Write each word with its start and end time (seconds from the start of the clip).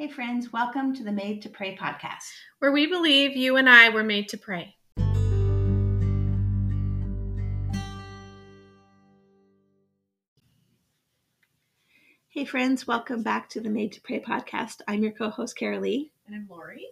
Hey, 0.00 0.08
friends, 0.08 0.50
welcome 0.50 0.94
to 0.94 1.04
the 1.04 1.12
Made 1.12 1.42
to 1.42 1.50
Pray 1.50 1.76
podcast, 1.76 2.32
where 2.58 2.72
we 2.72 2.86
believe 2.86 3.36
you 3.36 3.58
and 3.58 3.68
I 3.68 3.90
were 3.90 4.02
made 4.02 4.30
to 4.30 4.38
pray. 4.38 4.74
Hey, 12.30 12.46
friends, 12.46 12.86
welcome 12.86 13.22
back 13.22 13.50
to 13.50 13.60
the 13.60 13.68
Made 13.68 13.92
to 13.92 14.00
Pray 14.00 14.20
podcast. 14.20 14.80
I'm 14.88 15.02
your 15.02 15.12
co 15.12 15.28
host, 15.28 15.58
Karrilee. 15.58 16.08
And 16.26 16.34
I'm 16.34 16.46
Lori. 16.48 16.86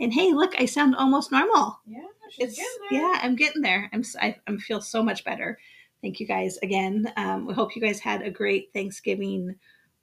And 0.00 0.10
hey, 0.10 0.32
look, 0.32 0.58
I 0.58 0.64
sound 0.64 0.96
almost 0.96 1.30
normal. 1.30 1.80
Yeah, 1.86 2.06
it's, 2.38 2.58
Yeah, 2.90 3.18
I'm 3.20 3.36
getting 3.36 3.60
there. 3.60 3.90
I'm, 3.92 4.02
I, 4.22 4.36
I 4.48 4.56
feel 4.56 4.80
so 4.80 5.02
much 5.02 5.22
better. 5.22 5.58
Thank 6.00 6.18
you 6.18 6.26
guys 6.26 6.56
again. 6.62 7.12
Um, 7.18 7.44
we 7.44 7.52
hope 7.52 7.76
you 7.76 7.82
guys 7.82 8.00
had 8.00 8.22
a 8.22 8.30
great 8.30 8.70
Thanksgiving 8.72 9.54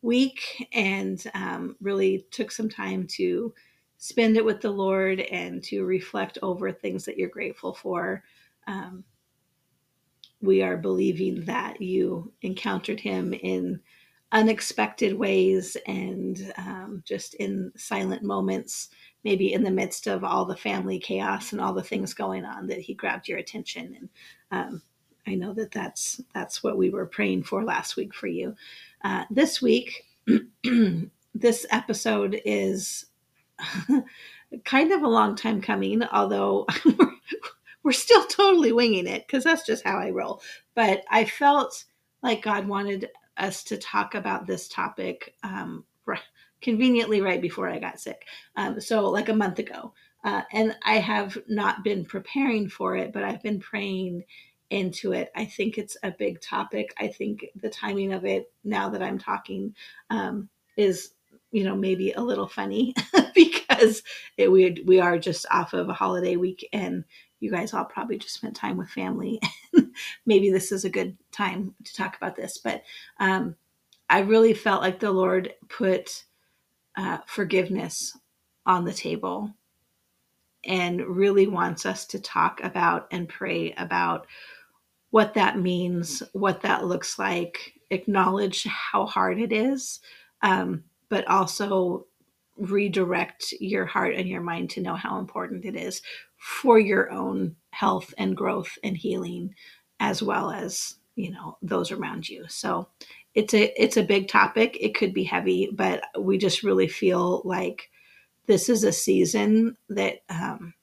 week 0.02 0.68
and 0.74 1.24
um, 1.34 1.76
really 1.82 2.26
took 2.32 2.52
some 2.52 2.70
time 2.70 3.08
to 3.08 3.54
spend 3.98 4.36
it 4.36 4.46
with 4.46 4.62
the 4.62 4.72
Lord 4.72 5.20
and 5.20 5.64
to 5.66 5.84
reflect 5.84 6.38
over 6.42 6.72
things 6.72 7.05
that 7.05 7.18
you're 7.18 7.30
grateful 7.30 7.73
for. 7.73 8.23
Um, 8.68 9.04
we 10.42 10.64
are 10.64 10.78
believing 10.78 11.45
that 11.45 11.82
you 11.82 12.34
encountered 12.42 13.00
Him 13.00 13.34
in 13.34 13.80
unexpected 14.32 15.14
ways 15.14 15.78
and 15.86 16.54
um, 16.58 17.04
just 17.06 17.36
in 17.36 17.72
silent 17.76 18.23
moments, 18.23 18.90
maybe 19.23 19.54
in 19.54 19.64
the 19.64 19.70
midst 19.70 20.08
of 20.08 20.23
all 20.23 20.45
the 20.45 20.56
family 20.56 20.98
chaos 21.00 21.52
and 21.52 21.62
all 21.62 21.73
the 21.73 21.84
things 21.84 22.14
going 22.14 22.45
on, 22.45 22.68
that 22.68 22.80
He 22.80 22.94
grabbed 22.94 23.28
your 23.28 23.38
attention. 23.38 23.95
And 24.00 24.09
um, 24.52 24.81
I 25.28 25.36
know 25.36 25.54
that 25.54 25.72
that's 25.72 26.22
that's 26.34 26.64
what 26.64 26.78
we 26.78 26.90
were 26.90 27.06
praying 27.06 27.44
for 27.44 27.64
last 27.64 27.95
week 27.95 28.14
for 28.16 28.28
you. 28.28 28.56
Uh, 29.04 29.26
this 29.30 29.62
week, 29.62 30.04
this 31.34 31.66
episode 31.72 32.42
is 32.46 33.05
kind 34.66 34.92
of 34.92 35.02
a 35.02 35.08
long 35.08 35.36
time 35.36 35.62
coming, 35.62 36.04
although 36.04 36.67
we're, 37.84 37.92
still 37.92 38.23
totally 38.25 38.72
winging 38.72 39.08
it 39.08 39.25
because 39.25 39.44
that's 39.44 39.66
just 39.66 39.84
how 39.84 39.98
I 39.98 40.12
roll. 40.12 40.42
But 40.75 41.03
I 41.09 41.25
felt 41.25 41.86
like 42.22 42.44
God 42.44 42.67
wanted 42.67 43.09
us 43.38 43.64
to 43.66 43.78
talk 43.78 44.14
about 44.14 44.45
this 44.45 44.67
topic 44.67 45.36
um, 45.44 45.86
conveniently 46.62 47.22
right 47.22 47.42
before 47.42 47.68
I 47.68 47.80
got 47.80 48.00
sick. 48.00 48.25
Um, 48.56 48.80
so, 48.80 49.09
like 49.09 49.30
a 49.30 49.34
month 49.34 49.59
ago. 49.59 49.94
Uh, 50.23 50.44
and 50.53 50.75
I 50.84 51.00
have 51.00 51.36
not 51.47 51.84
been 51.84 52.06
preparing 52.06 52.70
for 52.70 52.95
it, 52.95 53.12
but 53.12 53.23
I've 53.23 53.42
been 53.42 53.59
praying 53.59 54.23
into 54.72 55.11
it. 55.11 55.31
I 55.36 55.45
think 55.45 55.77
it's 55.77 55.97
a 56.02 56.11
big 56.11 56.41
topic. 56.41 56.94
I 56.97 57.08
think 57.09 57.45
the 57.55 57.69
timing 57.69 58.14
of 58.14 58.25
it, 58.25 58.52
now 58.64 58.89
that 58.89 59.03
I'm 59.03 59.19
talking, 59.19 59.75
um, 60.09 60.50
is 60.78 61.11
you 61.52 61.66
know 61.66 61.75
maybe 61.75 62.13
a 62.13 62.22
little 62.22 62.47
funny 62.47 62.95
because 63.36 64.02
it, 64.38 64.52
we 64.52 64.81
we 64.86 65.00
are 65.00 65.19
just 65.19 65.45
off 65.52 65.73
of 65.73 65.89
a 65.89 65.94
holiday 65.94 66.38
week 66.38 66.67
and 66.72 67.03
you 67.41 67.52
guys 67.52 67.73
all 67.73 67.83
probably 67.86 68.17
just 68.17 68.36
spent 68.36 68.55
time 68.55 68.78
with 68.78 68.89
family. 68.89 69.41
maybe 70.25 70.50
this 70.50 70.72
is 70.72 70.85
a 70.85 70.89
good 70.89 71.17
time 71.31 71.75
to 71.83 71.94
talk 71.94 72.16
about 72.16 72.35
this, 72.35 72.58
but 72.58 72.83
um, 73.19 73.56
I 74.09 74.19
really 74.19 74.53
felt 74.53 74.81
like 74.81 75.00
the 75.00 75.11
Lord 75.11 75.53
put 75.67 76.23
uh, 76.95 77.17
forgiveness 77.25 78.17
on 78.66 78.85
the 78.85 78.94
table 78.94 79.53
and 80.63 81.02
really 81.02 81.47
wants 81.47 81.85
us 81.85 82.06
to 82.06 82.19
talk 82.19 82.61
about 82.63 83.08
and 83.11 83.28
pray 83.28 83.73
about 83.73 84.28
what 85.12 85.34
that 85.36 85.59
means, 85.59 86.23
what 86.34 86.62
that 86.62 86.86
looks 86.86 87.20
like, 87.20 87.73
acknowledge 87.90 88.64
how 88.66 89.06
hard 89.06 89.40
it 89.40 89.52
is, 89.52 90.00
um, 90.42 90.84
but 91.09 91.28
also 91.28 92.08
redirect 92.58 93.53
your 93.59 93.86
heart 93.86 94.16
and 94.16 94.28
your 94.28 94.42
mind 94.42 94.70
to 94.70 94.81
know 94.81 94.95
how 94.95 95.20
important 95.20 95.66
it 95.66 95.76
is 95.76 96.02
for 96.38 96.80
your 96.80 97.12
own 97.12 97.56
health 97.72 98.14
and 98.18 98.36
growth 98.36 98.78
and 98.84 98.98
healing 98.98 99.53
as 100.00 100.22
well 100.23 100.52
as 100.52 100.96
you 101.16 101.31
know 101.31 101.58
those 101.62 101.91
around 101.91 102.28
you. 102.28 102.46
So 102.47 102.88
it's 103.35 103.53
a 103.53 103.81
it's 103.81 103.97
a 103.97 104.03
big 104.03 104.28
topic. 104.28 104.78
It 104.80 104.96
could 104.96 105.14
be 105.14 105.24
heavy 105.24 105.69
but 105.72 106.03
we 106.18 106.38
just 106.38 106.64
really 106.64 106.88
feel 106.88 107.41
like 107.46 107.90
this 108.47 108.69
is 108.69 108.84
a 108.84 108.91
season 108.91 109.78
that 109.90 110.19
um, 110.30 110.74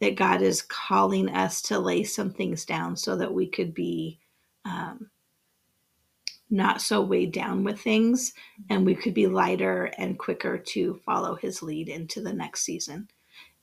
that 0.00 0.16
God 0.16 0.42
is 0.42 0.62
calling 0.62 1.28
us 1.28 1.62
to 1.62 1.78
lay 1.78 2.04
some 2.04 2.30
things 2.30 2.64
down 2.64 2.96
so 2.96 3.16
that 3.16 3.32
we 3.32 3.46
could 3.46 3.74
be 3.74 4.18
um, 4.64 5.10
not 6.50 6.80
so 6.80 7.00
weighed 7.00 7.32
down 7.32 7.62
with 7.62 7.80
things 7.80 8.32
and 8.68 8.84
we 8.84 8.94
could 8.94 9.14
be 9.14 9.26
lighter 9.26 9.84
and 9.98 10.18
quicker 10.18 10.58
to 10.58 11.00
follow 11.06 11.36
his 11.36 11.62
lead 11.62 11.88
into 11.88 12.20
the 12.20 12.32
next 12.32 12.62
season. 12.62 13.08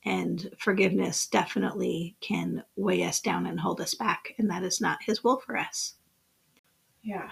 And 0.04 0.50
forgiveness 0.58 1.26
definitely 1.26 2.16
can 2.20 2.62
weigh 2.76 3.04
us 3.04 3.20
down 3.20 3.46
and 3.46 3.60
hold 3.60 3.80
us 3.80 3.94
back, 3.94 4.32
and 4.38 4.48
that 4.48 4.62
is 4.62 4.80
not 4.80 5.02
his 5.02 5.24
will 5.24 5.38
for 5.38 5.56
us. 5.56 5.94
Yeah. 7.02 7.28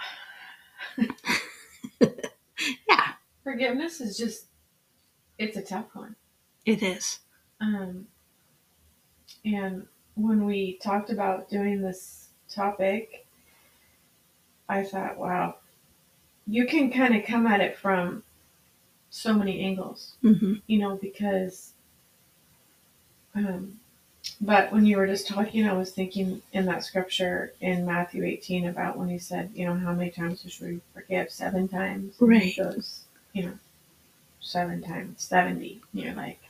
yeah. 2.00 3.12
Forgiveness 3.44 4.00
is 4.00 4.18
just, 4.18 4.46
it's 5.38 5.56
a 5.56 5.62
tough 5.62 5.86
one. 5.94 6.16
It 6.66 6.82
is. 6.82 7.20
Um, 7.60 8.08
and 9.46 9.86
when 10.16 10.44
we 10.44 10.74
talked 10.82 11.10
about 11.10 11.48
doing 11.48 11.80
this 11.80 12.28
topic, 12.50 13.24
I 14.68 14.82
thought, 14.82 15.16
wow, 15.16 15.56
you 16.46 16.66
can 16.66 16.90
kind 16.90 17.14
of 17.14 17.24
come 17.24 17.46
at 17.46 17.60
it 17.60 17.78
from 17.78 18.24
so 19.10 19.32
many 19.32 19.60
angles, 19.60 20.16
mm-hmm. 20.22 20.54
you 20.66 20.78
know, 20.78 20.96
because, 20.96 21.72
um, 23.36 23.78
but 24.40 24.72
when 24.72 24.84
you 24.84 24.96
were 24.96 25.06
just 25.06 25.28
talking, 25.28 25.64
I 25.64 25.74
was 25.74 25.92
thinking 25.92 26.42
in 26.52 26.66
that 26.66 26.84
scripture 26.84 27.52
in 27.60 27.86
Matthew 27.86 28.24
18 28.24 28.66
about 28.66 28.98
when 28.98 29.08
he 29.08 29.18
said, 29.18 29.50
you 29.54 29.64
know, 29.64 29.74
how 29.74 29.92
many 29.92 30.10
times 30.10 30.44
should 30.48 30.66
we 30.66 30.80
forgive? 30.92 31.30
Seven 31.30 31.68
times. 31.68 32.16
Right. 32.18 32.56
goes, 32.56 33.04
you 33.32 33.44
know, 33.44 33.58
seven 34.40 34.82
times 34.82 35.22
70. 35.22 35.80
You're 35.92 36.14
like, 36.14 36.40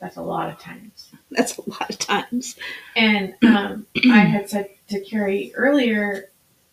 that's 0.00 0.16
a 0.16 0.22
lot 0.22 0.48
of 0.48 0.58
times. 0.58 1.10
That's 1.30 1.58
a 1.58 1.68
lot 1.68 1.90
of 1.90 1.98
times. 1.98 2.56
And 2.96 3.34
um, 3.42 3.86
I 4.10 4.20
had 4.20 4.48
said 4.48 4.70
to 4.88 5.00
Carrie 5.00 5.52
earlier, 5.54 6.30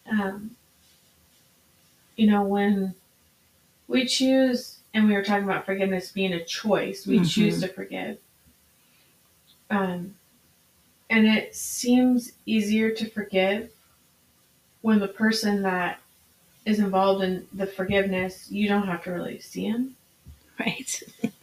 um, 0.09 0.51
you 2.15 2.27
know, 2.27 2.43
when 2.43 2.93
we 3.87 4.05
choose, 4.05 4.79
and 4.93 5.07
we 5.07 5.13
were 5.13 5.23
talking 5.23 5.43
about 5.43 5.65
forgiveness 5.65 6.11
being 6.11 6.33
a 6.33 6.43
choice, 6.43 7.05
we 7.05 7.17
mm-hmm. 7.17 7.25
choose 7.25 7.61
to 7.61 7.67
forgive. 7.67 8.17
Um, 9.69 10.15
and 11.09 11.27
it 11.27 11.55
seems 11.55 12.31
easier 12.45 12.91
to 12.91 13.09
forgive 13.09 13.71
when 14.81 14.99
the 14.99 15.07
person 15.07 15.63
that 15.63 15.99
is 16.65 16.79
involved 16.79 17.23
in 17.23 17.47
the 17.53 17.67
forgiveness, 17.67 18.49
you 18.51 18.67
don't 18.67 18.87
have 18.87 19.03
to 19.03 19.11
really 19.11 19.39
see 19.39 19.65
him. 19.65 19.95
Right. 20.59 21.03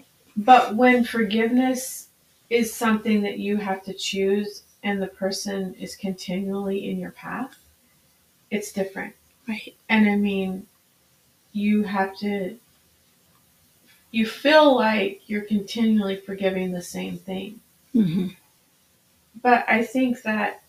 But 0.45 0.75
when 0.75 1.05
forgiveness 1.05 2.09
is 2.51 2.75
something 2.75 3.23
that 3.23 3.39
you 3.39 3.59
have 3.59 3.85
to 3.85 3.95
choose 3.95 4.65
and 4.83 5.01
the 5.01 5.07
person 5.07 5.75
is 5.75 5.95
continually 5.95 6.91
in 6.91 6.99
your 6.99 7.13
path, 7.13 7.57
it's 8.51 8.73
different. 8.73 9.15
Right. 9.49 9.75
And 9.89 10.11
I 10.11 10.17
mean, 10.17 10.67
you 11.53 11.85
have 11.85 12.17
to, 12.19 12.57
you 14.11 14.27
feel 14.27 14.75
like 14.75 15.23
you're 15.27 15.43
continually 15.43 16.17
forgiving 16.17 16.73
the 16.73 16.83
same 16.83 17.19
thing. 17.19 17.61
Mm-hmm. 17.95 18.29
But 19.43 19.65
I 19.69 19.85
think 19.85 20.23
that 20.23 20.63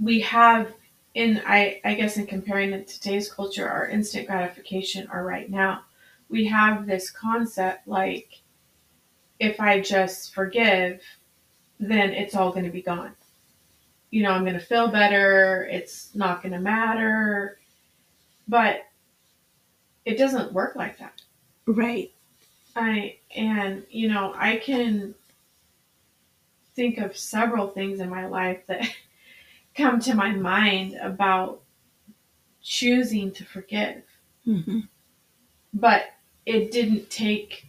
we 0.00 0.20
have 0.20 0.72
in 1.14 1.42
I, 1.46 1.80
I 1.84 1.94
guess 1.94 2.16
in 2.16 2.26
comparing 2.26 2.72
it 2.72 2.88
to 2.88 3.00
today's 3.00 3.32
culture, 3.32 3.68
our 3.68 3.88
instant 3.88 4.26
gratification 4.26 5.08
are 5.08 5.24
right 5.24 5.50
now 5.50 5.82
we 6.30 6.46
have 6.46 6.86
this 6.86 7.10
concept 7.10 7.86
like 7.86 8.40
if 9.38 9.58
I 9.58 9.80
just 9.80 10.34
forgive, 10.34 11.00
then 11.80 12.10
it's 12.10 12.34
all 12.36 12.52
going 12.52 12.66
to 12.66 12.70
be 12.70 12.82
gone. 12.82 13.14
You 14.10 14.22
know, 14.22 14.30
I'm 14.32 14.44
going 14.44 14.58
to 14.58 14.64
feel 14.64 14.88
better. 14.88 15.66
It's 15.70 16.14
not 16.14 16.42
going 16.42 16.52
to 16.52 16.60
matter. 16.60 17.58
But 18.46 18.82
it 20.04 20.18
doesn't 20.18 20.52
work 20.52 20.76
like 20.76 20.98
that. 20.98 21.22
Right. 21.66 22.12
I 22.76 23.16
and 23.34 23.84
you 23.90 24.08
know, 24.08 24.32
I 24.36 24.56
can 24.56 25.14
think 26.74 26.98
of 26.98 27.16
several 27.16 27.68
things 27.68 28.00
in 28.00 28.08
my 28.08 28.26
life 28.26 28.60
that 28.66 28.88
come 29.74 30.00
to 30.00 30.14
my 30.14 30.32
mind 30.32 30.96
about 31.00 31.62
choosing 32.62 33.32
to 33.32 33.44
forgive. 33.44 34.02
Mm-hmm. 34.46 34.80
But 35.72 36.04
it 36.46 36.70
didn't 36.72 37.10
take 37.10 37.66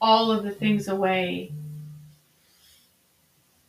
all 0.00 0.30
of 0.30 0.44
the 0.44 0.50
things 0.50 0.88
away 0.88 1.52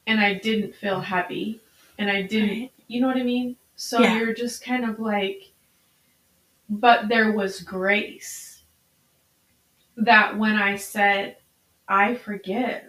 and 0.06 0.20
I 0.20 0.34
didn't 0.36 0.76
feel 0.76 1.00
happy 1.02 1.60
and 1.98 2.10
I 2.10 2.22
didn't 2.22 2.50
right. 2.50 2.72
you 2.88 3.02
know 3.02 3.08
what 3.08 3.18
I 3.18 3.24
mean? 3.24 3.56
So 3.76 4.02
yeah. 4.02 4.18
you're 4.18 4.34
just 4.34 4.64
kind 4.64 4.90
of 4.90 5.00
like 5.00 5.52
but 6.70 7.08
there 7.08 7.32
was 7.32 7.62
grace 7.62 8.64
that 9.96 10.38
when 10.38 10.56
I 10.56 10.76
said, 10.76 11.38
I 11.88 12.16
forgive, 12.16 12.84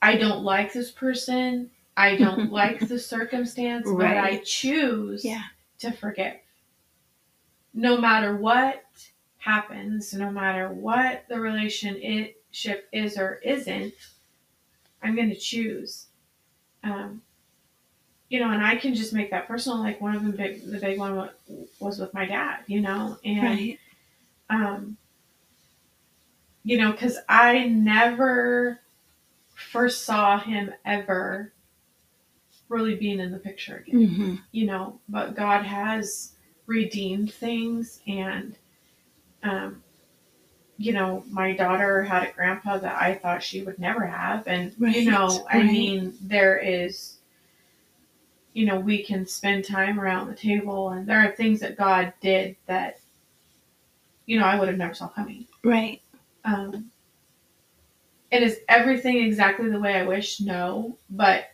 I 0.00 0.16
don't 0.16 0.42
like 0.42 0.72
this 0.72 0.90
person, 0.90 1.70
I 1.96 2.16
don't 2.16 2.50
like 2.52 2.88
the 2.88 2.98
circumstance, 2.98 3.86
but 3.90 4.16
I 4.16 4.38
choose 4.44 5.24
Yeah. 5.24 5.42
to 5.80 5.92
forgive. 5.92 6.36
No 7.74 7.98
matter 7.98 8.36
what 8.36 8.84
happens, 9.38 10.12
no 10.14 10.30
matter 10.30 10.68
what 10.68 11.24
the 11.28 11.38
relationship 11.40 12.88
is 12.92 13.16
or 13.16 13.40
isn't, 13.44 13.94
I'm 15.02 15.14
going 15.14 15.30
to 15.30 15.36
choose. 15.36 16.06
Um, 16.82 17.22
you 18.28 18.40
know, 18.40 18.50
and 18.50 18.62
I 18.64 18.76
can 18.76 18.94
just 18.94 19.12
make 19.12 19.30
that 19.30 19.48
personal. 19.48 19.78
Like 19.78 20.00
one 20.00 20.14
of 20.14 20.24
the 20.24 20.32
big, 20.32 20.64
the 20.70 20.78
big 20.78 20.98
one 20.98 21.30
was 21.80 21.98
with 21.98 22.12
my 22.12 22.26
dad. 22.26 22.60
You 22.66 22.80
know, 22.80 23.18
and 23.24 23.42
Right. 23.42 23.78
um, 24.50 24.96
you 26.64 26.78
know, 26.78 26.92
because 26.92 27.16
I 27.28 27.66
never 27.68 28.80
first 29.54 30.04
saw 30.04 30.38
him 30.38 30.72
ever 30.84 31.52
really 32.68 32.94
being 32.96 33.20
in 33.20 33.32
the 33.32 33.38
picture 33.38 33.76
again. 33.86 34.08
hmm 34.08 34.34
You 34.52 34.66
know, 34.66 35.00
but 35.08 35.34
God 35.34 35.64
has 35.64 36.32
redeemed 36.68 37.32
things, 37.32 38.00
and 38.06 38.56
um, 39.42 39.82
you 40.76 40.92
know, 40.92 41.24
my 41.28 41.52
daughter 41.54 42.04
had 42.04 42.22
a 42.22 42.32
grandpa 42.32 42.78
that 42.78 43.02
I 43.02 43.14
thought 43.14 43.42
she 43.42 43.62
would 43.62 43.80
never 43.80 44.06
have, 44.06 44.46
and 44.46 44.72
Right, 44.78 44.94
you 44.94 45.10
know, 45.10 45.44
I 45.50 45.64
mean, 45.64 46.14
there 46.22 46.56
is. 46.58 47.16
You 48.54 48.66
know, 48.66 48.80
we 48.80 49.04
can 49.04 49.24
spend 49.24 49.64
time 49.64 50.00
around 50.00 50.28
the 50.28 50.34
table, 50.34 50.88
and 50.90 51.06
there 51.06 51.20
are 51.20 51.30
things 51.30 51.60
that 51.60 51.76
God 51.76 52.12
did 52.20 52.56
that, 52.66 52.98
you 54.26 54.36
know, 54.38 54.44
I 54.44 54.58
would 54.58 54.66
have 54.66 54.76
never 54.76 54.94
saw 54.94 55.06
coming. 55.06 55.46
Right. 55.62 56.00
Um, 56.44 56.90
and 58.32 58.42
is 58.42 58.58
everything 58.68 59.18
exactly 59.18 59.70
the 59.70 59.78
way 59.78 59.94
I 59.94 60.02
wish? 60.02 60.40
No, 60.40 60.98
but 61.10 61.50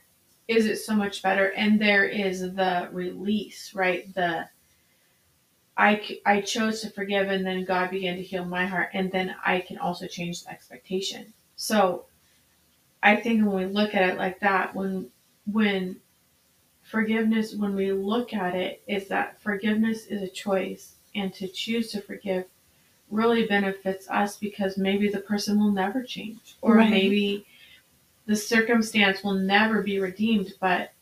is 0.49 0.65
it 0.65 0.77
so 0.77 0.95
much 0.95 1.23
better? 1.23 1.49
And 1.53 1.79
there 1.79 2.05
is 2.05 2.41
the 2.41 2.89
release, 2.91 3.75
right? 3.75 4.13
The 4.15 4.49
I, 5.77 6.21
I 6.25 6.41
chose 6.41 6.81
to 6.83 6.91
forgive, 6.91 7.29
and 7.29 7.45
then 7.45 7.65
God 7.65 7.91
began 7.91 8.17
to 8.17 8.23
heal 8.23 8.45
my 8.45 8.65
heart, 8.67 8.91
and 8.93 9.11
then 9.11 9.35
I 9.45 9.61
can 9.61 9.79
also 9.79 10.07
change 10.07 10.45
the 10.45 10.51
expectation. 10.51 11.33
So, 11.57 12.07
I 13.03 13.17
think 13.17 13.45
when 13.45 13.57
we 13.57 13.67
look 13.67 13.95
at 13.95 14.09
it 14.09 14.19
like 14.19 14.41
that, 14.41 14.75
when 14.75 15.11
when 15.51 15.97
forgiveness, 16.83 17.55
when 17.55 17.75
we 17.75 17.93
look 17.93 18.33
at 18.33 18.55
it, 18.55 18.83
is 18.87 19.09
that 19.09 19.41
forgiveness 19.41 20.07
is 20.07 20.23
a 20.23 20.29
choice, 20.29 20.95
and 21.15 21.35
to 21.35 21.49
choose 21.49 21.91
to 21.93 22.01
forgive 22.01 22.45
really 23.11 23.47
benefits 23.47 24.09
us 24.11 24.37
because 24.37 24.77
maybe 24.77 25.09
the 25.09 25.21
person 25.21 25.59
will 25.59 25.71
never 25.71 26.03
change 26.03 26.57
or 26.63 26.77
Right. 26.77 26.91
maybe 26.91 27.47
the 28.27 28.37
circumstance 28.37 29.23
will 29.23 29.35
never 29.35 29.83
be 29.83 29.99
redeemed 29.99 30.55
but 30.61 30.93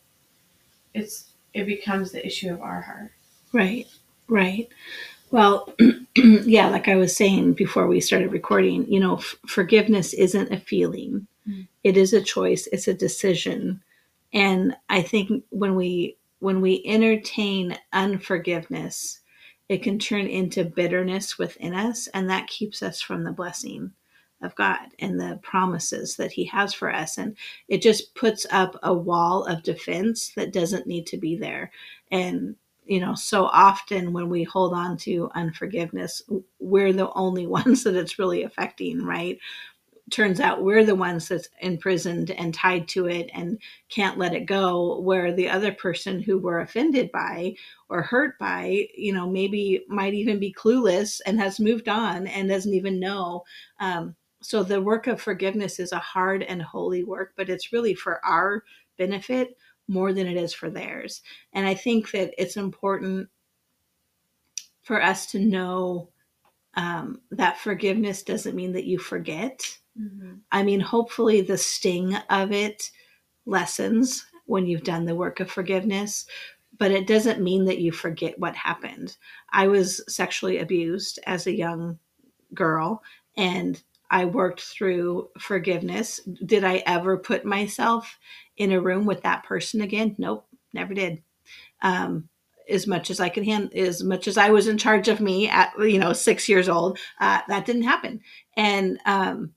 it's 0.93 1.31
it 1.53 1.65
becomes 1.65 2.11
the 2.11 2.25
issue 2.25 2.51
of 2.51 2.61
our 2.61 2.81
heart 2.81 3.11
Right, 3.51 3.87
right. 4.33 4.67
Well, 5.31 5.73
yeah, 6.15 6.69
like 6.69 6.87
I 6.87 6.95
was 6.95 7.15
saying 7.15 7.53
before 7.53 7.87
we 7.87 8.01
started 8.01 8.31
recording, 8.31 8.91
you 8.91 8.99
know, 8.99 9.17
f- 9.17 9.35
forgiveness 9.47 10.13
isn't 10.13 10.51
a 10.51 10.59
feeling. 10.59 11.27
Mm. 11.47 11.67
It 11.83 11.97
is 11.97 12.13
a 12.13 12.21
choice, 12.21 12.67
it's 12.71 12.87
a 12.87 12.93
decision. 12.93 13.81
And 14.33 14.75
I 14.89 15.01
think 15.03 15.43
when 15.49 15.75
we 15.75 16.17
when 16.39 16.61
we 16.61 16.83
entertain 16.85 17.77
unforgiveness, 17.93 19.21
it 19.69 19.81
can 19.83 19.97
turn 19.97 20.27
into 20.27 20.65
bitterness 20.65 21.37
within 21.37 21.73
us 21.73 22.07
and 22.07 22.29
that 22.29 22.47
keeps 22.47 22.83
us 22.83 23.01
from 23.01 23.23
the 23.23 23.31
blessing 23.31 23.93
of 24.41 24.55
God 24.55 24.89
and 24.99 25.19
the 25.19 25.39
promises 25.41 26.17
that 26.17 26.33
he 26.33 26.45
has 26.45 26.73
for 26.73 26.93
us 26.93 27.17
and 27.17 27.37
it 27.69 27.81
just 27.81 28.13
puts 28.13 28.45
up 28.51 28.77
a 28.83 28.93
wall 28.93 29.45
of 29.45 29.63
defense 29.63 30.33
that 30.35 30.51
doesn't 30.51 30.85
need 30.85 31.07
to 31.07 31.17
be 31.17 31.37
there. 31.37 31.71
And 32.11 32.55
you 32.85 32.99
know, 32.99 33.15
so 33.15 33.45
often 33.45 34.13
when 34.13 34.29
we 34.29 34.43
hold 34.43 34.73
on 34.73 34.97
to 34.97 35.29
unforgiveness, 35.35 36.21
we're 36.59 36.93
the 36.93 37.11
only 37.13 37.47
ones 37.59 37.83
that 37.83 37.95
it's 37.95 38.19
really 38.19 38.43
affecting, 38.43 39.03
right? 39.03 39.37
Turns 40.11 40.41
out 40.41 40.63
we're 40.63 40.83
the 40.83 40.95
ones 40.95 41.29
that's 41.29 41.47
imprisoned 41.61 42.29
and 42.31 42.53
tied 42.53 42.89
to 42.89 43.07
it 43.07 43.29
and 43.33 43.57
can't 43.89 44.17
let 44.17 44.33
it 44.35 44.45
go, 44.45 44.99
where 44.99 45.31
the 45.31 45.49
other 45.49 45.71
person 45.71 46.21
who 46.21 46.37
we're 46.37 46.59
offended 46.59 47.09
by 47.11 47.55
or 47.89 48.01
hurt 48.01 48.37
by, 48.37 48.87
you 48.95 49.13
know, 49.13 49.29
maybe 49.29 49.85
might 49.87 50.13
even 50.13 50.39
be 50.39 50.53
clueless 50.53 51.21
and 51.25 51.39
has 51.39 51.59
moved 51.59 51.87
on 51.87 52.27
and 52.27 52.49
doesn't 52.49 52.73
even 52.73 52.99
know. 52.99 53.43
Um, 53.79 54.15
so 54.41 54.61
the 54.61 54.81
work 54.81 55.07
of 55.07 55.21
forgiveness 55.21 55.79
is 55.79 55.93
a 55.93 55.99
hard 55.99 56.43
and 56.43 56.61
holy 56.61 57.05
work, 57.05 57.31
but 57.37 57.49
it's 57.49 57.71
really 57.71 57.95
for 57.95 58.23
our 58.25 58.65
benefit 58.97 59.55
more 59.87 60.13
than 60.13 60.27
it 60.27 60.37
is 60.37 60.53
for 60.53 60.69
theirs. 60.69 61.21
And 61.53 61.67
I 61.67 61.73
think 61.73 62.11
that 62.11 62.33
it's 62.37 62.57
important 62.57 63.29
for 64.81 65.01
us 65.01 65.25
to 65.27 65.39
know 65.39 66.09
um, 66.75 67.21
that 67.31 67.57
forgiveness 67.57 68.23
doesn't 68.23 68.55
mean 68.55 68.73
that 68.73 68.85
you 68.85 68.97
forget. 68.97 69.77
I 70.51 70.63
mean, 70.63 70.79
hopefully, 70.79 71.41
the 71.41 71.57
sting 71.57 72.15
of 72.29 72.51
it 72.51 72.89
lessens 73.45 74.25
when 74.45 74.65
you've 74.65 74.83
done 74.83 75.05
the 75.05 75.15
work 75.15 75.39
of 75.39 75.51
forgiveness, 75.51 76.25
but 76.79 76.91
it 76.91 77.05
doesn't 77.05 77.41
mean 77.41 77.65
that 77.65 77.79
you 77.79 77.91
forget 77.91 78.39
what 78.39 78.55
happened. 78.55 79.17
I 79.51 79.67
was 79.67 80.03
sexually 80.07 80.57
abused 80.57 81.19
as 81.27 81.45
a 81.45 81.55
young 81.55 81.99
girl, 82.53 83.03
and 83.37 83.81
I 84.09 84.25
worked 84.25 84.61
through 84.61 85.29
forgiveness. 85.39 86.21
Did 86.45 86.63
I 86.63 86.83
ever 86.85 87.17
put 87.17 87.45
myself 87.45 88.17
in 88.57 88.71
a 88.71 88.81
room 88.81 89.05
with 89.05 89.23
that 89.23 89.43
person 89.43 89.81
again? 89.81 90.15
Nope, 90.17 90.45
never 90.73 90.93
did. 90.93 91.21
Um, 91.81 92.29
as 92.69 92.87
much 92.87 93.09
as 93.09 93.19
I 93.19 93.29
could 93.29 93.45
hand, 93.45 93.73
as 93.73 94.03
much 94.03 94.27
as 94.27 94.37
I 94.37 94.49
was 94.49 94.67
in 94.67 94.77
charge 94.77 95.07
of 95.07 95.19
me 95.19 95.49
at 95.49 95.73
you 95.79 95.99
know 95.99 96.13
six 96.13 96.47
years 96.47 96.69
old, 96.69 96.97
uh, 97.19 97.41
that 97.47 97.65
didn't 97.65 97.83
happen. 97.83 98.21
And 98.55 98.99
um, 99.05 99.53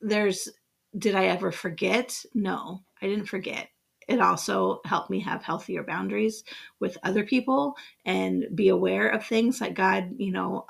there's, 0.00 0.48
did 0.96 1.14
I 1.14 1.26
ever 1.26 1.52
forget? 1.52 2.24
No, 2.34 2.82
I 3.00 3.06
didn't 3.06 3.26
forget. 3.26 3.68
It 4.08 4.20
also 4.20 4.80
helped 4.84 5.10
me 5.10 5.20
have 5.20 5.42
healthier 5.42 5.84
boundaries 5.84 6.42
with 6.80 6.98
other 7.04 7.24
people 7.24 7.76
and 8.04 8.46
be 8.54 8.68
aware 8.68 9.08
of 9.08 9.24
things 9.24 9.60
like 9.60 9.74
God. 9.74 10.10
You 10.16 10.32
know, 10.32 10.66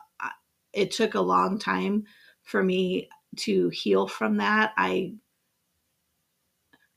it 0.72 0.90
took 0.90 1.14
a 1.14 1.20
long 1.20 1.58
time 1.58 2.04
for 2.42 2.62
me 2.62 3.08
to 3.36 3.68
heal 3.70 4.06
from 4.06 4.38
that. 4.38 4.72
I 4.76 5.14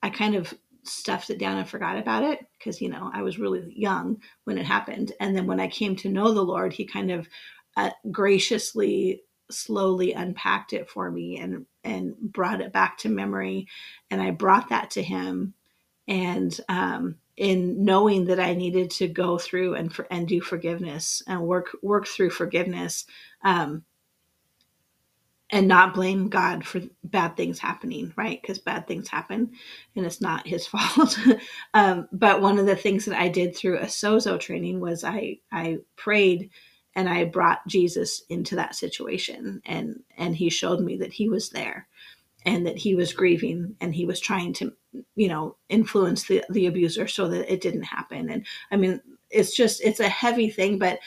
I 0.05 0.11
kind 0.11 0.35
of 0.35 0.53
stuffed 0.83 1.31
it 1.31 1.39
down 1.39 1.57
and 1.57 1.67
forgot 1.67 1.97
about 1.97 2.21
it 2.21 2.45
because 2.59 2.79
you 2.79 2.89
know 2.89 3.09
I 3.11 3.23
was 3.23 3.39
really 3.39 3.73
young 3.75 4.21
when 4.43 4.59
it 4.59 4.65
happened, 4.67 5.13
and 5.19 5.35
then 5.35 5.47
when 5.47 5.59
I 5.59 5.67
came 5.67 5.95
to 5.97 6.09
know 6.09 6.31
the 6.31 6.43
Lord, 6.43 6.73
He 6.73 6.85
kind 6.85 7.09
of 7.09 7.27
uh, 7.75 7.89
graciously, 8.11 9.23
slowly 9.49 10.13
unpacked 10.13 10.73
it 10.73 10.87
for 10.87 11.09
me 11.09 11.39
and 11.39 11.65
and 11.83 12.15
brought 12.19 12.61
it 12.61 12.71
back 12.71 12.99
to 12.99 13.09
memory, 13.09 13.67
and 14.11 14.21
I 14.21 14.29
brought 14.29 14.69
that 14.69 14.91
to 14.91 15.01
Him, 15.01 15.55
and 16.07 16.55
um, 16.69 17.15
in 17.35 17.83
knowing 17.83 18.25
that 18.25 18.39
I 18.39 18.53
needed 18.53 18.91
to 18.91 19.07
go 19.07 19.39
through 19.39 19.73
and 19.73 19.91
for, 19.91 20.05
and 20.11 20.27
do 20.27 20.39
forgiveness 20.39 21.23
and 21.25 21.41
work 21.41 21.75
work 21.81 22.05
through 22.05 22.29
forgiveness. 22.29 23.07
Um, 23.43 23.85
and 25.55 25.69
not 25.69 25.93
blame 25.93 26.27
God 26.27 26.65
for 26.65 26.81
bad 27.05 27.37
things 27.37 27.59
happening, 27.59 28.11
right? 28.17 28.41
Because 28.41 28.59
bad 28.59 28.87
things 28.87 29.07
happen 29.07 29.51
and 29.95 30.05
it's 30.05 30.19
not 30.19 30.45
his 30.45 30.67
fault. 30.67 31.17
um, 31.73 32.09
but 32.11 32.41
one 32.41 32.59
of 32.59 32.65
the 32.65 32.75
things 32.75 33.05
that 33.05 33.17
I 33.17 33.29
did 33.29 33.55
through 33.55 33.77
a 33.77 33.85
sozo 33.85 34.37
training 34.37 34.81
was 34.81 35.05
I 35.05 35.37
I 35.53 35.77
prayed 35.95 36.49
and 36.93 37.07
I 37.07 37.23
brought 37.23 37.65
Jesus 37.67 38.23
into 38.29 38.57
that 38.57 38.75
situation 38.75 39.61
and 39.65 40.01
and 40.17 40.35
he 40.35 40.49
showed 40.49 40.81
me 40.81 40.97
that 40.97 41.13
he 41.13 41.29
was 41.29 41.51
there 41.51 41.87
and 42.45 42.67
that 42.67 42.77
he 42.77 42.93
was 42.93 43.13
grieving 43.13 43.77
and 43.79 43.95
he 43.95 44.05
was 44.05 44.19
trying 44.19 44.51
to 44.55 44.73
you 45.15 45.29
know 45.29 45.55
influence 45.69 46.25
the 46.25 46.43
the 46.49 46.65
abuser 46.67 47.07
so 47.07 47.29
that 47.29 47.51
it 47.51 47.61
didn't 47.61 47.83
happen 47.83 48.29
and 48.29 48.45
I 48.71 48.75
mean 48.75 48.99
it's 49.29 49.55
just 49.55 49.81
it's 49.85 50.01
a 50.01 50.09
heavy 50.09 50.49
thing 50.49 50.79
but 50.79 50.99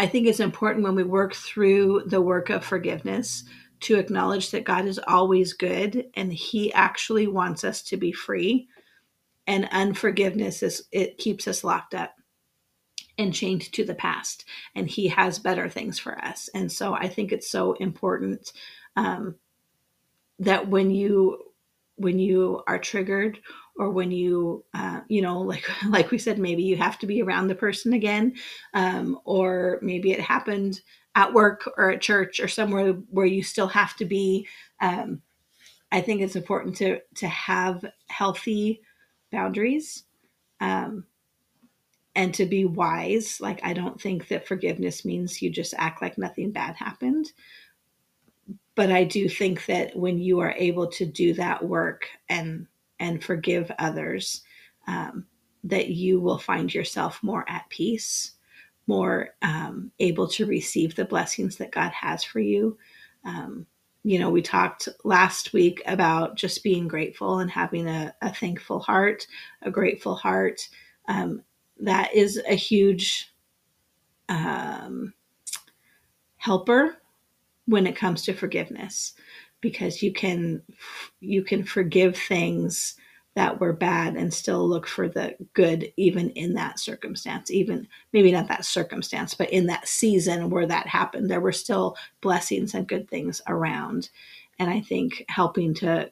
I 0.00 0.06
think 0.06 0.26
it's 0.26 0.40
important 0.40 0.82
when 0.82 0.94
we 0.94 1.02
work 1.02 1.34
through 1.34 2.04
the 2.06 2.22
work 2.22 2.48
of 2.48 2.64
forgiveness 2.64 3.44
to 3.80 3.98
acknowledge 3.98 4.50
that 4.50 4.64
God 4.64 4.86
is 4.86 4.98
always 5.06 5.52
good 5.52 6.06
and 6.14 6.32
he 6.32 6.72
actually 6.72 7.26
wants 7.26 7.64
us 7.64 7.82
to 7.82 7.98
be 7.98 8.10
free. 8.10 8.66
And 9.46 9.68
unforgiveness 9.70 10.62
is 10.62 10.84
it 10.90 11.18
keeps 11.18 11.46
us 11.46 11.64
locked 11.64 11.94
up 11.94 12.14
and 13.18 13.34
chained 13.34 13.70
to 13.74 13.84
the 13.84 13.94
past. 13.94 14.46
And 14.74 14.88
he 14.88 15.08
has 15.08 15.38
better 15.38 15.68
things 15.68 15.98
for 15.98 16.16
us. 16.18 16.48
And 16.54 16.72
so 16.72 16.94
i 16.94 17.06
think 17.06 17.30
it's 17.30 17.50
so 17.50 17.74
important 17.74 18.54
um, 18.96 19.34
that 20.38 20.66
when 20.66 20.90
you 20.90 21.42
when 21.96 22.18
you 22.18 22.62
are 22.66 22.78
triggered 22.78 23.38
or 23.80 23.90
when 23.90 24.10
you 24.10 24.62
uh, 24.74 25.00
you 25.08 25.22
know 25.22 25.40
like 25.40 25.66
like 25.88 26.10
we 26.10 26.18
said 26.18 26.38
maybe 26.38 26.62
you 26.62 26.76
have 26.76 26.98
to 26.98 27.06
be 27.06 27.22
around 27.22 27.48
the 27.48 27.54
person 27.54 27.94
again 27.94 28.34
um, 28.74 29.18
or 29.24 29.78
maybe 29.82 30.12
it 30.12 30.20
happened 30.20 30.82
at 31.16 31.32
work 31.32 31.68
or 31.78 31.90
at 31.90 32.02
church 32.02 32.38
or 32.38 32.46
somewhere 32.46 32.92
where 33.10 33.26
you 33.26 33.42
still 33.42 33.66
have 33.66 33.96
to 33.96 34.04
be 34.04 34.46
um, 34.82 35.22
i 35.90 36.00
think 36.00 36.20
it's 36.20 36.36
important 36.36 36.76
to 36.76 37.00
to 37.14 37.26
have 37.26 37.84
healthy 38.08 38.82
boundaries 39.32 40.04
um, 40.60 41.04
and 42.14 42.34
to 42.34 42.44
be 42.44 42.66
wise. 42.66 43.40
Like 43.40 43.60
i 43.64 43.72
don't 43.72 43.98
think 44.00 44.28
that 44.28 44.46
forgiveness 44.46 45.06
means 45.06 45.40
you 45.40 45.48
just 45.48 45.72
act 45.78 46.02
like 46.02 46.18
nothing 46.18 46.52
bad 46.52 46.76
happened 46.76 47.32
but 48.74 48.92
i 48.92 49.04
do 49.04 49.28
think 49.28 49.64
that 49.66 49.96
when 49.96 50.18
you 50.18 50.40
are 50.40 50.52
able 50.52 50.86
to 50.86 51.06
do 51.06 51.32
that 51.34 51.64
work 51.64 52.06
and 52.28 52.66
and 53.00 53.24
forgive 53.24 53.72
others 53.78 54.42
um, 54.86 55.26
that 55.64 55.88
you 55.88 56.20
will 56.20 56.38
find 56.38 56.72
yourself 56.72 57.20
more 57.22 57.44
at 57.48 57.68
peace 57.68 58.32
more 58.86 59.28
um, 59.42 59.92
able 60.00 60.26
to 60.26 60.46
receive 60.46 60.96
the 60.96 61.04
blessings 61.04 61.56
that 61.56 61.70
god 61.70 61.92
has 61.92 62.24
for 62.24 62.40
you. 62.40 62.76
Um, 63.24 63.66
you 64.02 64.18
know 64.18 64.30
we 64.30 64.42
talked 64.42 64.88
last 65.04 65.52
week 65.52 65.82
about 65.86 66.36
just 66.36 66.64
being 66.64 66.88
grateful 66.88 67.38
and 67.38 67.50
having 67.50 67.86
a, 67.86 68.14
a 68.22 68.34
thankful 68.34 68.80
heart 68.80 69.26
a 69.62 69.70
grateful 69.70 70.14
heart. 70.14 70.68
Um, 71.08 71.42
that 71.78 72.14
is 72.14 72.42
a 72.48 72.54
huge 72.54 73.32
um, 74.28 75.14
helper 76.36 76.96
when 77.66 77.86
it 77.86 77.96
comes 77.96 78.22
to 78.24 78.32
forgiveness 78.32 79.14
because 79.60 80.02
you 80.02 80.12
can 80.12 80.62
you 81.20 81.42
can 81.42 81.64
forgive 81.64 82.16
things 82.16 82.94
that 83.36 83.60
were 83.60 83.72
bad 83.72 84.16
and 84.16 84.34
still 84.34 84.68
look 84.68 84.86
for 84.86 85.08
the 85.08 85.36
good 85.54 85.92
even 85.96 86.30
in 86.30 86.54
that 86.54 86.78
circumstance 86.78 87.50
even 87.50 87.86
maybe 88.12 88.32
not 88.32 88.48
that 88.48 88.64
circumstance 88.64 89.34
but 89.34 89.50
in 89.50 89.66
that 89.66 89.86
season 89.86 90.50
where 90.50 90.66
that 90.66 90.86
happened 90.86 91.30
there 91.30 91.40
were 91.40 91.52
still 91.52 91.96
blessings 92.20 92.74
and 92.74 92.88
good 92.88 93.08
things 93.08 93.40
around 93.46 94.10
and 94.58 94.68
i 94.68 94.80
think 94.80 95.24
helping 95.28 95.72
to 95.74 96.10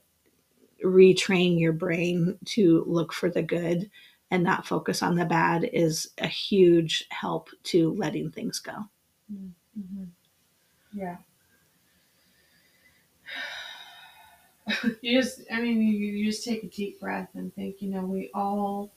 retrain 0.85 1.59
your 1.59 1.73
brain 1.73 2.38
to 2.45 2.85
look 2.87 3.12
for 3.12 3.31
the 3.31 3.43
good 3.43 3.90
and 4.31 4.45
not 4.45 4.67
focus 4.67 5.02
on 5.02 5.17
the 5.17 5.25
bad 5.25 5.69
is 5.73 6.11
a 6.19 6.26
huge 6.26 7.07
help 7.11 7.49
to 7.64 7.93
letting 7.95 8.31
things 8.31 8.59
go. 8.59 8.85
Mm-hmm. 9.33 10.05
Yeah. 10.93 11.17
You 15.00 15.21
just, 15.21 15.42
I 15.52 15.61
mean, 15.61 15.80
you, 15.80 15.92
you 15.92 16.30
just 16.30 16.45
take 16.45 16.64
a 16.64 16.66
deep 16.66 17.00
breath 17.00 17.28
and 17.35 17.54
think, 17.54 17.80
you 17.80 17.90
know, 17.90 18.02
we 18.02 18.30
all 18.35 18.90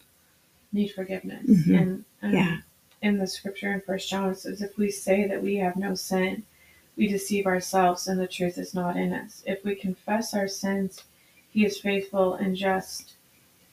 need 0.71 0.89
forgiveness. 0.89 1.47
Mm-hmm. 1.47 1.75
And 1.75 2.05
um, 2.21 2.33
yeah. 2.33 2.57
in 3.01 3.17
the 3.17 3.27
scripture 3.27 3.73
in 3.73 3.81
First 3.81 4.09
John, 4.09 4.29
it 4.29 4.39
says, 4.39 4.61
if 4.61 4.77
we 4.77 4.91
say 4.91 5.27
that 5.27 5.41
we 5.41 5.55
have 5.57 5.75
no 5.75 5.95
sin, 5.95 6.43
we 6.97 7.07
deceive 7.07 7.45
ourselves 7.45 8.07
and 8.07 8.19
the 8.19 8.27
truth 8.27 8.57
is 8.57 8.73
not 8.73 8.97
in 8.97 9.13
us. 9.13 9.43
If 9.45 9.63
we 9.63 9.75
confess 9.75 10.33
our 10.33 10.47
sins, 10.47 11.03
he 11.49 11.65
is 11.65 11.79
faithful 11.79 12.35
and 12.35 12.55
just 12.55 13.15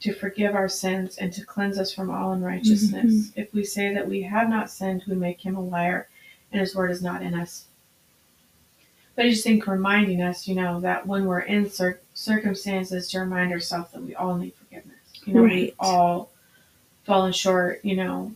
to 0.00 0.12
forgive 0.12 0.54
our 0.54 0.68
sins 0.68 1.18
and 1.18 1.32
to 1.32 1.44
cleanse 1.44 1.78
us 1.78 1.92
from 1.92 2.10
all 2.10 2.32
unrighteousness. 2.32 3.12
Mm-hmm. 3.12 3.40
If 3.40 3.52
we 3.52 3.64
say 3.64 3.92
that 3.94 4.08
we 4.08 4.22
have 4.22 4.48
not 4.48 4.70
sinned, 4.70 5.04
we 5.08 5.14
make 5.14 5.40
him 5.40 5.56
a 5.56 5.60
liar, 5.60 6.08
and 6.52 6.60
his 6.60 6.74
word 6.74 6.90
is 6.90 7.02
not 7.02 7.22
in 7.22 7.34
us. 7.34 7.66
But 9.18 9.26
I 9.26 9.30
just 9.30 9.42
think 9.42 9.66
reminding 9.66 10.22
us, 10.22 10.46
you 10.46 10.54
know, 10.54 10.78
that 10.82 11.04
when 11.04 11.24
we're 11.24 11.40
in 11.40 11.68
cir- 11.68 11.98
circumstances, 12.14 13.10
to 13.10 13.18
remind 13.18 13.50
ourselves 13.50 13.90
that 13.90 14.00
we 14.00 14.14
all 14.14 14.36
need 14.36 14.54
forgiveness. 14.54 14.94
You 15.24 15.34
know, 15.34 15.42
right. 15.42 15.52
we 15.52 15.74
all 15.80 16.30
fallen 17.02 17.32
short. 17.32 17.84
You 17.84 17.96
know, 17.96 18.32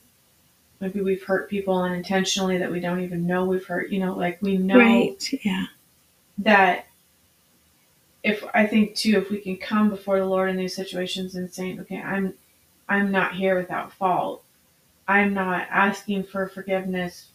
maybe 0.80 1.00
we've 1.00 1.22
hurt 1.22 1.48
people 1.48 1.80
unintentionally 1.80 2.58
that 2.58 2.72
we 2.72 2.80
don't 2.80 2.98
even 2.98 3.28
know 3.28 3.44
we've 3.44 3.64
hurt. 3.64 3.90
You 3.90 4.00
know, 4.00 4.16
like 4.16 4.42
we 4.42 4.56
know 4.56 4.76
right. 4.76 5.32
yeah. 5.44 5.66
that 6.38 6.86
if 8.24 8.44
I 8.52 8.66
think 8.66 8.96
too, 8.96 9.18
if 9.18 9.30
we 9.30 9.38
can 9.38 9.58
come 9.58 9.88
before 9.88 10.18
the 10.18 10.26
Lord 10.26 10.50
in 10.50 10.56
these 10.56 10.74
situations 10.74 11.36
and 11.36 11.48
saying, 11.48 11.78
okay, 11.78 12.02
I'm, 12.02 12.34
I'm 12.88 13.12
not 13.12 13.36
here 13.36 13.56
without 13.56 13.92
fault. 13.92 14.42
I'm 15.06 15.32
not 15.32 15.68
asking 15.70 16.24
for 16.24 16.48
forgiveness 16.48 17.28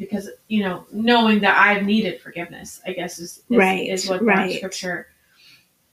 because 0.00 0.30
you 0.48 0.64
know 0.64 0.86
knowing 0.90 1.40
that 1.40 1.58
I've 1.58 1.84
needed 1.84 2.22
forgiveness. 2.22 2.80
I 2.86 2.92
guess 2.92 3.18
is 3.18 3.42
is, 3.50 3.56
right, 3.56 3.86
is 3.86 4.08
what 4.08 4.24
right. 4.24 4.48
that 4.48 4.56
scripture 4.56 5.08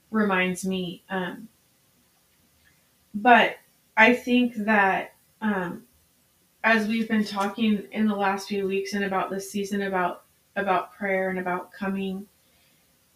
reminds 0.10 0.66
me. 0.66 1.04
Um, 1.10 1.50
but 3.14 3.58
I 3.98 4.14
think 4.14 4.56
that 4.66 5.14
um, 5.42 5.84
as 6.64 6.88
we've 6.88 7.10
been 7.10 7.26
talking 7.26 7.84
in 7.92 8.08
the 8.08 8.16
last 8.16 8.48
few 8.48 8.66
weeks 8.66 8.94
and 8.94 9.04
about 9.04 9.30
this 9.30 9.52
season 9.52 9.82
about 9.82 10.24
about 10.56 10.94
prayer 10.94 11.30
and 11.30 11.38
about 11.38 11.74
coming 11.74 12.26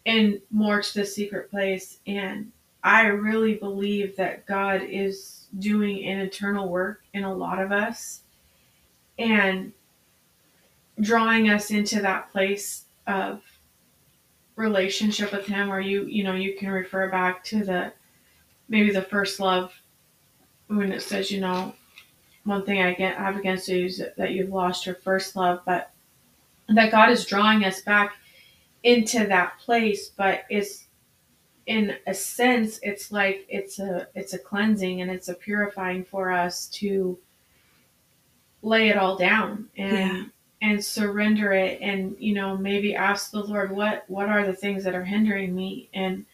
and 0.04 0.40
more 0.50 0.82
to 0.82 0.94
the 0.94 1.06
secret 1.06 1.50
place. 1.50 1.98
And 2.06 2.52
I 2.84 3.06
really 3.06 3.54
believe 3.54 4.16
that 4.16 4.46
God 4.46 4.82
is 4.82 5.46
doing 5.58 6.04
an 6.04 6.18
eternal 6.18 6.68
work 6.68 7.02
in 7.14 7.24
a 7.24 7.34
lot 7.34 7.60
of 7.60 7.72
us 7.72 8.22
and 9.18 9.72
drawing 11.00 11.48
us 11.48 11.70
into 11.70 12.00
that 12.02 12.30
place 12.32 12.84
of 13.06 13.42
relationship 14.56 15.32
with 15.32 15.46
him 15.46 15.72
or 15.72 15.80
you 15.80 16.04
you 16.04 16.22
know 16.22 16.34
you 16.34 16.54
can 16.56 16.68
refer 16.68 17.08
back 17.08 17.42
to 17.42 17.64
the 17.64 17.92
maybe 18.68 18.90
the 18.92 19.02
first 19.02 19.40
love 19.40 19.72
when 20.66 20.92
it 20.92 21.00
says 21.00 21.30
you 21.30 21.40
know 21.40 21.74
one 22.44 22.64
thing 22.64 22.82
i 22.82 22.92
get 22.92 23.16
have 23.16 23.36
against 23.36 23.66
you 23.66 23.86
is 23.86 24.02
that 24.18 24.32
you've 24.32 24.50
lost 24.50 24.84
your 24.84 24.94
first 24.94 25.34
love 25.34 25.60
but 25.64 25.90
that 26.68 26.92
god 26.92 27.08
is 27.08 27.24
drawing 27.24 27.64
us 27.64 27.80
back 27.80 28.14
into 28.82 29.26
that 29.26 29.58
place, 29.58 30.08
but 30.08 30.44
it's 30.50 30.86
in 31.66 31.94
a 32.08 32.14
sense 32.14 32.80
it's 32.82 33.12
like 33.12 33.46
it's 33.48 33.78
a 33.78 34.08
it's 34.16 34.32
a 34.32 34.38
cleansing 34.38 35.00
and 35.00 35.12
it's 35.12 35.28
a 35.28 35.34
purifying 35.34 36.04
for 36.04 36.32
us 36.32 36.66
to 36.66 37.16
lay 38.62 38.88
it 38.88 38.96
all 38.96 39.16
down 39.16 39.68
and 39.76 39.96
yeah. 39.96 40.24
And 40.62 40.82
surrender 40.82 41.52
it 41.52 41.78
and 41.82 42.16
you 42.18 42.32
know 42.32 42.56
maybe 42.56 42.94
ask 42.94 43.30
the 43.30 43.42
lord 43.42 43.70
what 43.70 44.04
what 44.08 44.28
are 44.28 44.46
the 44.46 44.54
things 44.54 44.84
that 44.84 44.94
are 44.94 45.04
hindering 45.04 45.54
me? 45.54 45.90
And 45.92 46.24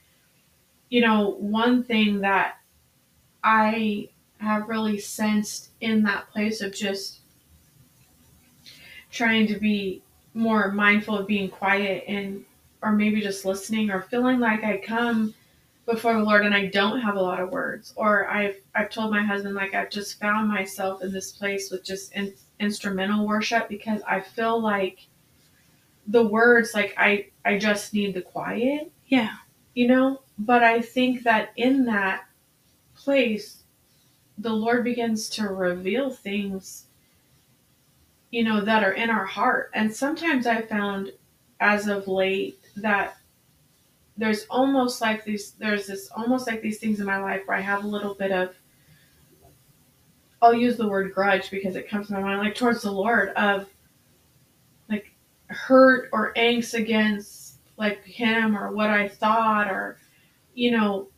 you 0.91 1.01
know 1.01 1.37
one 1.41 1.83
thing 1.83 2.21
that 2.21 2.59
i 3.43 4.09
have 4.39 4.69
really 4.69 4.99
sensed 4.99 5.71
in 5.81 6.03
that 6.03 6.31
place 6.31 6.61
of 6.61 6.73
just 6.73 7.21
trying 9.11 9.47
to 9.47 9.59
be 9.59 10.03
more 10.35 10.71
mindful 10.71 11.19
of 11.19 11.27
being 11.27 11.49
quiet 11.49 12.05
and 12.07 12.45
or 12.83 12.93
maybe 12.93 13.21
just 13.21 13.45
listening 13.45 13.91
or 13.91 14.03
feeling 14.03 14.39
like 14.39 14.63
I 14.63 14.79
come 14.79 15.35
before 15.87 16.13
the 16.15 16.23
Lord 16.23 16.45
and 16.45 16.55
I 16.55 16.67
don't 16.67 17.01
have 17.01 17.17
a 17.17 17.21
lot 17.21 17.41
of 17.41 17.51
words. 17.51 17.93
Or 17.97 18.29
I've 18.29 18.57
I've 18.75 18.91
told 18.91 19.11
my 19.11 19.25
husband 19.25 19.55
like 19.55 19.75
I've 19.75 19.91
just 19.91 20.21
found 20.21 20.49
myself 20.49 21.03
in 21.03 21.13
this 21.13 21.33
place 21.33 21.71
with 21.71 21.85
just 21.85 22.13
in, 22.13 22.33
instrumental 22.61 23.27
worship 23.27 23.69
because 23.69 24.03
I 24.07 24.21
feel 24.21 24.61
like 24.61 25.07
the 26.07 26.27
words 26.27 26.73
like 26.75 26.95
I 26.97 27.27
I 27.45 27.59
just 27.59 27.93
need 27.95 28.15
the 28.15 28.23
quiet. 28.23 28.91
Yeah. 29.07 29.37
You 29.75 29.89
know, 29.89 30.23
but 30.39 30.63
I 30.63 30.81
think 30.81 31.23
that 31.25 31.51
in 31.57 31.85
that 31.87 32.25
place 32.97 33.63
the 34.37 34.53
Lord 34.53 34.85
begins 34.85 35.29
to 35.31 35.49
reveal 35.49 36.11
things 36.11 36.87
you 38.31 38.45
know, 38.45 38.61
that 38.61 38.85
are 38.85 38.93
in 38.93 39.11
our 39.11 39.25
heart. 39.25 39.71
And 39.75 39.95
sometimes 39.95 40.47
I 40.47 40.63
found 40.63 41.13
as 41.61 41.89
of 41.89 42.07
late 42.07 42.59
that 42.77 43.17
there's 44.17 44.45
almost 44.51 45.01
like 45.01 45.25
these, 45.25 45.53
there's 45.53 45.87
this 45.87 46.11
almost 46.15 46.47
like 46.47 46.61
these 46.61 46.79
things 46.79 47.01
in 47.01 47.07
my 47.07 47.19
life 47.19 47.43
where 47.47 47.57
I 47.57 47.63
have 47.63 47.85
a 47.85 47.89
little 47.89 48.15
bit 48.15 48.33
of, 48.33 48.55
I'll 50.41 50.55
use 50.55 50.77
the 50.77 50.89
word 50.89 51.13
grudge 51.13 51.51
because 51.51 51.77
it 51.77 51.89
comes 51.89 52.09
to 52.09 52.15
my 52.15 52.21
mind, 52.21 52.41
like 52.41 52.55
towards 52.55 52.83
the 52.83 52.93
Lord 52.93 53.31
of 53.31 53.69
like 54.89 55.13
hurt 55.49 56.09
or 56.13 56.33
angst 56.35 56.75
against 56.75 57.59
like 57.77 58.05
him 58.05 58.57
or 58.57 58.73
what 58.73 58.91
I 58.91 59.09
thought 59.09 59.71
or, 59.71 59.99
you 60.55 60.71
know, 60.71 61.09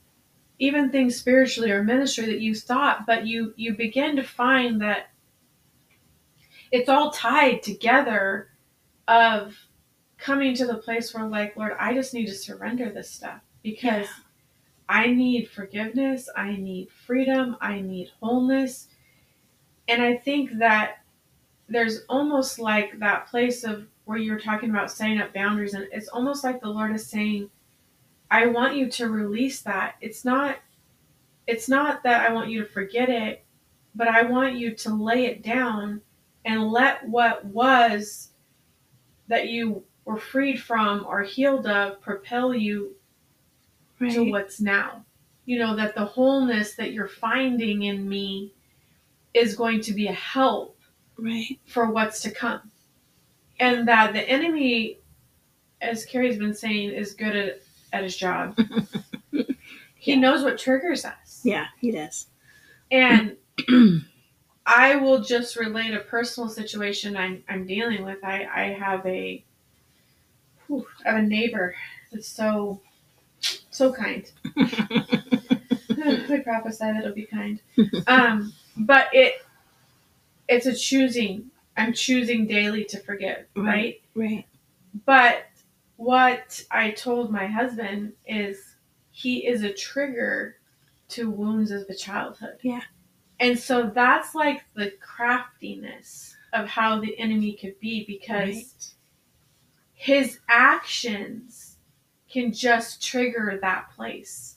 even 0.58 0.90
things 0.90 1.16
spiritually 1.16 1.70
or 1.70 1.82
ministry 1.82 2.26
that 2.26 2.40
you 2.40 2.54
thought, 2.54 3.06
but 3.06 3.26
you, 3.26 3.54
you 3.56 3.74
begin 3.74 4.16
to 4.16 4.22
find 4.22 4.80
that 4.82 5.10
it's 6.70 6.88
all 6.88 7.10
tied 7.10 7.62
together 7.62 8.48
of 9.08 9.56
coming 10.18 10.54
to 10.54 10.66
the 10.66 10.76
place 10.76 11.12
where 11.14 11.26
like 11.26 11.56
lord 11.56 11.72
i 11.80 11.92
just 11.94 12.14
need 12.14 12.26
to 12.26 12.34
surrender 12.34 12.90
this 12.90 13.10
stuff 13.10 13.40
because 13.62 14.06
yeah. 14.06 14.24
i 14.88 15.06
need 15.06 15.48
forgiveness 15.48 16.28
i 16.36 16.54
need 16.56 16.88
freedom 17.06 17.56
i 17.60 17.80
need 17.80 18.08
wholeness 18.20 18.88
and 19.90 20.02
i 20.02 20.16
think 20.16 20.59
that 20.59 21.02
there's 21.68 22.00
almost 22.09 22.59
like 22.59 22.99
that 22.99 23.26
place 23.28 23.64
of 23.64 23.87
where 24.04 24.18
you're 24.18 24.40
talking 24.40 24.70
about 24.70 24.90
setting 24.90 25.20
up 25.20 25.32
boundaries 25.35 25.75
and 25.75 25.87
it's 25.92 26.09
almost 26.09 26.42
like 26.42 26.61
the 26.61 26.68
lord 26.68 26.94
is 26.94 27.06
saying 27.06 27.50
i 28.30 28.47
want 28.47 28.75
you 28.76 28.90
to 28.90 29.09
release 29.09 29.61
that 29.61 29.97
it's 30.00 30.25
not 30.25 30.56
it's 31.47 31.68
not 31.68 32.02
that 32.02 32.28
i 32.28 32.32
want 32.32 32.49
you 32.49 32.62
to 32.62 32.68
forget 32.68 33.09
it 33.09 33.44
but 33.94 34.09
i 34.09 34.23
want 34.23 34.54
you 34.54 34.75
to 34.75 34.94
lay 34.94 35.26
it 35.26 35.42
down 35.42 36.00
and 36.44 36.70
let 36.70 37.06
what 37.06 37.44
was 37.44 38.30
that 39.28 39.49
you 39.49 39.85
were 40.04 40.18
freed 40.18 40.61
from 40.61 41.04
or 41.06 41.23
healed 41.23 41.66
of 41.66 42.00
propel 42.00 42.54
you 42.54 42.94
right. 44.00 44.12
to 44.12 44.30
what's 44.30 44.61
now. 44.61 45.04
You 45.44 45.59
know, 45.59 45.76
that 45.76 45.94
the 45.94 46.04
wholeness 46.04 46.75
that 46.75 46.92
you're 46.92 47.09
finding 47.09 47.82
in 47.82 48.09
me 48.09 48.52
is 49.34 49.56
going 49.56 49.80
to 49.82 49.92
be 49.92 50.08
a 50.08 50.12
help 50.12 50.78
right. 51.18 51.58
for 51.66 51.90
what's 51.90 52.22
to 52.22 52.30
come. 52.30 52.70
And 53.58 53.87
that 53.88 54.12
the 54.14 54.28
enemy, 54.28 54.99
as 55.80 56.04
Carrie's 56.06 56.38
been 56.38 56.54
saying, 56.54 56.90
is 56.90 57.14
good 57.14 57.37
at, 57.37 57.60
at 57.92 58.02
his 58.04 58.16
job. 58.16 58.58
he 59.94 60.12
Yeah. 60.12 60.16
knows 60.16 60.42
what 60.42 60.58
triggers 60.58 61.04
us. 61.04 61.40
Yeah, 61.44 61.66
he 61.80 61.90
does. 61.90 62.26
And 62.90 63.37
I 64.66 64.96
will 64.96 65.20
just 65.20 65.56
relate 65.56 65.94
a 65.94 66.00
personal 66.00 66.49
situation 66.49 67.16
I'm, 67.16 67.44
I'm 67.49 67.66
dealing 67.66 68.04
with. 68.04 68.18
I, 68.25 68.46
I 68.54 68.62
have 68.72 69.04
a 69.06 69.44
whew, 70.66 70.87
I 71.04 71.10
have 71.10 71.18
a 71.18 71.26
neighbor 71.26 71.75
that's 72.12 72.28
so 72.28 72.80
so 73.70 73.92
kind. 73.92 74.30
I 74.58 76.40
prophesy 76.44 76.84
that 76.84 76.96
it'll 77.02 77.14
be 77.14 77.26
kind. 77.26 77.60
Um, 78.06 78.52
but 78.76 79.08
it 79.12 79.34
it's 80.48 80.66
a 80.66 80.74
choosing. 80.74 81.50
I'm 81.76 81.92
choosing 81.92 82.46
daily 82.46 82.84
to 82.86 82.98
forgive, 83.00 83.46
right? 83.56 84.00
Right. 84.14 84.46
But 85.06 85.46
what 85.96 86.62
I 86.70 86.90
told 86.90 87.30
my 87.30 87.46
husband 87.46 88.12
is 88.26 88.76
he 89.12 89.46
is 89.46 89.62
a 89.62 89.72
trigger 89.72 90.56
to 91.10 91.30
wounds 91.30 91.70
of 91.70 91.86
the 91.86 91.94
childhood. 91.94 92.58
Yeah. 92.62 92.80
And 93.38 93.58
so 93.58 93.90
that's 93.94 94.34
like 94.34 94.62
the 94.74 94.92
craftiness 95.00 96.36
of 96.52 96.66
how 96.68 97.00
the 97.00 97.18
enemy 97.18 97.52
could 97.54 97.78
be 97.80 98.04
because 98.04 98.48
Right. 98.48 98.94
his 99.94 100.40
actions 100.48 101.76
can 102.28 102.52
just 102.52 103.02
trigger 103.02 103.58
that 103.62 103.90
place 103.92 104.56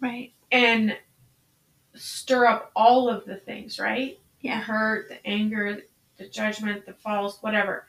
Right. 0.00 0.32
and 0.50 0.96
stir 1.96 2.46
up 2.46 2.70
all 2.76 3.08
of 3.08 3.24
the 3.24 3.36
things, 3.36 3.78
right? 3.78 4.18
The 4.42 4.48
Yeah. 4.48 4.60
hurt, 4.62 5.08
the 5.08 5.26
anger, 5.26 5.82
the 6.18 6.28
judgment, 6.28 6.86
the 6.86 6.94
false, 6.94 7.42
whatever. 7.42 7.86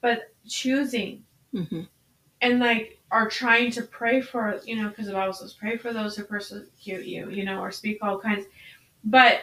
But 0.00 0.34
choosing 0.46 1.24
hmm 1.52 1.82
and 2.40 2.60
like 2.60 3.00
are 3.10 3.28
trying 3.28 3.70
to 3.72 3.82
pray 3.82 4.20
for 4.20 4.60
you 4.64 4.76
know 4.76 4.88
because 4.88 5.06
the 5.06 5.12
bible 5.12 5.32
says 5.32 5.54
pray 5.54 5.76
for 5.76 5.92
those 5.92 6.16
who 6.16 6.24
persecute 6.24 7.06
you 7.06 7.30
you 7.30 7.44
know 7.44 7.60
or 7.60 7.70
speak 7.70 7.98
all 8.02 8.18
kinds 8.18 8.46
but 9.04 9.42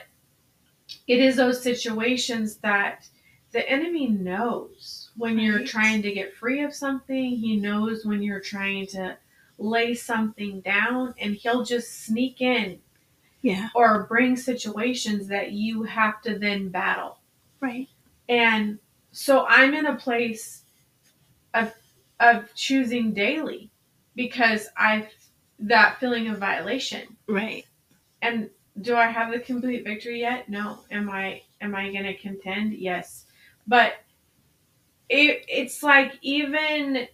it 1.08 1.20
is 1.20 1.36
those 1.36 1.62
situations 1.62 2.58
that 2.58 3.08
the 3.52 3.68
enemy 3.70 4.08
knows 4.08 5.12
when 5.18 5.38
you're 5.40 5.66
trying 5.66 6.02
to 6.02 6.12
get 6.12 6.34
free 6.36 6.62
of 6.62 6.74
something 6.74 7.38
he 7.38 7.56
knows 7.56 8.06
when 8.06 8.22
you're 8.22 8.40
trying 8.40 8.86
to 8.88 9.18
lay 9.58 9.94
something 9.94 10.62
down 10.62 11.14
and 11.20 11.36
he'll 11.36 11.64
just 11.64 12.06
sneak 12.06 12.42
in 12.42 12.80
Yeah. 13.42 13.70
or 13.76 14.04
bring 14.04 14.36
situations 14.36 15.28
that 15.28 15.52
you 15.52 15.84
have 15.84 16.22
to 16.24 16.38
then 16.38 16.70
battle 16.70 17.18
Right. 17.60 17.88
and 18.30 18.80
so 19.12 19.46
I'm 19.48 19.74
in 19.74 19.86
a 19.86 19.96
place 19.96 20.64
of 21.54 21.74
of 22.20 22.54
choosing 22.56 23.14
daily 23.14 23.72
because 24.16 24.68
I 24.78 25.10
that 25.60 26.00
feeling 26.00 26.28
of 26.28 26.38
violation. 26.38 27.18
Right. 27.28 27.66
And 28.22 28.50
do 28.82 28.96
I 28.96 29.08
have 29.08 29.32
the 29.32 29.40
complete 29.40 29.84
victory 29.84 30.22
yet? 30.22 30.50
No. 30.50 30.80
Am 30.92 31.10
I 31.10 31.42
am 31.62 31.76
I 31.76 31.92
going 31.92 32.06
to 32.06 32.18
contend? 32.18 32.74
Yes. 32.74 33.26
But 33.68 33.94
it 35.10 35.46
it's 35.48 35.84
like 35.84 36.14
even 36.22 37.08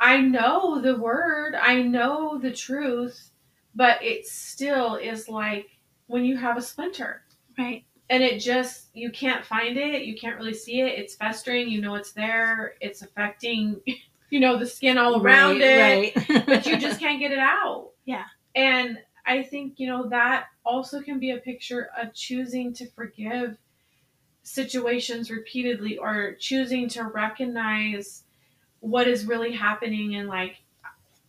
I 0.00 0.20
know 0.20 0.80
the 0.80 0.96
word, 0.96 1.54
I 1.54 1.82
know 1.82 2.38
the 2.38 2.52
truth, 2.52 3.30
but 3.78 4.02
it 4.02 4.26
still 4.26 4.96
is 4.96 5.28
like 5.28 5.68
when 6.08 6.24
you 6.24 6.36
have 6.36 6.56
a 6.58 6.62
splinter 6.62 7.22
Right. 7.56 7.84
and 8.10 8.22
it 8.22 8.40
just 8.40 8.88
you 8.94 9.10
can't 9.10 9.44
find 9.44 9.76
it 9.76 10.02
you 10.02 10.16
can't 10.18 10.36
really 10.36 10.54
see 10.54 10.80
it 10.80 10.98
it's 10.98 11.14
festering 11.14 11.68
you 11.68 11.80
know 11.80 11.94
it's 11.94 12.12
there 12.12 12.74
it's 12.80 13.02
affecting 13.02 13.80
you 14.30 14.40
know 14.40 14.58
the 14.58 14.66
skin 14.66 14.98
all 14.98 15.22
around 15.22 15.60
it 15.62 16.14
Right. 16.18 16.46
but 16.46 16.66
you 16.66 16.76
just 16.86 16.98
can't 17.00 17.20
get 17.20 17.30
it 17.32 17.38
out 17.38 17.90
Yeah. 18.04 18.24
and 18.54 18.98
i 19.26 19.42
think 19.42 19.74
you 19.78 19.86
know 19.86 20.08
that 20.08 20.46
also 20.64 21.00
can 21.00 21.18
be 21.18 21.30
a 21.30 21.38
picture 21.38 21.88
of 22.00 22.12
choosing 22.14 22.72
to 22.74 22.86
forgive 22.90 23.56
situations 24.42 25.30
repeatedly 25.30 25.98
or 25.98 26.34
choosing 26.38 26.88
to 26.88 27.04
recognize 27.04 28.24
what 28.80 29.06
is 29.08 29.26
really 29.26 29.52
happening 29.52 30.14
and 30.16 30.28
like 30.28 30.56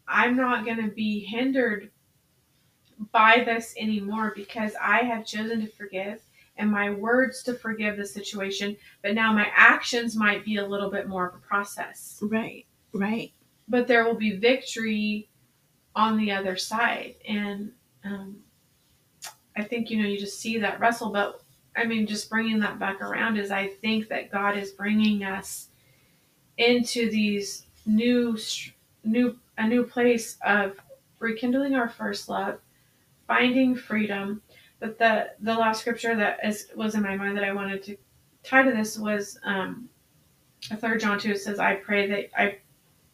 i'm 0.07 0.35
not 0.38 0.65
going 0.65 0.77
to 0.77 0.91
be 0.91 1.19
hindered 1.19 1.89
by 3.12 3.43
this 3.45 3.73
anymore 3.77 4.33
because 4.35 4.73
i 4.81 4.99
have 4.99 5.25
chosen 5.25 5.62
to 5.62 5.67
forgive 5.67 6.21
and 6.57 6.69
my 6.69 6.89
words 6.89 7.41
to 7.43 7.53
forgive 7.53 7.97
the 7.97 8.05
situation 8.05 8.75
but 9.01 9.13
now 9.13 9.31
my 9.33 9.47
actions 9.55 10.15
might 10.15 10.43
be 10.43 10.57
a 10.57 10.65
little 10.65 10.89
bit 10.89 11.07
more 11.07 11.27
of 11.27 11.35
a 11.35 11.39
process 11.39 12.19
right. 12.23 12.65
Right. 12.93 13.31
but 13.67 13.88
there 13.88 14.05
will 14.05 14.15
be 14.15 14.35
victory 14.35 15.29
on 15.95 16.17
the 16.17 16.31
other 16.31 16.57
side 16.57 17.15
and 17.27 17.71
um, 18.03 18.38
i 19.55 19.63
think 19.63 19.89
you 19.89 20.01
know 20.01 20.07
you 20.07 20.19
just 20.19 20.39
see 20.39 20.57
that 20.57 20.79
wrestle 20.79 21.12
but 21.12 21.41
i 21.77 21.85
mean 21.85 22.05
just 22.05 22.29
bringing 22.29 22.59
that 22.59 22.79
back 22.79 23.01
around 23.01 23.38
is 23.38 23.49
i 23.51 23.67
think 23.67 24.09
that 24.09 24.31
god 24.31 24.57
is 24.57 24.71
bringing 24.71 25.23
us 25.23 25.69
into 26.57 27.09
these 27.09 27.65
new 27.85 28.38
new 29.03 29.38
a 29.57 29.67
new 29.67 29.83
place 29.83 30.38
of 30.45 30.77
rekindling 31.19 31.75
our 31.75 31.89
first 31.89 32.29
love 32.29 32.59
finding 33.34 33.76
freedom. 33.76 34.42
But 34.82 34.98
the 34.98 35.30
the 35.39 35.54
last 35.54 35.82
scripture 35.82 36.15
that 36.18 36.39
is 36.44 36.68
was 36.76 36.96
in 36.96 37.04
my 37.04 37.15
mind 37.15 37.38
that 37.38 37.44
i 37.44 37.54
wanted 37.54 37.84
to 37.84 37.98
tie 38.44 38.63
to 38.63 38.72
this 38.72 38.98
was 38.98 39.38
um 39.44 39.88
third 40.78 41.00
john 41.02 41.20
2 41.20 41.32
it 41.32 41.39
says 41.42 41.60
i 41.60 41.76
pray 41.76 42.08
that 42.08 42.30
i 42.42 42.58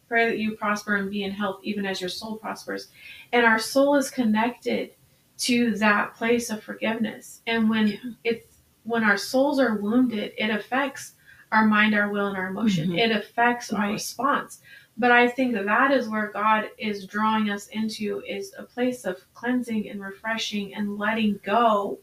pray 0.08 0.26
that 0.26 0.38
you 0.38 0.56
prosper 0.56 0.96
and 0.96 1.10
be 1.10 1.24
in 1.24 1.32
health 1.32 1.58
even 1.64 1.84
as 1.84 2.00
your 2.00 2.08
soul 2.10 2.36
prospers. 2.36 2.88
And 3.32 3.44
our 3.44 3.58
soul 3.58 3.96
is 3.96 4.08
connected 4.10 4.90
to 5.38 5.74
that 5.78 6.14
place 6.14 6.48
of 6.48 6.62
forgiveness. 6.62 7.42
And 7.48 7.68
when 7.68 7.88
Yeah. 7.88 7.96
it's 8.24 8.46
when 8.84 9.02
our 9.02 9.16
souls 9.18 9.58
are 9.58 9.74
wounded 9.76 10.32
it 10.38 10.50
affects 10.50 11.14
our 11.50 11.66
mind 11.66 11.92
our 11.94 12.08
will 12.08 12.28
and 12.28 12.36
our 12.36 12.46
emotion. 12.48 12.90
Mhm. 12.90 12.98
it 13.04 13.10
affects 13.20 13.72
our 13.72 13.90
response 13.90 14.60
but 14.98 15.10
i 15.10 15.28
think 15.28 15.54
that 15.54 15.90
is 15.92 16.08
where 16.08 16.30
god 16.32 16.68
is 16.78 17.06
drawing 17.06 17.50
us 17.50 17.66
into 17.68 18.22
is 18.26 18.54
a 18.58 18.62
place 18.62 19.04
of 19.04 19.16
cleansing 19.34 19.88
and 19.90 20.00
refreshing 20.00 20.74
and 20.74 20.98
letting 20.98 21.38
go 21.44 21.98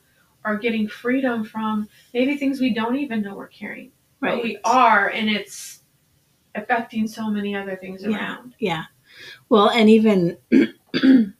or 0.45 0.57
getting 0.57 0.87
freedom 0.87 1.43
from 1.43 1.87
maybe 2.13 2.35
things 2.37 2.59
we 2.59 2.73
don't 2.73 2.95
even 2.97 3.21
know 3.21 3.35
we're 3.35 3.47
carrying 3.47 3.91
Right. 4.19 4.35
but 4.35 4.43
we 4.43 4.57
are 4.63 5.09
and 5.09 5.29
it's 5.29 5.81
affecting 6.55 7.07
so 7.07 7.29
many 7.29 7.55
other 7.55 7.75
things 7.75 8.03
Yeah. 8.03 8.09
around 8.17 8.55
Yeah. 8.59 8.83
Well, 9.49 9.69
and 9.69 9.89
even 9.89 10.37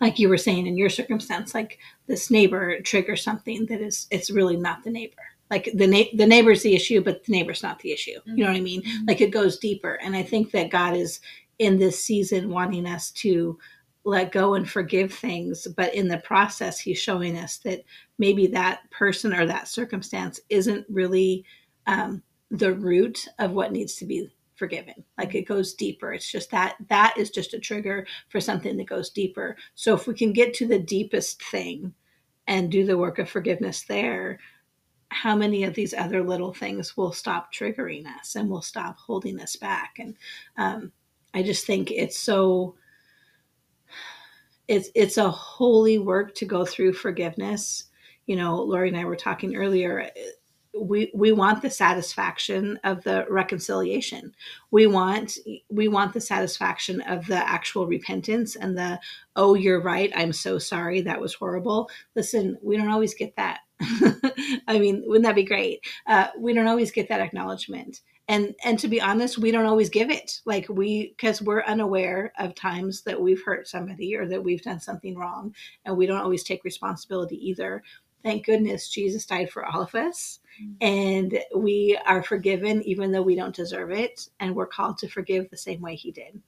like 0.00 0.18
you 0.18 0.28
were 0.28 0.38
saying 0.38 0.66
in 0.66 0.76
your 0.76 0.88
circumstance, 0.90 1.54
like 1.54 1.78
this 2.06 2.30
neighbor 2.30 2.80
triggers 2.80 3.22
something 3.22 3.66
that 3.66 3.80
is 3.80 4.06
it's 4.10 4.30
really 4.30 4.56
not 4.56 4.82
the 4.84 4.90
neighbor. 4.90 5.22
Like 5.50 5.70
the 5.74 5.86
na- 5.86 6.16
the 6.16 6.26
neighbor's 6.26 6.62
the 6.62 6.74
issue, 6.74 7.02
but 7.02 7.24
the 7.24 7.32
neighbor's 7.32 7.62
not 7.62 7.78
the 7.80 7.92
issue. 7.92 8.18
You 8.24 8.44
know 8.44 8.50
what 8.50 8.56
I 8.56 8.60
mean? 8.60 8.82
Mhm. 8.82 9.08
Like 9.08 9.20
it 9.20 9.30
goes 9.30 9.58
deeper. 9.58 9.98
And 10.02 10.16
I 10.16 10.22
think 10.22 10.50
that 10.52 10.70
God 10.70 10.96
is 10.96 11.20
in 11.58 11.78
this 11.78 12.02
season 12.02 12.48
wanting 12.50 12.86
us 12.86 13.10
to 13.12 13.58
let 14.04 14.32
go 14.32 14.54
and 14.54 14.68
forgive 14.68 15.12
things, 15.12 15.66
but 15.76 15.94
in 15.94 16.08
the 16.08 16.18
process, 16.18 16.78
He's 16.80 16.98
showing 16.98 17.38
us 17.38 17.58
that 17.58 17.84
maybe 18.18 18.46
that 18.48 18.90
person 18.90 19.32
or 19.32 19.46
that 19.46 19.68
circumstance 19.68 20.40
isn't 20.50 20.84
really 20.88 21.44
um, 21.86 22.22
the 22.50 22.72
root 22.72 23.26
of 23.38 23.52
what 23.52 23.72
needs 23.72 23.94
to 23.96 24.06
be 24.06 24.28
forgiven 24.56 24.94
like 25.18 25.34
it 25.34 25.48
goes 25.48 25.74
deeper 25.74 26.12
it's 26.12 26.30
just 26.30 26.48
that 26.52 26.76
that 26.88 27.12
is 27.18 27.28
just 27.30 27.54
a 27.54 27.58
trigger 27.58 28.06
for 28.28 28.40
something 28.40 28.76
that 28.76 28.86
goes 28.86 29.10
deeper 29.10 29.56
so 29.74 29.94
if 29.94 30.06
we 30.06 30.14
can 30.14 30.32
get 30.32 30.54
to 30.54 30.64
the 30.64 30.78
deepest 30.78 31.42
thing 31.42 31.92
and 32.46 32.70
do 32.70 32.86
the 32.86 32.96
work 32.96 33.18
of 33.18 33.28
forgiveness 33.28 33.82
there 33.88 34.38
how 35.14 35.36
many 35.36 35.62
of 35.62 35.74
these 35.74 35.94
other 35.94 36.22
little 36.22 36.52
things 36.52 36.96
will 36.96 37.12
stop 37.12 37.52
triggering 37.54 38.04
us 38.18 38.34
and 38.34 38.50
will 38.50 38.62
stop 38.62 38.98
holding 38.98 39.40
us 39.40 39.56
back. 39.56 39.96
And 39.98 40.16
um, 40.56 40.92
i 41.32 41.42
just 41.42 41.66
think 41.66 41.90
it's 41.90 42.18
so 42.18 42.74
it's 44.68 44.88
it's 44.94 45.16
a 45.18 45.30
holy 45.30 45.98
work 45.98 46.34
to 46.36 46.44
go 46.44 46.64
through 46.64 46.92
forgiveness. 46.94 47.84
You 48.26 48.36
know 48.36 48.62
lori 48.62 48.88
and 48.88 48.96
i 48.96 49.04
were 49.04 49.16
talking 49.16 49.54
earlier 49.54 50.10
we 50.80 51.10
we 51.14 51.32
want 51.32 51.62
the 51.62 51.70
satisfaction 51.70 52.78
of 52.84 53.04
the 53.04 53.26
reconciliation. 53.28 54.34
We 54.70 54.86
want 54.86 55.38
we 55.70 55.88
want 55.88 56.12
the 56.12 56.20
satisfaction 56.20 57.00
of 57.02 57.26
the 57.26 57.36
actual 57.36 57.86
repentance 57.86 58.56
and 58.56 58.76
the 58.76 58.98
oh 59.36 59.54
you're 59.54 59.82
right. 59.82 60.12
I'm 60.16 60.32
so 60.32 60.58
sorry. 60.58 61.00
That 61.02 61.20
was 61.20 61.34
horrible. 61.34 61.88
Listen 62.16 62.58
we 62.62 62.76
don't 62.76 62.88
always 62.88 63.14
get 63.14 63.36
that 63.36 63.60
i 64.68 64.78
mean 64.78 65.02
wouldn't 65.06 65.24
that 65.24 65.34
be 65.34 65.44
great? 65.44 65.84
Uh, 66.06 66.28
we 66.38 66.52
don't 66.52 66.68
always 66.68 66.92
get 66.92 67.08
that 67.08 67.20
acknowledgement. 67.20 68.00
And 68.28 68.54
and 68.64 68.78
to 68.78 68.88
be 68.88 69.00
honest 69.00 69.38
we 69.38 69.50
don't 69.50 69.66
always 69.66 69.90
give 69.90 70.10
it. 70.10 70.40
Like 70.44 70.66
we 70.68 71.14
because 71.16 71.42
we're 71.42 71.64
unaware 71.64 72.32
of 72.38 72.54
times 72.54 73.02
that 73.02 73.20
we've 73.20 73.42
hurt 73.44 73.68
somebody 73.68 74.16
or 74.16 74.26
that 74.28 74.42
we've 74.42 74.62
done 74.62 74.80
something 74.80 75.16
wrong 75.16 75.54
and 75.84 75.96
we 75.96 76.06
don't 76.06 76.22
always 76.22 76.44
take 76.44 76.64
responsibility 76.64 77.36
either. 77.48 77.82
Thank 78.22 78.46
goodness 78.46 78.88
jesus 78.88 79.26
died 79.26 79.50
for 79.50 79.66
all 79.66 79.82
of 79.82 79.94
us 79.94 80.40
and 80.80 81.38
we 81.54 81.98
are 82.06 82.22
forgiven 82.22 82.82
even 82.82 83.12
though 83.12 83.22
we 83.22 83.34
don't 83.34 83.54
deserve 83.54 83.90
it 83.90 84.28
and 84.40 84.54
we're 84.54 84.66
called 84.66 84.98
to 84.98 85.08
forgive 85.08 85.50
the 85.50 85.56
same 85.56 85.80
way 85.80 85.94
he 85.94 86.10
did. 86.10 86.40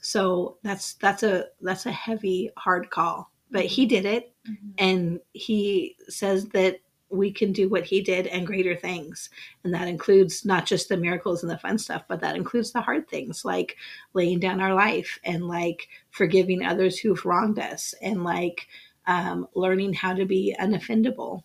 So 0.00 0.58
that's 0.62 0.94
that's 0.94 1.22
a 1.22 1.46
that's 1.60 1.86
a 1.86 1.92
heavy 1.92 2.50
hard 2.56 2.90
call 2.90 3.31
but 3.52 3.64
he 3.66 3.86
did 3.86 4.06
it 4.06 4.32
Mm-hmm. 4.48 4.70
and 4.78 5.20
he 5.34 5.96
says 6.08 6.46
that 6.48 6.80
we 7.10 7.30
can 7.30 7.52
do 7.52 7.68
what 7.68 7.84
he 7.84 8.00
did 8.00 8.26
and 8.26 8.44
greater 8.44 8.74
things 8.74 9.30
and 9.62 9.72
that 9.72 9.86
includes 9.86 10.44
not 10.44 10.66
just 10.66 10.88
the 10.88 10.96
miracles 10.96 11.44
and 11.44 11.50
the 11.52 11.58
fun 11.58 11.78
stuff 11.78 12.02
but 12.08 12.20
that 12.20 12.34
includes 12.34 12.72
the 12.72 12.80
hard 12.80 13.08
things 13.08 13.44
like 13.44 13.76
laying 14.14 14.40
down 14.40 14.60
our 14.60 14.74
life 14.74 15.16
and 15.24 15.46
like 15.46 15.88
forgiving 16.10 16.64
others 16.64 16.98
who've 16.98 17.24
wronged 17.24 17.60
us 17.60 17.94
and 18.02 18.24
like 18.24 18.66
um, 19.06 19.46
learning 19.54 19.92
how 19.92 20.12
to 20.12 20.24
be 20.24 20.56
unoffendable 20.60 21.44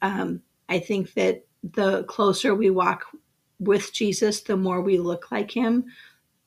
um, 0.00 0.40
i 0.70 0.78
think 0.78 1.12
that 1.12 1.44
the 1.74 2.04
closer 2.04 2.54
we 2.54 2.70
walk 2.70 3.04
with 3.58 3.92
jesus 3.92 4.40
the 4.40 4.56
more 4.56 4.80
we 4.80 4.98
look 4.98 5.30
like 5.30 5.50
him 5.50 5.84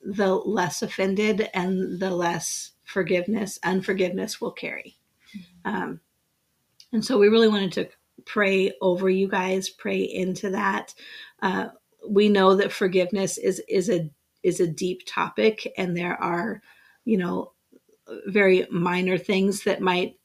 the 0.02 0.34
less 0.34 0.82
offended 0.82 1.48
and 1.54 2.00
the 2.00 2.10
less 2.10 2.72
forgiveness 2.94 3.58
unforgiveness 3.64 4.40
will 4.40 4.52
carry 4.52 4.96
um, 5.64 6.00
and 6.92 7.04
so 7.04 7.18
we 7.18 7.28
really 7.28 7.48
wanted 7.48 7.72
to 7.72 7.88
pray 8.24 8.72
over 8.80 9.10
you 9.10 9.28
guys, 9.28 9.68
pray 9.68 10.02
into 10.02 10.50
that. 10.50 10.94
Uh, 11.42 11.68
we 12.08 12.28
know 12.28 12.54
that 12.54 12.72
forgiveness 12.72 13.38
is 13.38 13.60
is 13.68 13.90
a 13.90 14.08
is 14.42 14.60
a 14.60 14.66
deep 14.66 15.02
topic, 15.06 15.72
and 15.76 15.96
there 15.96 16.20
are, 16.22 16.62
you 17.04 17.16
know, 17.16 17.52
very 18.26 18.66
minor 18.70 19.18
things 19.18 19.64
that 19.64 19.80
might 19.80 20.18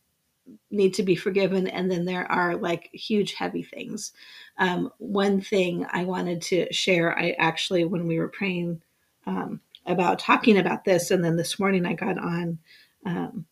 need 0.71 0.93
to 0.95 1.03
be 1.03 1.15
forgiven, 1.15 1.67
and 1.67 1.89
then 1.89 2.05
there 2.05 2.29
are 2.31 2.55
like 2.55 2.89
huge, 2.93 3.33
heavy 3.33 3.63
things. 3.63 4.13
Um, 4.57 4.91
one 4.97 5.41
thing 5.41 5.85
I 5.91 6.03
wanted 6.03 6.41
to 6.43 6.71
share, 6.71 7.17
I 7.17 7.31
actually 7.39 7.85
when 7.85 8.07
we 8.07 8.19
were 8.19 8.27
praying 8.27 8.81
um, 9.25 9.61
about 9.89 10.19
talking 10.19 10.57
about 10.57 10.85
this, 10.85 11.11
and 11.11 11.23
then 11.23 11.35
this 11.35 11.59
morning 11.59 11.85
I 11.85 11.93
got 11.93 12.17
on. 12.17 12.59
Um, 13.05 13.45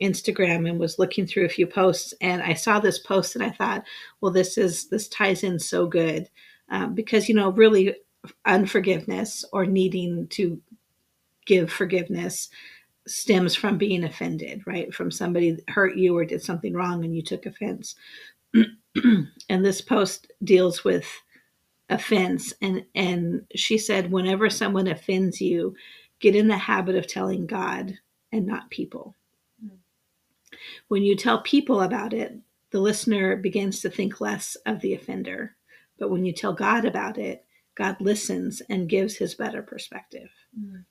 Instagram 0.00 0.68
and 0.68 0.78
was 0.78 1.00
looking 1.00 1.26
through 1.26 1.44
a 1.44 1.48
few 1.48 1.66
posts, 1.66 2.14
and 2.20 2.40
I 2.40 2.54
saw 2.54 2.78
this 2.78 3.00
post, 3.00 3.34
and 3.34 3.42
I 3.42 3.50
thought, 3.50 3.82
well, 4.20 4.30
this 4.30 4.56
is 4.56 4.88
this 4.88 5.08
ties 5.08 5.42
in 5.42 5.58
so 5.58 5.88
good 5.88 6.30
um, 6.68 6.94
because 6.94 7.28
you 7.28 7.34
know, 7.34 7.50
really, 7.50 7.96
unforgiveness 8.44 9.44
or 9.52 9.66
needing 9.66 10.26
to 10.28 10.60
give 11.46 11.72
forgiveness 11.72 12.48
stems 13.06 13.54
from 13.54 13.78
being 13.78 14.04
offended, 14.04 14.62
right? 14.66 14.92
From 14.92 15.10
somebody 15.10 15.58
hurt 15.68 15.96
you 15.96 16.16
or 16.16 16.24
did 16.24 16.42
something 16.42 16.74
wrong, 16.74 17.04
and 17.04 17.14
you 17.14 17.22
took 17.22 17.46
offense. 17.46 17.94
and 18.54 19.64
this 19.64 19.80
post 19.80 20.30
deals 20.44 20.84
with 20.84 21.06
offense, 21.90 22.52
and 22.60 22.84
and 22.94 23.46
she 23.54 23.78
said, 23.78 24.10
whenever 24.10 24.50
someone 24.50 24.88
offends 24.88 25.40
you, 25.40 25.74
get 26.20 26.36
in 26.36 26.48
the 26.48 26.56
habit 26.56 26.96
of 26.96 27.06
telling 27.06 27.46
God 27.46 27.98
and 28.32 28.46
not 28.46 28.70
people 28.70 29.14
when 30.88 31.02
you 31.02 31.16
tell 31.16 31.42
people 31.42 31.82
about 31.82 32.12
it, 32.12 32.36
the 32.70 32.80
listener 32.80 33.36
begins 33.36 33.80
to 33.80 33.90
think 33.90 34.20
less 34.20 34.56
of 34.66 34.80
the 34.80 34.94
offender. 34.94 35.56
But 35.98 36.10
when 36.10 36.24
you 36.24 36.32
tell 36.32 36.52
God 36.52 36.84
about 36.84 37.18
it, 37.18 37.44
God 37.74 37.96
listens 38.00 38.60
and 38.68 38.88
gives 38.88 39.16
his 39.16 39.34
better 39.34 39.62
perspective. 39.62 40.28
Mm. 40.58 40.84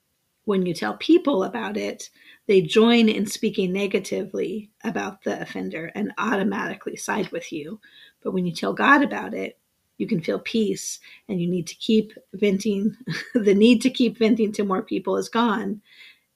When 0.44 0.64
you 0.64 0.72
tell 0.72 0.96
people 0.96 1.44
about 1.44 1.76
it, 1.76 2.08
they 2.46 2.62
join 2.62 3.08
in 3.08 3.26
speaking 3.26 3.72
negatively 3.72 4.70
about 4.82 5.22
the 5.22 5.40
offender 5.42 5.92
and 5.94 6.12
automatically 6.16 6.96
side 6.96 7.30
with 7.30 7.52
you. 7.52 7.80
But 8.22 8.32
when 8.32 8.46
you 8.46 8.54
tell 8.54 8.72
God 8.72 9.02
about 9.02 9.34
it, 9.34 9.57
you 9.98 10.06
can 10.06 10.20
feel 10.20 10.38
peace 10.38 11.00
and 11.28 11.40
you 11.40 11.48
need 11.48 11.66
to 11.66 11.74
keep 11.74 12.12
venting. 12.32 12.96
the 13.34 13.54
need 13.54 13.82
to 13.82 13.90
keep 13.90 14.16
venting 14.16 14.52
to 14.52 14.64
more 14.64 14.82
people 14.82 15.16
is 15.16 15.28
gone, 15.28 15.82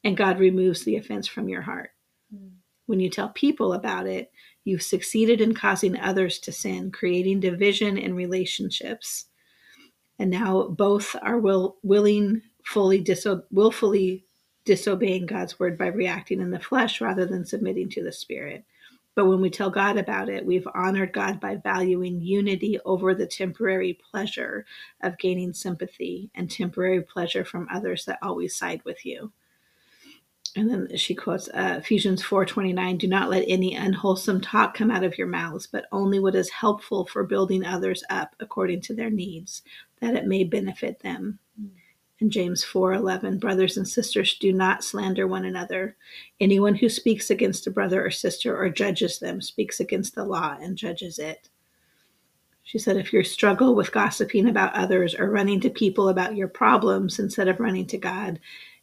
and 0.05 0.17
God 0.17 0.39
removes 0.39 0.85
the 0.85 0.97
offense 0.97 1.27
from 1.27 1.49
your 1.49 1.63
heart. 1.63 1.91
Mm. 2.35 2.51
When 2.87 3.01
you 3.01 3.09
tell 3.09 3.31
people 3.31 3.73
about 3.73 4.07
it, 4.07 4.33
you've 4.65 4.83
succeeded 4.83 5.41
in 5.41 5.55
causing 5.55 5.99
others 5.99 6.39
to 6.41 6.53
sin, 6.53 6.91
creating 6.91 7.41
division 7.41 7.97
in 7.97 8.15
relationships. 8.15 9.27
And 10.19 10.31
now 10.31 10.69
both 10.69 11.17
are 11.23 11.39
will, 11.39 11.79
willing, 11.83 12.43
fully 12.65 13.03
diso- 13.03 13.45
willfully 13.51 14.25
disobeying 14.65 15.27
God's 15.27 15.59
word 15.59 15.79
by 15.79 15.87
reacting 15.87 16.41
in 16.41 16.51
the 16.51 16.61
flesh 16.61 17.01
rather 17.01 17.27
than 17.27 17.45
submitting 17.45 17.89
to 17.91 18.03
the 18.03 18.13
spirit. 18.13 18.65
But 19.15 19.27
when 19.27 19.41
we 19.41 19.51
tell 19.51 19.71
God 19.71 19.99
about 19.99 20.29
it, 20.29 20.45
we've 20.45 20.67
honored 20.75 21.13
God 21.13 21.39
by 21.39 21.57
valuing 21.57 22.21
unity 22.21 22.79
over 22.85 23.15
the 23.15 23.27
temporary 23.27 23.99
pleasure 24.11 24.65
of 25.03 25.19
gaining 25.19 25.53
sympathy 25.53 26.31
and 26.35 26.51
temporary 26.51 27.03
pleasure 27.03 27.45
from 27.45 27.69
others 27.71 28.05
that 28.07 28.19
always 28.23 28.57
side 28.57 28.83
with 28.85 29.05
you 29.05 29.33
and 30.55 30.69
then 30.69 30.97
she 30.97 31.15
quotes 31.15 31.49
uh, 31.49 31.77
ephesians 31.79 32.23
4.29 32.23 32.99
do 32.99 33.09
not 33.09 33.31
let 33.31 33.45
any 33.49 33.75
unwholesome 33.75 34.41
talk 34.41 34.75
come 34.75 34.91
out 34.91 35.05
of 35.05 35.17
your 35.17 35.27
mouths 35.27 35.67
but 35.67 35.87
only 35.93 36.19
what 36.19 36.35
is 36.35 36.51
helpful 36.51 37.07
for 37.07 37.25
building 37.25 37.65
others 37.65 38.05
up 38.11 38.35
according 38.41 38.81
to 38.83 38.95
their 38.95 39.11
needs 39.11 39.63
that 40.03 40.17
it 40.17 40.27
may 40.27 40.43
benefit 40.45 40.99
them. 41.01 41.39
And 42.23 42.31
james 42.31 42.65
4.11 42.65 43.41
brothers 43.41 43.77
and 43.77 43.87
sisters 43.87 44.39
do 44.39 44.53
not 44.53 44.85
slander 44.85 45.27
one 45.27 45.45
another. 45.45 45.97
Anyone 46.41 46.77
who 46.77 46.89
speaks 46.89 47.31
against 47.31 47.67
a 47.67 47.71
brother 47.71 48.05
or 48.05 48.11
sister 48.11 48.57
or 48.57 48.71
judges 48.71 49.19
them 49.19 49.43
speaks 49.43 49.81
against 49.81 50.15
the 50.15 50.25
law 50.25 50.57
and 50.61 50.79
judges 50.79 51.19
it. 51.19 51.49
She 52.63 52.79
said 52.79 52.97
if 52.97 53.13
you 53.13 53.25
struggle 53.25 53.75
with 53.75 53.91
gossiping 53.91 54.49
about 54.49 54.75
others 54.75 55.17
or 55.17 55.31
running 55.31 55.61
to 55.63 55.71
people 55.71 56.09
about 56.09 56.37
your 56.37 56.47
problems 56.47 57.19
instead 57.19 57.49
of 57.49 57.59
running 57.59 57.87
to 57.89 57.99
god 57.99 58.39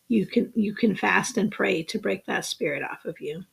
you 0.10 0.26
can 0.26 0.52
you 0.54 0.76
can 0.76 0.96
fast 0.96 1.38
and 1.38 1.52
pray 1.52 1.82
to 1.84 1.98
break 1.98 2.26
that 2.26 2.44
spirit 2.44 2.84
off 2.84 3.06
of 3.06 3.22
you. 3.22 3.46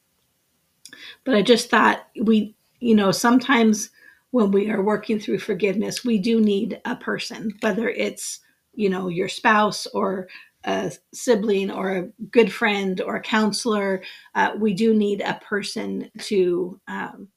But 1.24 1.36
i 1.36 1.42
just 1.42 1.70
thought 1.70 2.08
we 2.20 2.56
you 2.80 2.96
know 2.96 3.12
sometimes 3.12 3.90
when 4.32 4.50
we 4.50 4.68
are 4.68 4.82
working 4.82 5.20
through 5.20 5.38
forgiveness 5.38 6.04
we 6.04 6.18
do 6.18 6.40
need 6.40 6.80
a 6.84 6.96
person 6.96 7.52
whether 7.60 7.88
it's 7.88 8.40
you 8.76 8.88
know 8.90 9.08
your 9.08 9.28
spouse 9.28 9.86
or 9.88 10.28
a 10.64 10.92
sibling 11.14 11.70
or 11.70 11.90
a 11.90 12.08
good 12.30 12.52
friend 12.52 13.00
or 13.00 13.16
a 13.16 13.22
counselor 13.22 14.02
uh, 14.34 14.52
we 14.58 14.74
do 14.74 14.94
need 14.94 15.20
a 15.20 15.40
person 15.48 16.10
to, 16.18 16.80
um, 16.88 17.28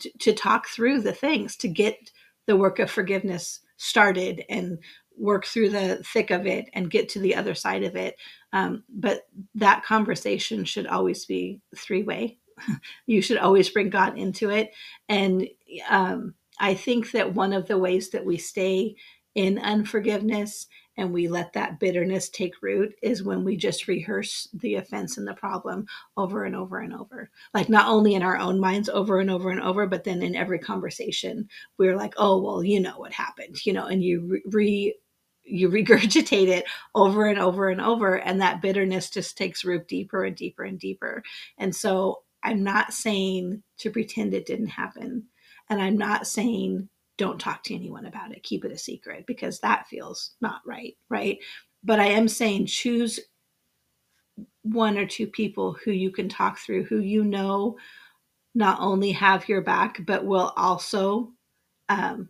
to 0.00 0.10
to 0.18 0.32
talk 0.32 0.68
through 0.68 1.00
the 1.00 1.12
things 1.12 1.56
to 1.56 1.68
get 1.68 2.10
the 2.46 2.56
work 2.56 2.78
of 2.78 2.90
forgiveness 2.90 3.60
started 3.78 4.44
and 4.48 4.78
work 5.18 5.46
through 5.46 5.70
the 5.70 6.02
thick 6.04 6.30
of 6.30 6.46
it 6.46 6.68
and 6.74 6.90
get 6.90 7.08
to 7.08 7.20
the 7.20 7.34
other 7.34 7.54
side 7.54 7.84
of 7.84 7.96
it 7.96 8.16
um, 8.56 8.84
but 8.88 9.28
that 9.56 9.84
conversation 9.84 10.64
should 10.64 10.86
always 10.86 11.26
be 11.26 11.60
three 11.76 12.02
way. 12.02 12.38
you 13.06 13.20
should 13.20 13.36
always 13.36 13.68
bring 13.68 13.90
God 13.90 14.16
into 14.16 14.48
it. 14.48 14.72
And 15.10 15.46
um, 15.90 16.34
I 16.58 16.72
think 16.72 17.12
that 17.12 17.34
one 17.34 17.52
of 17.52 17.68
the 17.68 17.76
ways 17.76 18.10
that 18.10 18.24
we 18.24 18.38
stay 18.38 18.96
in 19.36 19.58
unforgiveness 19.58 20.66
and 20.96 21.12
we 21.12 21.28
let 21.28 21.52
that 21.52 21.78
bitterness 21.78 22.30
take 22.30 22.54
root 22.62 22.94
is 23.02 23.22
when 23.22 23.44
we 23.44 23.54
just 23.56 23.86
rehearse 23.86 24.48
the 24.54 24.76
offense 24.76 25.18
and 25.18 25.28
the 25.28 25.34
problem 25.34 25.86
over 26.16 26.44
and 26.44 26.56
over 26.56 26.78
and 26.78 26.94
over. 26.94 27.30
Like 27.52 27.68
not 27.68 27.86
only 27.86 28.14
in 28.14 28.22
our 28.22 28.38
own 28.38 28.58
minds 28.58 28.88
over 28.88 29.20
and 29.20 29.30
over 29.30 29.50
and 29.50 29.60
over, 29.60 29.86
but 29.86 30.04
then 30.04 30.22
in 30.22 30.34
every 30.34 30.58
conversation, 30.58 31.48
we're 31.78 31.96
like, 31.96 32.14
oh, 32.16 32.42
well, 32.42 32.64
you 32.64 32.80
know 32.80 32.98
what 32.98 33.12
happened, 33.12 33.64
you 33.66 33.74
know, 33.74 33.86
and 33.86 34.02
you 34.02 34.40
re 34.46 34.94
you 35.44 35.68
regurgitate 35.68 36.48
it 36.48 36.64
over 36.94 37.26
and 37.26 37.38
over 37.38 37.68
and 37.68 37.80
over 37.80 38.16
and 38.16 38.40
that 38.40 38.60
bitterness 38.60 39.10
just 39.10 39.38
takes 39.38 39.64
root 39.64 39.86
deeper 39.86 40.24
and 40.24 40.34
deeper 40.34 40.64
and 40.64 40.80
deeper 40.80 41.22
and 41.56 41.72
so 41.72 42.22
i'm 42.42 42.64
not 42.64 42.92
saying 42.92 43.62
to 43.78 43.88
pretend 43.88 44.34
it 44.34 44.44
didn't 44.44 44.66
happen 44.66 45.22
and 45.70 45.80
i'm 45.80 45.96
not 45.96 46.26
saying 46.26 46.88
don't 47.18 47.40
talk 47.40 47.62
to 47.62 47.74
anyone 47.74 48.06
about 48.06 48.32
it 48.32 48.42
keep 48.42 48.64
it 48.64 48.72
a 48.72 48.78
secret 48.78 49.24
because 49.26 49.60
that 49.60 49.86
feels 49.88 50.34
not 50.40 50.60
right 50.66 50.96
right 51.08 51.38
but 51.84 52.00
i 52.00 52.06
am 52.06 52.28
saying 52.28 52.66
choose 52.66 53.20
one 54.62 54.98
or 54.98 55.06
two 55.06 55.26
people 55.26 55.76
who 55.84 55.90
you 55.90 56.10
can 56.10 56.28
talk 56.28 56.58
through 56.58 56.84
who 56.84 56.98
you 56.98 57.24
know 57.24 57.76
not 58.54 58.78
only 58.80 59.12
have 59.12 59.48
your 59.48 59.60
back 59.60 60.00
but 60.06 60.24
will 60.24 60.52
also 60.56 61.32
um, 61.88 62.28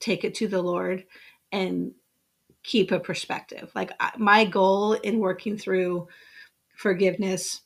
take 0.00 0.24
it 0.24 0.34
to 0.34 0.48
the 0.48 0.60
lord 0.60 1.04
and 1.52 1.92
keep 2.66 2.90
a 2.90 2.98
perspective. 2.98 3.70
Like 3.74 3.92
my 4.18 4.44
goal 4.44 4.94
in 4.94 5.20
working 5.20 5.56
through 5.56 6.08
forgiveness 6.74 7.62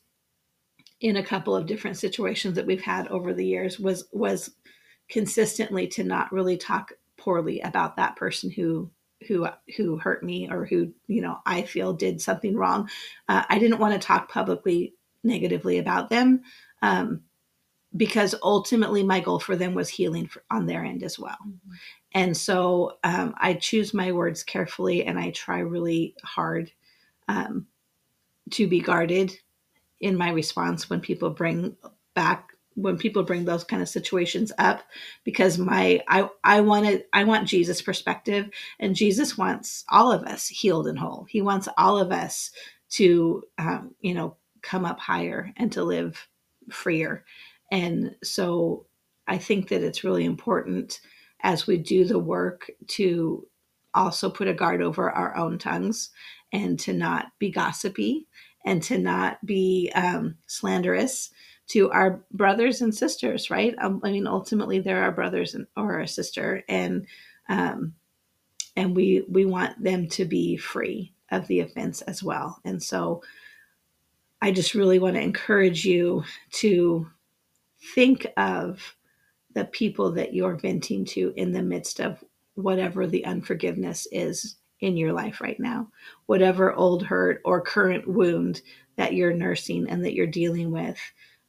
in 1.01 1.17
a 1.17 1.23
couple 1.23 1.55
of 1.55 1.65
different 1.65 1.97
situations 1.97 2.55
that 2.55 2.67
we've 2.67 2.81
had 2.81 3.07
over 3.07 3.33
the 3.33 3.45
years 3.45 3.79
was 3.79 4.07
was 4.13 4.51
consistently 5.11 5.87
to 5.89 6.03
not 6.03 6.31
really 6.31 6.57
talk 6.57 6.93
poorly 7.17 7.59
about 7.61 7.97
that 7.97 8.15
person 8.15 8.49
who 8.49 8.89
who 9.27 9.47
who 9.77 9.97
hurt 9.97 10.23
me 10.23 10.49
or 10.49 10.65
who 10.65 10.91
you 11.05 11.21
know 11.21 11.37
I 11.45 11.61
feel 11.61 11.93
did 11.93 12.19
something 12.19 12.55
wrong. 12.55 12.89
Uh, 13.29 13.43
I 13.47 13.59
didn't 13.59 13.79
want 13.79 13.93
to 13.93 13.99
talk 14.05 14.31
publicly 14.31 14.95
negatively 15.23 15.77
about 15.77 16.09
them 16.09 16.41
um, 16.81 17.21
because 17.95 18.33
ultimately 18.41 19.03
my 19.03 19.19
goal 19.19 19.39
for 19.39 19.55
them 19.55 19.75
was 19.75 19.89
healing 19.89 20.25
for, 20.25 20.43
on 20.49 20.65
their 20.65 20.83
end 20.83 21.03
as 21.03 21.19
well. 21.19 21.37
Mm-hmm. 21.45 21.71
And 22.13 22.35
so 22.35 22.97
um, 23.03 23.35
I 23.37 23.53
choose 23.53 23.93
my 23.93 24.11
words 24.11 24.43
carefully 24.43 25.05
and 25.05 25.19
I 25.19 25.29
try 25.29 25.59
really 25.59 26.15
hard 26.23 26.71
um, 27.27 27.67
to 28.51 28.67
be 28.67 28.79
guarded 28.79 29.37
in 29.99 30.17
my 30.17 30.31
response 30.31 30.89
when 30.89 31.01
people 31.01 31.29
bring 31.29 31.75
back 32.15 32.50
when 32.81 32.97
people 32.97 33.23
bring 33.23 33.45
those 33.45 33.63
kind 33.63 33.81
of 33.81 33.89
situations 33.89 34.51
up 34.57 34.83
because 35.23 35.57
my 35.57 36.01
i 36.07 36.29
i 36.43 36.61
wanted 36.61 37.05
i 37.13 37.23
want 37.23 37.47
jesus 37.47 37.81
perspective 37.81 38.49
and 38.79 38.95
jesus 38.95 39.37
wants 39.37 39.85
all 39.89 40.11
of 40.11 40.23
us 40.23 40.47
healed 40.47 40.87
and 40.87 40.99
whole. 40.99 41.25
He 41.29 41.41
wants 41.41 41.67
all 41.77 41.99
of 41.99 42.11
us 42.11 42.51
to 42.91 43.43
um, 43.57 43.95
you 44.01 44.13
know 44.13 44.37
come 44.61 44.85
up 44.85 44.99
higher 44.99 45.51
and 45.57 45.71
to 45.73 45.83
live 45.83 46.27
freer. 46.71 47.25
And 47.71 48.15
so 48.23 48.85
i 49.27 49.37
think 49.37 49.69
that 49.69 49.83
it's 49.83 50.03
really 50.03 50.25
important 50.25 51.01
as 51.43 51.67
we 51.67 51.77
do 51.77 52.05
the 52.05 52.19
work 52.19 52.69
to 52.87 53.47
also 53.93 54.29
put 54.29 54.47
a 54.47 54.53
guard 54.53 54.81
over 54.81 55.09
our 55.11 55.35
own 55.35 55.57
tongues 55.57 56.09
and 56.53 56.79
to 56.79 56.93
not 56.93 57.27
be 57.39 57.49
gossipy 57.51 58.27
and 58.65 58.83
to 58.83 58.97
not 58.97 59.43
be 59.45 59.91
um, 59.95 60.35
slanderous 60.47 61.31
to 61.71 61.89
our 61.91 62.21
brothers 62.31 62.81
and 62.81 62.93
sisters, 62.93 63.49
right? 63.49 63.75
Um, 63.79 64.01
I 64.03 64.11
mean, 64.11 64.27
ultimately, 64.27 64.79
they're 64.79 65.03
our 65.03 65.11
brothers 65.11 65.55
and, 65.55 65.67
or 65.77 65.99
a 65.99 66.07
sister, 66.07 66.63
and 66.67 67.07
um, 67.49 67.93
and 68.75 68.95
we 68.95 69.25
we 69.29 69.45
want 69.45 69.81
them 69.81 70.07
to 70.09 70.25
be 70.25 70.57
free 70.57 71.13
of 71.31 71.47
the 71.47 71.61
offense 71.61 72.01
as 72.01 72.21
well. 72.21 72.59
And 72.65 72.83
so, 72.83 73.23
I 74.41 74.51
just 74.51 74.75
really 74.75 74.99
want 74.99 75.15
to 75.15 75.21
encourage 75.21 75.85
you 75.85 76.23
to 76.53 77.07
think 77.95 78.27
of 78.35 78.95
the 79.53 79.65
people 79.65 80.11
that 80.13 80.33
you're 80.33 80.55
venting 80.55 81.05
to 81.05 81.33
in 81.35 81.51
the 81.53 81.63
midst 81.63 81.99
of 81.99 82.23
whatever 82.55 83.07
the 83.07 83.25
unforgiveness 83.25 84.07
is 84.11 84.55
in 84.81 84.97
your 84.97 85.13
life 85.13 85.39
right 85.41 85.59
now, 85.59 85.87
whatever 86.25 86.73
old 86.73 87.03
hurt 87.03 87.41
or 87.45 87.61
current 87.61 88.07
wound 88.07 88.61
that 88.97 89.13
you're 89.13 89.33
nursing 89.33 89.89
and 89.89 90.03
that 90.03 90.13
you're 90.13 90.27
dealing 90.27 90.71
with. 90.71 90.99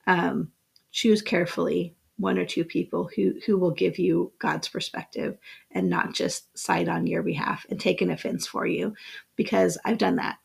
Um, 0.07 0.53
choose 0.91 1.23
carefully 1.23 1.95
one 2.19 2.39
or 2.39 2.45
two 2.45 2.65
people 2.65 3.11
who 3.17 3.35
who 3.47 3.59
will 3.59 3.71
give 3.71 3.99
you 3.99 4.33
God's 4.39 4.69
perspective 4.69 5.37
and 5.71 5.89
not 5.89 6.15
just 6.15 6.57
side 6.57 6.89
on 6.89 7.07
your 7.07 7.23
behalf 7.23 7.67
and 7.69 7.81
take 7.81 8.01
an 8.01 8.11
offense 8.11 8.47
for 8.47 8.67
you 8.67 8.95
because 9.37 9.79
I've 9.85 9.99
done 9.99 10.17
that. 10.17 10.39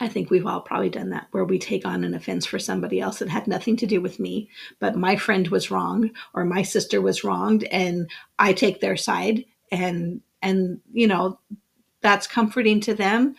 I 0.00 0.08
think 0.08 0.28
we've 0.28 0.46
all 0.46 0.60
probably 0.60 0.90
done 0.90 1.10
that 1.10 1.28
where 1.30 1.44
we 1.44 1.58
take 1.58 1.86
on 1.86 2.02
an 2.02 2.14
offense 2.14 2.44
for 2.44 2.58
somebody 2.58 3.00
else 3.00 3.20
that 3.20 3.28
had 3.28 3.46
nothing 3.46 3.76
to 3.76 3.86
do 3.86 4.00
with 4.00 4.18
me, 4.18 4.50
but 4.80 4.96
my 4.96 5.14
friend 5.16 5.46
was 5.48 5.70
wrong 5.70 6.10
or 6.34 6.44
my 6.44 6.62
sister 6.62 7.00
was 7.00 7.22
wronged 7.22 7.64
and 7.64 8.10
I 8.38 8.52
take 8.52 8.80
their 8.80 8.96
side 8.96 9.44
and 9.70 10.20
and 10.42 10.80
you 10.92 11.06
know 11.06 11.38
that's 12.02 12.26
comforting 12.26 12.80
to 12.80 12.94
them 12.94 13.34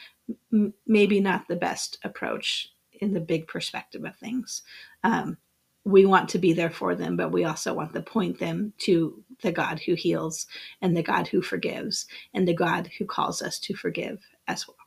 maybe 0.88 1.20
not 1.20 1.48
the 1.48 1.56
best 1.56 2.00
approach 2.04 2.70
in 3.02 3.14
the 3.14 3.20
big 3.20 3.48
perspective 3.48 4.04
of 4.04 4.16
things. 4.18 4.62
Um, 5.04 5.38
we 5.84 6.06
want 6.06 6.30
to 6.30 6.40
be 6.40 6.52
there 6.52 6.72
for 6.72 6.96
them 6.96 7.16
but 7.16 7.32
we 7.32 7.44
also 7.44 7.72
want 7.74 7.94
to 7.94 8.02
point 8.02 8.40
them 8.40 8.74
to 8.80 9.24
the 9.44 9.52
god 9.52 9.80
who 9.80 9.94
heals 9.94 10.48
and 10.82 10.98
the 10.98 11.04
god 11.04 11.28
who 11.28 11.44
forgives 11.44 12.08
and 12.34 12.48
the 12.48 12.56
god 12.56 12.90
who 12.98 13.06
calls 13.06 13.40
us 13.42 13.60
to 13.60 13.76
forgive 13.76 14.18
as 14.48 14.68
well. 14.68 14.78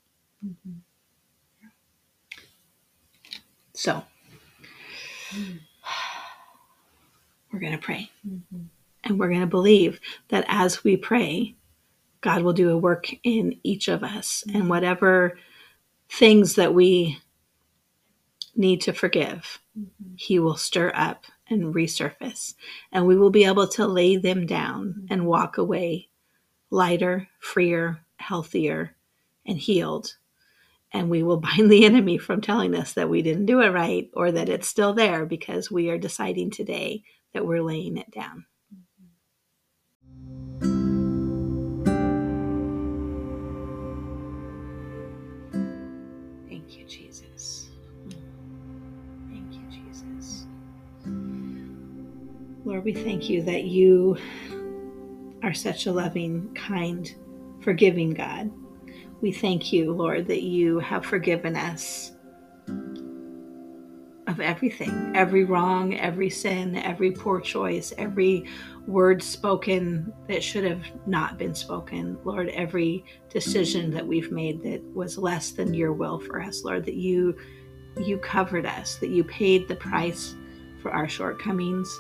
Mm-hmm. 0.45 0.79
so 3.75 4.03
we're 7.53 7.61
going 7.61 7.71
to 7.73 7.79
pray. 7.79 8.11
Mm-hmm. 8.29 8.65
and 9.05 9.21
we're 9.21 9.29
going 9.29 9.41
to 9.41 9.47
believe 9.47 10.01
that 10.31 10.45
as 10.49 10.83
we 10.83 10.97
pray 10.97 11.55
God 12.21 12.43
will 12.43 12.53
do 12.53 12.71
a 12.71 12.77
work 12.77 13.09
in 13.23 13.59
each 13.63 13.89
of 13.89 14.03
us. 14.03 14.45
And 14.53 14.69
whatever 14.69 15.39
things 16.09 16.55
that 16.55 16.75
we 16.75 17.19
need 18.59 18.81
to 18.83 18.93
forgive, 18.93 19.61
mm-hmm. 19.79 20.15
He 20.17 20.39
will 20.39 20.57
stir 20.57 20.93
up 20.95 21.25
and 21.49 21.75
resurface. 21.75 22.55
And 22.93 23.07
we 23.07 23.17
will 23.17 23.31
be 23.31 23.45
able 23.45 23.69
to 23.69 23.87
lay 23.87 24.17
them 24.17 24.47
down 24.47 24.89
mm-hmm. 24.89 25.07
and 25.11 25.27
walk 25.27 25.59
away 25.59 26.09
lighter, 26.71 27.29
freer, 27.39 28.01
healthier, 28.17 28.95
and 29.47 29.59
healed. 29.59 30.17
And 30.93 31.09
we 31.09 31.23
will 31.23 31.37
bind 31.41 31.71
the 31.71 31.85
enemy 31.85 32.19
from 32.19 32.41
telling 32.41 32.75
us 32.75 32.93
that 32.95 33.09
we 33.09 33.23
didn't 33.23 33.47
do 33.47 33.61
it 33.61 33.71
right 33.71 34.11
or 34.15 34.33
that 34.33 34.49
it's 34.49 34.69
still 34.69 34.93
there 34.93 35.25
because 35.25 35.71
we 35.71 35.89
are 35.89 35.99
deciding 35.99 36.51
today 36.51 37.03
that 37.33 37.47
we're 37.47 37.63
laying 37.63 37.97
it 37.97 38.11
down. 38.11 38.45
Lord, 52.69 52.85
we 52.85 52.93
thank 52.93 53.31
you 53.31 53.41
that 53.45 53.65
you 53.65 54.19
are 55.43 55.55
such 55.55 55.87
a 55.87 55.93
loving, 55.93 56.53
kind, 56.55 57.11
forgiving 57.63 58.11
God. 58.11 58.51
We 59.23 59.33
thank 59.33 59.73
you, 59.73 59.95
Lord, 59.95 60.27
that 60.27 60.43
you 60.43 60.79
have 60.79 61.07
forgiven 61.07 61.57
us 61.57 62.13
of 64.27 64.41
everything 64.41 65.13
every 65.15 65.45
wrong, 65.45 65.97
every 65.97 66.29
sin, 66.29 66.77
every 66.77 67.11
poor 67.11 67.41
choice, 67.41 67.95
every 67.97 68.45
word 68.87 69.23
spoken 69.23 70.13
that 70.29 70.45
should 70.45 70.65
have 70.65 70.85
not 71.07 71.39
been 71.39 71.55
spoken. 71.55 72.19
Lord, 72.23 72.51
every 72.51 73.03
decision 73.31 73.91
that 73.93 74.07
we've 74.07 74.31
made 74.31 74.63
that 74.65 74.85
was 74.93 75.17
less 75.17 75.53
than 75.53 75.73
your 75.73 75.95
will 75.95 76.21
for 76.21 76.43
us, 76.43 76.65
Lord, 76.65 76.85
that 76.85 76.97
you 76.97 77.35
you 77.97 78.19
covered 78.19 78.67
us, 78.67 78.97
that 78.97 79.09
you 79.09 79.25
paid 79.25 79.69
the 79.69 79.77
price 79.77 80.35
for 80.83 80.91
our 80.91 81.09
shortcomings 81.09 81.99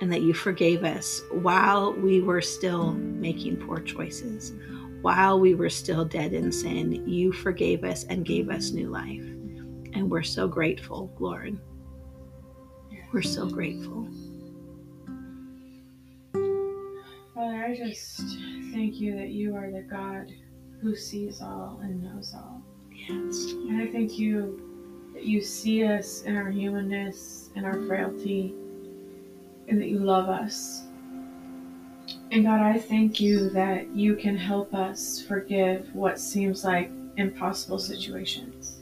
and 0.00 0.12
that 0.12 0.22
you 0.22 0.34
forgave 0.34 0.84
us 0.84 1.22
while 1.30 1.92
we 1.92 2.20
were 2.20 2.40
still 2.40 2.92
making 2.92 3.56
poor 3.56 3.80
choices. 3.80 4.52
While 5.02 5.38
we 5.38 5.54
were 5.54 5.70
still 5.70 6.04
dead 6.04 6.32
in 6.32 6.50
sin, 6.50 7.06
you 7.06 7.32
forgave 7.32 7.84
us 7.84 8.04
and 8.04 8.24
gave 8.24 8.48
us 8.48 8.70
new 8.70 8.88
life. 8.88 9.22
And 9.92 10.10
we're 10.10 10.22
so 10.22 10.48
grateful, 10.48 11.14
Lord. 11.18 11.58
We're 13.12 13.22
so 13.22 13.46
grateful. 13.46 14.08
Father, 17.34 17.64
I 17.64 17.76
just 17.76 18.20
thank 18.72 19.00
you 19.00 19.16
that 19.16 19.28
you 19.28 19.54
are 19.54 19.70
the 19.70 19.82
God 19.82 20.32
who 20.80 20.96
sees 20.96 21.40
all 21.40 21.80
and 21.82 22.02
knows 22.02 22.34
all. 22.34 22.62
Yes. 22.90 23.52
And 23.52 23.82
I 23.82 23.92
thank 23.92 24.18
you 24.18 25.10
that 25.14 25.24
you 25.24 25.40
see 25.40 25.84
us 25.84 26.22
in 26.22 26.36
our 26.36 26.50
humanness 26.50 27.50
and 27.54 27.64
our 27.64 27.86
frailty 27.86 28.54
and 29.68 29.80
that 29.80 29.88
you 29.88 29.98
love 29.98 30.28
us. 30.28 30.84
And 32.30 32.44
God, 32.44 32.60
I 32.60 32.78
thank 32.78 33.20
you 33.20 33.50
that 33.50 33.88
you 33.94 34.16
can 34.16 34.36
help 34.36 34.74
us 34.74 35.22
forgive 35.22 35.94
what 35.94 36.18
seems 36.18 36.64
like 36.64 36.90
impossible 37.16 37.78
situations. 37.78 38.80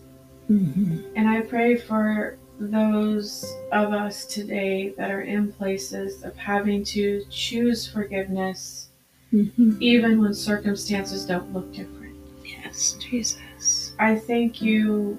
Mm-hmm. 0.50 1.04
And 1.16 1.28
I 1.28 1.42
pray 1.42 1.76
for 1.76 2.38
those 2.58 3.44
of 3.72 3.92
us 3.92 4.24
today 4.26 4.94
that 4.96 5.10
are 5.10 5.22
in 5.22 5.52
places 5.52 6.22
of 6.22 6.36
having 6.36 6.84
to 6.84 7.24
choose 7.30 7.86
forgiveness, 7.86 8.88
mm-hmm. 9.32 9.76
even 9.80 10.20
when 10.20 10.34
circumstances 10.34 11.26
don't 11.26 11.52
look 11.52 11.72
different. 11.72 12.16
Yes, 12.44 12.96
Jesus. 13.00 13.94
I 13.98 14.16
thank 14.16 14.62
you 14.62 15.18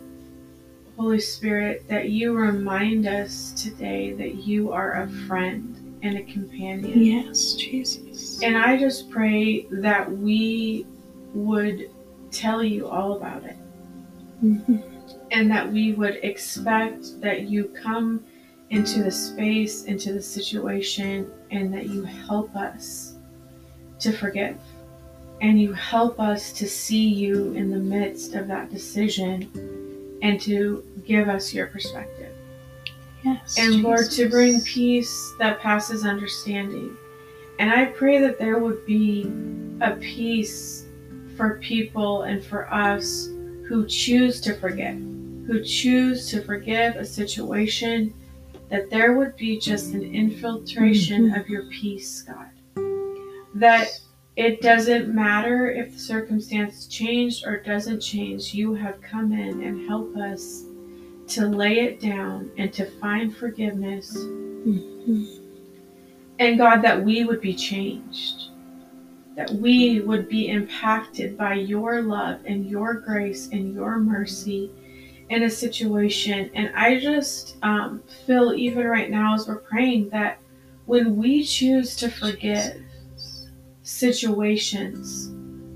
Holy 0.98 1.20
Spirit, 1.20 1.88
that 1.88 2.10
you 2.10 2.34
remind 2.34 3.08
us 3.08 3.52
today 3.52 4.14
that 4.14 4.36
you 4.36 4.72
are 4.72 5.02
a 5.02 5.10
friend 5.28 5.98
and 6.04 6.18
a 6.18 6.24
companion. 6.24 7.04
Yes, 7.04 7.54
Jesus. 7.54 8.42
And 8.44 8.58
I 8.58 8.78
just 8.78 9.10
pray 9.10 9.66
that 9.72 10.12
we 10.12 10.86
would 11.34 11.90
tell 12.30 12.64
you 12.64 12.88
all 12.88 13.18
about 13.18 13.44
it. 13.44 13.58
Mm-hmm. 14.44 14.78
And 15.32 15.50
that 15.50 15.72
we 15.72 15.94
would 15.94 16.20
expect 16.22 17.20
that 17.22 17.50
you 17.50 17.66
come 17.70 18.24
into 18.70 19.02
the 19.02 19.12
space, 19.12 19.86
into 19.86 20.14
the 20.14 20.22
situation, 20.22 21.32
and 21.50 21.74
that 21.74 21.88
you 21.88 22.04
help 22.04 22.56
us 22.56 23.16
to 24.00 24.12
forgive. 24.12 24.58
And 25.42 25.60
you 25.60 25.74
help 25.74 26.20
us 26.20 26.54
to 26.54 26.68
see 26.68 27.08
you 27.08 27.54
in 27.54 27.72
the 27.72 27.80
midst 27.80 28.36
of 28.36 28.48
that 28.48 28.70
decision 28.70 29.83
and 30.24 30.42
to 30.42 30.84
give 31.06 31.30
us 31.30 31.54
your 31.54 31.68
perspective. 31.68 32.34
Yes. 33.24 33.58
And 33.60 33.74
Jesus. 33.74 33.84
Lord, 33.84 34.12
to 34.12 34.30
bring 34.30 34.62
peace 34.62 35.34
that 35.38 35.60
passes 35.60 36.06
understanding 36.06 36.98
And 37.60 37.72
I 37.72 37.86
pray 37.86 38.20
that 38.20 38.40
there 38.40 38.58
would 38.58 38.84
be 38.86 39.32
a 39.80 39.92
peace 39.92 40.86
for 41.38 41.60
people 41.60 42.24
and 42.24 42.44
for 42.44 42.72
us 42.74 43.28
who 43.68 43.86
choose 43.88 44.42
to 44.42 44.56
forget, 44.56 44.96
who 44.96 45.64
choose 45.64 46.28
to 46.30 46.42
forgive 46.42 46.96
a 46.96 47.06
situation, 47.06 48.14
that 48.70 48.90
there 48.90 49.14
would 49.14 49.36
be 49.36 49.60
just 49.60 49.94
an 49.94 50.04
infiltration 50.04 51.28
mm-hmm. 51.28 51.40
of 51.40 51.48
your 51.48 51.66
peace, 51.66 52.24
God. 52.24 52.50
That 53.54 53.88
it 54.36 54.62
doesn't 54.62 55.14
matter 55.14 55.70
if 55.70 55.94
the 55.94 56.00
circumstance 56.00 56.88
changed 56.88 57.46
or 57.46 57.58
doesn't 57.58 58.00
change, 58.00 58.54
you 58.54 58.74
have 58.74 59.02
come 59.02 59.32
in 59.32 59.64
and 59.64 59.88
help 59.88 60.16
us 60.18 60.66
to 61.28 61.48
lay 61.48 61.82
it 61.82 62.00
down 62.00 62.50
and 62.58 62.74
to 62.74 62.90
find 63.00 63.36
forgiveness. 63.36 64.18
Mm-hmm. 64.18 65.26
And 66.40 66.58
God, 66.58 66.82
that 66.82 67.04
we 67.04 67.26
would 67.26 67.42
be 67.42 67.54
changed, 67.54 68.50
that 69.36 69.52
we 69.52 70.00
would 70.00 70.28
be 70.28 70.50
impacted 70.50 71.38
by 71.38 71.54
your 71.54 72.02
love 72.02 72.40
and 72.46 72.66
your 72.66 72.96
grace 72.96 73.50
and 73.52 73.74
your 73.74 74.00
mercy 74.00 74.72
in 75.30 75.44
a 75.44 75.50
situation. 75.50 76.50
And 76.56 76.76
I 76.76 77.00
just 77.00 77.58
um, 77.62 78.02
feel, 78.26 78.54
even 78.54 78.86
right 78.88 79.12
now 79.12 79.36
as 79.36 79.48
we're 79.48 79.58
praying, 79.58 80.10
that 80.10 80.40
when 80.86 81.16
we 81.16 81.44
choose 81.44 81.96
to 81.98 82.10
forgive, 82.10 82.82
situations, 83.84 85.32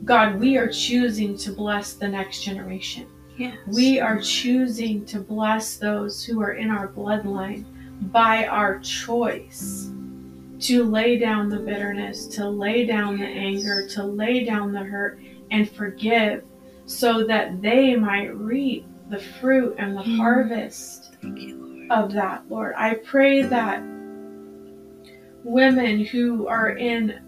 God, 0.05 0.39
we 0.39 0.57
are 0.57 0.69
choosing 0.69 1.37
to 1.37 1.51
bless 1.51 1.93
the 1.93 2.07
next 2.07 2.41
generation. 2.41 3.07
Yes. 3.37 3.57
We 3.67 3.99
are 3.99 4.19
choosing 4.19 5.05
to 5.05 5.19
bless 5.19 5.77
those 5.77 6.23
who 6.23 6.41
are 6.41 6.53
in 6.53 6.71
our 6.71 6.87
bloodline 6.87 7.65
by 8.11 8.47
our 8.47 8.79
choice 8.79 9.91
to 10.59 10.83
lay 10.83 11.19
down 11.19 11.49
the 11.49 11.59
bitterness, 11.59 12.25
to 12.27 12.49
lay 12.49 12.85
down 12.85 13.17
the 13.17 13.25
anger, 13.25 13.87
to 13.89 14.03
lay 14.03 14.43
down 14.43 14.71
the 14.71 14.83
hurt 14.83 15.19
and 15.51 15.69
forgive 15.69 16.43
so 16.85 17.25
that 17.27 17.61
they 17.61 17.95
might 17.95 18.35
reap 18.35 18.85
the 19.09 19.19
fruit 19.19 19.75
and 19.77 19.95
the 19.95 20.01
mm. 20.01 20.17
harvest 20.17 21.15
you, 21.21 21.87
of 21.91 22.11
that, 22.13 22.49
Lord. 22.49 22.73
I 22.75 22.95
pray 22.95 23.43
that 23.43 23.83
women 25.43 26.05
who 26.05 26.47
are 26.47 26.71
in 26.71 27.21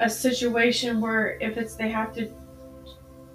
a 0.00 0.08
situation 0.08 1.00
where 1.00 1.38
if 1.40 1.56
it's 1.56 1.76
they 1.76 1.90
have 1.90 2.12
to 2.14 2.32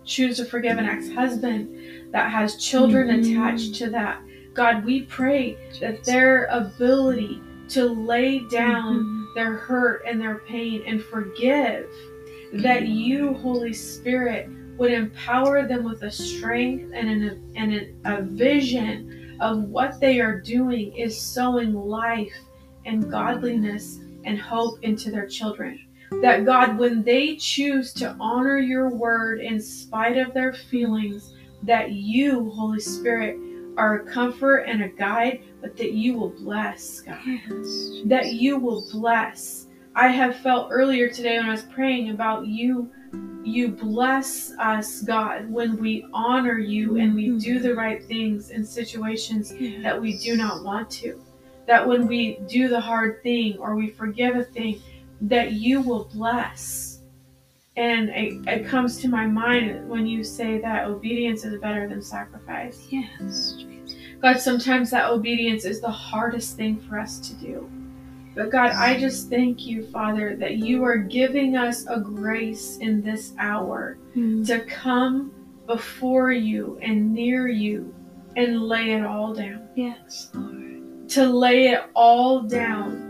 choose 0.04 0.38
to 0.38 0.46
forgive 0.46 0.78
an 0.78 0.86
ex-husband 0.86 2.12
that 2.12 2.32
has 2.32 2.58
children 2.58 3.08
mm-hmm. 3.08 3.42
attached 3.42 3.76
to 3.76 3.90
that 3.90 4.22
god 4.54 4.84
we 4.84 5.04
pray 5.04 5.58
that 5.80 6.04
their 6.04 6.46
ability 6.46 7.42
to 7.68 7.86
lay 7.86 8.40
down 8.50 8.98
mm-hmm. 8.98 9.26
their 9.36 9.54
hurt 9.54 10.04
and 10.08 10.20
their 10.20 10.40
pain 10.40 10.84
and 10.86 11.04
forgive 11.04 11.88
that 12.54 12.88
you 12.88 13.34
holy 13.36 13.74
spirit 13.74 14.50
would 14.78 14.92
empower 14.92 15.68
them 15.68 15.84
with 15.84 16.04
a 16.04 16.12
strength 16.12 16.92
and 16.94 17.10
an, 17.10 17.52
and 17.56 17.74
an, 17.74 18.02
a 18.06 18.22
vision 18.22 19.38
of 19.40 19.64
what 19.64 20.00
they 20.00 20.20
are 20.20 20.42
doing 20.42 20.96
is 20.96 21.20
sowing 21.20 21.74
life 21.74 22.34
and 22.86 23.10
godliness 23.10 24.00
and 24.26 24.40
hope 24.40 24.78
into 24.84 25.12
their 25.12 25.28
children 25.28 25.85
that 26.22 26.46
God, 26.46 26.78
when 26.78 27.04
they 27.04 27.36
choose 27.36 27.94
to 27.94 28.16
honor 28.20 28.58
your 28.58 28.90
word 28.90 29.40
in 29.40 29.62
spite 29.62 30.18
of 30.18 30.34
their 30.34 30.54
feelings, 30.54 31.34
that 31.64 31.92
you, 31.92 32.50
Holy 32.52 32.80
Spirit, 32.80 33.38
are 33.78 33.96
a 33.96 34.06
comfort 34.06 34.60
and 34.60 34.84
a 34.84 34.90
guide, 34.90 35.44
but 35.62 35.76
that 35.78 35.92
you 35.92 36.18
will 36.18 36.30
bless, 36.30 37.02
God. 37.02 37.20
Yes. 37.26 38.02
That 38.06 38.34
you 38.34 38.58
will 38.58 38.88
bless. 38.92 39.68
I 39.96 40.08
have 40.10 40.38
felt 40.38 40.70
earlier 40.72 41.10
today 41.10 41.38
when 41.38 41.48
I 41.48 41.52
was 41.52 41.64
praying 41.64 42.10
about 42.10 42.48
you. 42.48 42.92
You 43.44 43.70
bless 43.70 44.52
us, 44.60 45.02
God, 45.02 45.50
when 45.50 45.78
we 45.78 46.06
honor 46.14 46.58
you 46.58 46.98
and 46.98 47.14
we 47.14 47.38
do 47.38 47.56
mm-hmm. 47.56 47.64
the 47.64 47.76
right 47.76 48.04
things 48.06 48.50
in 48.50 48.66
situations 48.66 49.54
yes. 49.58 49.84
that 49.84 50.02
we 50.02 50.18
do 50.18 50.36
not 50.36 50.64
want 50.64 50.90
to. 50.92 51.22
That 51.68 51.88
when 51.88 52.08
we 52.08 52.40
do 52.48 52.68
the 52.68 52.80
hard 52.80 53.22
thing 53.24 53.58
or 53.58 53.76
we 53.76 53.90
forgive 53.90 54.36
a 54.36 54.44
thing, 54.44 54.82
that 55.22 55.54
you 55.54 55.82
will 55.82 56.10
bless. 56.14 57.00
And 57.78 58.10
it, 58.10 58.48
it 58.48 58.68
comes 58.68 58.98
to 59.02 59.10
my 59.10 59.26
mind 59.26 59.90
when 59.90 60.08
you 60.08 60.24
say 60.24 60.60
that 60.60 60.86
obedience 60.86 61.44
is 61.44 61.60
better 61.60 61.90
than 61.90 62.02
sacrifice. 62.02 62.88
Yes. 62.90 63.66
God, 64.22 64.40
sometimes 64.40 64.90
that 64.92 65.10
obedience 65.10 65.66
is 65.66 65.82
the 65.82 65.92
hardest 65.92 66.56
thing 66.56 66.80
for 66.80 67.00
us 67.00 67.20
to 67.20 67.34
do. 67.36 67.70
But 68.34 68.50
God, 68.50 68.72
I 68.72 69.00
just 69.00 69.30
thank 69.30 69.66
you, 69.66 69.86
Father, 69.88 70.36
that 70.38 70.58
you 70.58 70.84
are 70.84 70.98
giving 70.98 71.56
us 71.56 71.86
a 71.88 72.00
grace 72.00 72.78
in 72.78 73.02
this 73.02 73.34
hour 73.40 73.98
mm. 74.16 74.46
to 74.48 74.60
come 74.66 75.32
before 75.66 76.32
you 76.32 76.78
and 76.82 77.14
near 77.14 77.48
you 77.48 77.94
and 78.36 78.64
lay 78.64 78.92
it 78.92 79.06
all 79.06 79.34
down. 79.34 79.68
Yes, 79.76 80.30
Lord. 80.34 81.10
To 81.10 81.26
lay 81.26 81.68
it 81.68 81.84
all 81.94 82.42
down 82.42 83.05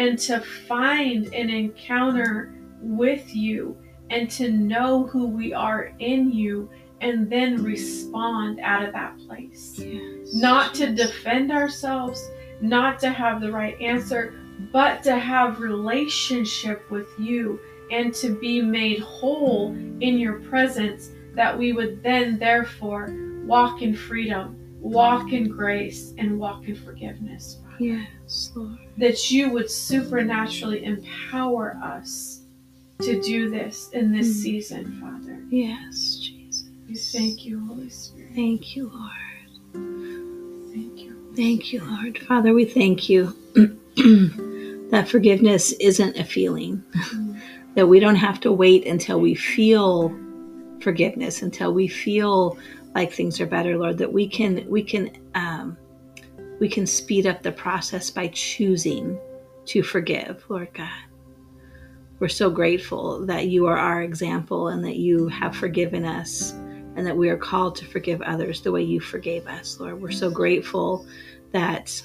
and 0.00 0.18
to 0.18 0.40
find 0.40 1.26
an 1.34 1.50
encounter 1.50 2.54
with 2.80 3.36
you 3.36 3.76
and 4.08 4.30
to 4.30 4.50
know 4.50 5.04
who 5.04 5.26
we 5.26 5.52
are 5.52 5.92
in 5.98 6.32
you 6.32 6.70
and 7.02 7.30
then 7.30 7.62
respond 7.62 8.60
out 8.60 8.82
of 8.82 8.94
that 8.94 9.14
place. 9.26 9.78
Yes. 9.78 10.32
Not 10.32 10.74
to 10.76 10.94
defend 10.94 11.52
ourselves, 11.52 12.30
not 12.62 12.98
to 13.00 13.10
have 13.10 13.42
the 13.42 13.52
right 13.52 13.78
answer, 13.78 14.40
but 14.72 15.02
to 15.02 15.18
have 15.18 15.60
relationship 15.60 16.90
with 16.90 17.08
you 17.18 17.60
and 17.90 18.14
to 18.14 18.40
be 18.40 18.62
made 18.62 19.00
whole 19.00 19.72
in 20.00 20.18
your 20.18 20.40
presence 20.40 21.10
that 21.34 21.56
we 21.56 21.74
would 21.74 22.02
then 22.02 22.38
therefore 22.38 23.14
walk 23.44 23.82
in 23.82 23.94
freedom, 23.94 24.56
walk 24.80 25.34
in 25.34 25.46
grace 25.46 26.14
and 26.16 26.38
walk 26.38 26.68
in 26.68 26.74
forgiveness. 26.74 27.59
Yes, 27.80 28.52
Lord. 28.54 28.78
That 28.98 29.30
you 29.30 29.50
would 29.50 29.70
supernaturally 29.70 30.84
empower 30.84 31.80
us 31.82 32.40
to 33.00 33.20
do 33.22 33.48
this 33.48 33.88
in 33.90 34.12
this 34.12 34.28
mm. 34.28 34.42
season, 34.42 35.00
Father. 35.00 35.42
Yes, 35.48 36.16
Jesus. 36.16 36.68
We 36.86 36.94
thank 36.94 37.46
you, 37.46 37.66
Holy 37.66 37.88
Spirit. 37.88 38.32
Thank 38.34 38.76
you, 38.76 38.90
Lord. 38.90 40.72
Thank 40.72 40.98
you. 40.98 41.32
Thank 41.34 41.72
you, 41.72 41.82
Lord. 41.82 42.18
Father, 42.18 42.52
we 42.52 42.66
thank 42.66 43.08
you 43.08 43.34
that 44.90 45.08
forgiveness 45.08 45.72
isn't 45.80 46.18
a 46.18 46.24
feeling, 46.24 46.84
mm. 46.92 47.40
that 47.76 47.86
we 47.86 47.98
don't 47.98 48.16
have 48.16 48.40
to 48.40 48.52
wait 48.52 48.86
until 48.86 49.20
we 49.20 49.34
feel 49.34 50.14
forgiveness, 50.82 51.40
until 51.40 51.72
we 51.72 51.88
feel 51.88 52.58
like 52.94 53.10
things 53.10 53.40
are 53.40 53.46
better, 53.46 53.78
Lord, 53.78 53.96
that 53.96 54.12
we 54.12 54.28
can, 54.28 54.68
we 54.68 54.82
can, 54.82 55.10
um, 55.34 55.78
we 56.60 56.68
can 56.68 56.86
speed 56.86 57.26
up 57.26 57.42
the 57.42 57.50
process 57.50 58.10
by 58.10 58.28
choosing 58.28 59.18
to 59.64 59.82
forgive, 59.82 60.44
Lord 60.48 60.72
God. 60.74 60.92
We're 62.20 62.28
so 62.28 62.50
grateful 62.50 63.24
that 63.26 63.48
you 63.48 63.66
are 63.66 63.78
our 63.78 64.02
example 64.02 64.68
and 64.68 64.84
that 64.84 64.96
you 64.96 65.26
have 65.28 65.56
forgiven 65.56 66.04
us 66.04 66.52
and 66.52 67.06
that 67.06 67.16
we 67.16 67.30
are 67.30 67.36
called 67.36 67.76
to 67.76 67.86
forgive 67.86 68.20
others 68.22 68.60
the 68.60 68.70
way 68.70 68.82
you 68.82 69.00
forgave 69.00 69.46
us, 69.46 69.80
Lord. 69.80 70.02
We're 70.02 70.10
so 70.10 70.30
grateful 70.30 71.06
that 71.52 72.02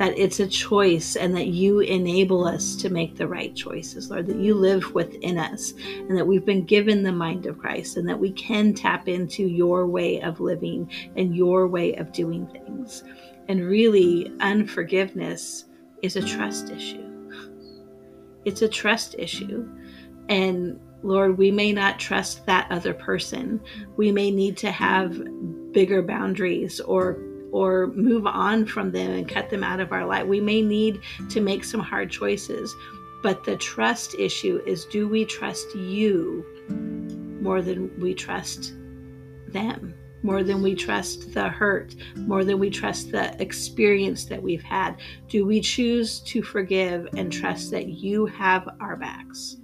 that 0.00 0.16
it's 0.16 0.40
a 0.40 0.46
choice 0.46 1.14
and 1.14 1.36
that 1.36 1.48
you 1.48 1.80
enable 1.80 2.46
us 2.46 2.74
to 2.74 2.88
make 2.88 3.16
the 3.16 3.28
right 3.28 3.54
choices, 3.54 4.10
Lord, 4.10 4.28
that 4.28 4.38
you 4.38 4.54
live 4.54 4.94
within 4.94 5.36
us 5.36 5.74
and 5.74 6.16
that 6.16 6.26
we've 6.26 6.46
been 6.46 6.64
given 6.64 7.02
the 7.02 7.12
mind 7.12 7.44
of 7.44 7.58
Christ 7.58 7.98
and 7.98 8.08
that 8.08 8.18
we 8.18 8.32
can 8.32 8.72
tap 8.72 9.08
into 9.08 9.42
your 9.42 9.86
way 9.86 10.22
of 10.22 10.40
living 10.40 10.90
and 11.16 11.36
your 11.36 11.68
way 11.68 11.96
of 11.96 12.12
doing 12.12 12.46
things. 12.46 13.04
And 13.48 13.66
really, 13.66 14.32
unforgiveness 14.40 15.66
is 16.00 16.16
a 16.16 16.22
trust 16.22 16.70
issue. 16.70 17.06
It's 18.46 18.62
a 18.62 18.68
trust 18.68 19.16
issue. 19.18 19.68
And 20.30 20.80
Lord, 21.02 21.36
we 21.36 21.50
may 21.50 21.74
not 21.74 21.98
trust 21.98 22.46
that 22.46 22.72
other 22.72 22.94
person. 22.94 23.60
We 23.98 24.12
may 24.12 24.30
need 24.30 24.56
to 24.58 24.70
have 24.70 25.20
bigger 25.72 26.00
boundaries 26.00 26.80
or 26.80 27.18
or 27.52 27.88
move 27.88 28.26
on 28.26 28.66
from 28.66 28.90
them 28.90 29.10
and 29.10 29.28
cut 29.28 29.50
them 29.50 29.64
out 29.64 29.80
of 29.80 29.92
our 29.92 30.06
life. 30.06 30.26
We 30.26 30.40
may 30.40 30.62
need 30.62 31.00
to 31.30 31.40
make 31.40 31.64
some 31.64 31.80
hard 31.80 32.10
choices. 32.10 32.74
But 33.22 33.44
the 33.44 33.56
trust 33.56 34.14
issue 34.18 34.62
is 34.66 34.86
do 34.86 35.06
we 35.06 35.24
trust 35.24 35.74
you 35.74 36.44
more 37.42 37.60
than 37.60 37.90
we 38.00 38.14
trust 38.14 38.72
them? 39.48 39.94
more 40.22 40.42
than 40.42 40.62
we 40.62 40.74
trust 40.74 41.32
the 41.32 41.48
hurt, 41.48 41.94
more 42.16 42.44
than 42.44 42.58
we 42.58 42.70
trust 42.70 43.10
the 43.10 43.40
experience 43.40 44.24
that 44.26 44.42
we've 44.42 44.62
had? 44.62 44.96
Do 45.28 45.46
we 45.46 45.60
choose 45.60 46.20
to 46.20 46.42
forgive 46.42 47.08
and 47.16 47.32
trust 47.32 47.70
that 47.70 47.88
you 47.88 48.26
have 48.26 48.68
our 48.80 48.96
backs? 48.96 49.56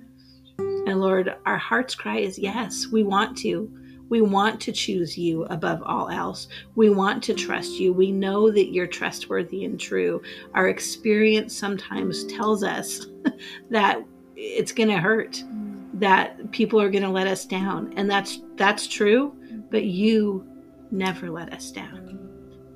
And 0.58 1.00
Lord, 1.00 1.34
our 1.44 1.58
heart's 1.58 1.94
cry 1.94 2.18
is 2.18 2.38
yes, 2.38 2.86
we 2.90 3.02
want 3.02 3.36
to. 3.38 3.70
We 4.08 4.20
want 4.20 4.60
to 4.62 4.72
choose 4.72 5.18
you 5.18 5.44
above 5.44 5.82
all 5.84 6.08
else. 6.08 6.48
We 6.74 6.90
want 6.90 7.22
to 7.24 7.34
trust 7.34 7.72
you. 7.72 7.92
We 7.92 8.12
know 8.12 8.50
that 8.50 8.72
you're 8.72 8.86
trustworthy 8.86 9.64
and 9.64 9.78
true. 9.78 10.22
Our 10.54 10.68
experience 10.68 11.56
sometimes 11.56 12.24
tells 12.24 12.62
us 12.62 13.06
that 13.70 14.02
it's 14.36 14.72
going 14.72 14.90
to 14.90 14.98
hurt, 14.98 15.32
mm. 15.32 15.88
that 15.94 16.52
people 16.52 16.80
are 16.80 16.90
going 16.90 17.02
to 17.02 17.10
let 17.10 17.26
us 17.26 17.44
down. 17.46 17.92
And 17.96 18.08
that's 18.10 18.40
that's 18.56 18.86
true, 18.86 19.34
but 19.70 19.84
you 19.84 20.46
never 20.90 21.30
let 21.30 21.52
us 21.52 21.70
down. 21.70 22.06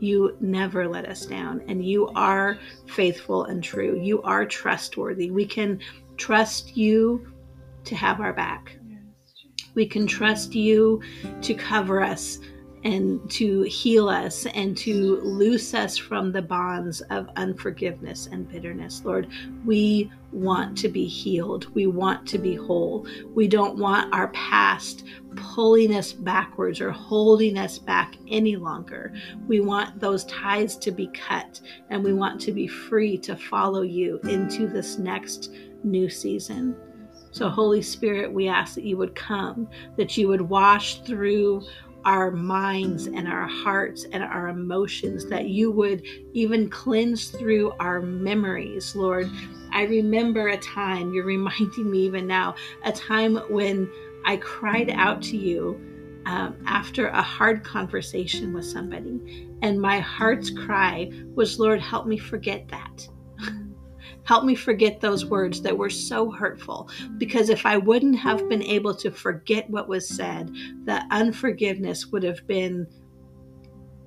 You 0.00 0.36
never 0.40 0.88
let 0.88 1.06
us 1.06 1.26
down, 1.26 1.62
and 1.68 1.84
you 1.84 2.08
are 2.08 2.58
faithful 2.86 3.44
and 3.44 3.62
true. 3.62 4.00
You 4.00 4.22
are 4.22 4.46
trustworthy. 4.46 5.30
We 5.30 5.44
can 5.44 5.78
trust 6.16 6.74
you 6.74 7.32
to 7.84 7.94
have 7.94 8.20
our 8.20 8.32
back. 8.32 8.79
We 9.80 9.86
can 9.86 10.06
trust 10.06 10.54
you 10.54 11.00
to 11.40 11.54
cover 11.54 12.02
us 12.02 12.38
and 12.84 13.18
to 13.30 13.62
heal 13.62 14.10
us 14.10 14.44
and 14.44 14.76
to 14.76 15.18
loose 15.22 15.72
us 15.72 15.96
from 15.96 16.32
the 16.32 16.42
bonds 16.42 17.00
of 17.08 17.30
unforgiveness 17.36 18.28
and 18.30 18.46
bitterness. 18.46 19.00
Lord, 19.06 19.28
we 19.64 20.12
want 20.32 20.76
to 20.76 20.90
be 20.90 21.06
healed. 21.06 21.74
We 21.74 21.86
want 21.86 22.28
to 22.28 22.36
be 22.36 22.56
whole. 22.56 23.06
We 23.34 23.48
don't 23.48 23.78
want 23.78 24.12
our 24.12 24.28
past 24.28 25.04
pulling 25.34 25.94
us 25.94 26.12
backwards 26.12 26.82
or 26.82 26.90
holding 26.90 27.56
us 27.56 27.78
back 27.78 28.16
any 28.28 28.56
longer. 28.56 29.14
We 29.48 29.60
want 29.60 29.98
those 29.98 30.26
ties 30.26 30.76
to 30.76 30.90
be 30.90 31.06
cut 31.14 31.58
and 31.88 32.04
we 32.04 32.12
want 32.12 32.38
to 32.42 32.52
be 32.52 32.66
free 32.66 33.16
to 33.16 33.34
follow 33.34 33.80
you 33.80 34.20
into 34.24 34.68
this 34.68 34.98
next 34.98 35.50
new 35.82 36.10
season. 36.10 36.76
So, 37.32 37.48
Holy 37.48 37.82
Spirit, 37.82 38.32
we 38.32 38.48
ask 38.48 38.74
that 38.74 38.84
you 38.84 38.96
would 38.96 39.14
come, 39.14 39.68
that 39.96 40.16
you 40.16 40.28
would 40.28 40.40
wash 40.40 41.00
through 41.02 41.64
our 42.04 42.30
minds 42.30 43.06
and 43.06 43.28
our 43.28 43.46
hearts 43.46 44.06
and 44.12 44.22
our 44.22 44.48
emotions, 44.48 45.26
that 45.26 45.48
you 45.48 45.70
would 45.70 46.02
even 46.32 46.68
cleanse 46.70 47.30
through 47.30 47.72
our 47.78 48.00
memories, 48.00 48.96
Lord. 48.96 49.30
I 49.72 49.82
remember 49.84 50.48
a 50.48 50.56
time, 50.56 51.12
you're 51.12 51.24
reminding 51.36 51.90
me 51.90 51.98
even 52.00 52.26
now, 52.26 52.54
a 52.84 52.92
time 52.92 53.36
when 53.48 53.90
I 54.24 54.36
cried 54.36 54.90
out 54.90 55.22
to 55.22 55.36
you 55.36 55.80
um, 56.26 56.56
after 56.66 57.08
a 57.08 57.22
hard 57.22 57.64
conversation 57.64 58.52
with 58.52 58.64
somebody. 58.64 59.48
And 59.62 59.80
my 59.80 60.00
heart's 60.00 60.50
cry 60.50 61.10
was, 61.34 61.58
Lord, 61.58 61.80
help 61.80 62.06
me 62.06 62.18
forget 62.18 62.68
that. 62.68 63.08
Help 64.24 64.44
me 64.44 64.54
forget 64.54 65.00
those 65.00 65.24
words 65.24 65.62
that 65.62 65.76
were 65.76 65.90
so 65.90 66.30
hurtful. 66.30 66.88
Because 67.18 67.48
if 67.48 67.66
I 67.66 67.76
wouldn't 67.76 68.18
have 68.18 68.48
been 68.48 68.62
able 68.62 68.94
to 68.96 69.10
forget 69.10 69.68
what 69.70 69.88
was 69.88 70.08
said, 70.08 70.50
the 70.84 71.02
unforgiveness 71.10 72.06
would 72.06 72.22
have 72.22 72.46
been 72.46 72.86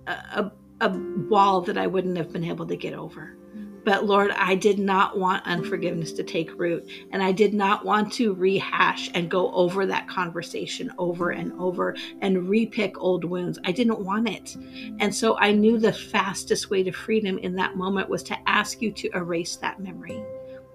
a, 0.07 0.11
a, 0.11 0.51
a 0.81 0.89
wall 1.29 1.61
that 1.61 1.77
I 1.77 1.87
wouldn't 1.87 2.17
have 2.17 2.31
been 2.31 2.43
able 2.43 2.67
to 2.67 2.75
get 2.75 2.93
over. 2.93 3.37
But 3.85 4.05
Lord, 4.05 4.31
I 4.31 4.55
did 4.55 4.79
not 4.79 5.17
want 5.17 5.45
unforgiveness 5.45 6.13
to 6.13 6.23
take 6.23 6.57
root. 6.57 6.87
And 7.11 7.21
I 7.21 7.31
did 7.31 7.53
not 7.53 7.85
want 7.85 8.13
to 8.13 8.33
rehash 8.33 9.09
and 9.13 9.29
go 9.29 9.51
over 9.53 9.85
that 9.85 10.07
conversation 10.07 10.91
over 10.97 11.31
and 11.31 11.51
over 11.59 11.95
and 12.21 12.49
repick 12.49 12.93
old 12.97 13.25
wounds. 13.25 13.59
I 13.65 13.71
didn't 13.71 13.99
want 13.99 14.29
it. 14.29 14.55
And 14.99 15.13
so 15.13 15.37
I 15.37 15.51
knew 15.51 15.77
the 15.77 15.93
fastest 15.93 16.69
way 16.69 16.83
to 16.83 16.91
freedom 16.91 17.37
in 17.37 17.55
that 17.55 17.75
moment 17.75 18.09
was 18.09 18.23
to 18.23 18.49
ask 18.49 18.81
you 18.81 18.91
to 18.93 19.09
erase 19.13 19.57
that 19.57 19.79
memory. 19.79 20.23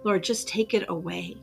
Lord, 0.04 0.22
just 0.22 0.48
take 0.48 0.74
it 0.74 0.84
away 0.88 1.36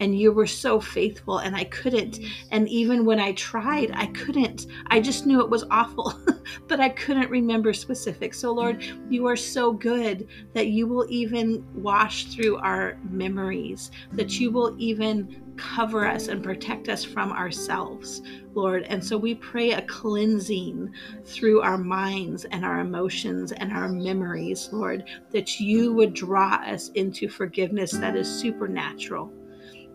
and 0.00 0.18
you 0.18 0.32
were 0.32 0.46
so 0.46 0.80
faithful 0.80 1.38
and 1.38 1.56
I 1.56 1.64
couldn't. 1.64 2.20
And 2.50 2.68
even 2.68 3.04
when 3.04 3.20
I 3.20 3.32
tried, 3.32 3.90
I 3.94 4.06
couldn't. 4.06 4.66
I 4.88 5.00
just 5.00 5.26
knew 5.26 5.40
it 5.40 5.50
was 5.50 5.64
awful, 5.70 6.14
but 6.68 6.80
I 6.80 6.90
couldn't 6.90 7.30
remember 7.30 7.72
specifics. 7.72 8.38
So, 8.38 8.52
Lord, 8.52 8.84
you 9.08 9.26
are 9.26 9.36
so 9.36 9.72
good 9.72 10.28
that 10.54 10.68
you 10.68 10.86
will 10.86 11.06
even 11.08 11.64
wash 11.74 12.26
through 12.26 12.56
our 12.58 12.98
memories, 13.10 13.90
that 14.12 14.38
you 14.38 14.50
will 14.50 14.74
even 14.78 15.42
cover 15.56 16.06
us 16.06 16.28
and 16.28 16.44
protect 16.44 16.90
us 16.90 17.02
from 17.02 17.32
ourselves, 17.32 18.20
Lord. 18.54 18.82
And 18.84 19.02
so 19.02 19.16
we 19.16 19.36
pray 19.36 19.72
a 19.72 19.80
cleansing 19.82 20.92
through 21.24 21.62
our 21.62 21.78
minds 21.78 22.44
and 22.46 22.62
our 22.62 22.80
emotions 22.80 23.52
and 23.52 23.72
our 23.72 23.88
memories, 23.88 24.68
Lord, 24.70 25.08
that 25.30 25.58
you 25.58 25.94
would 25.94 26.12
draw 26.12 26.56
us 26.56 26.90
into 26.90 27.28
forgiveness 27.28 27.92
that 27.92 28.16
is 28.16 28.28
supernatural 28.28 29.32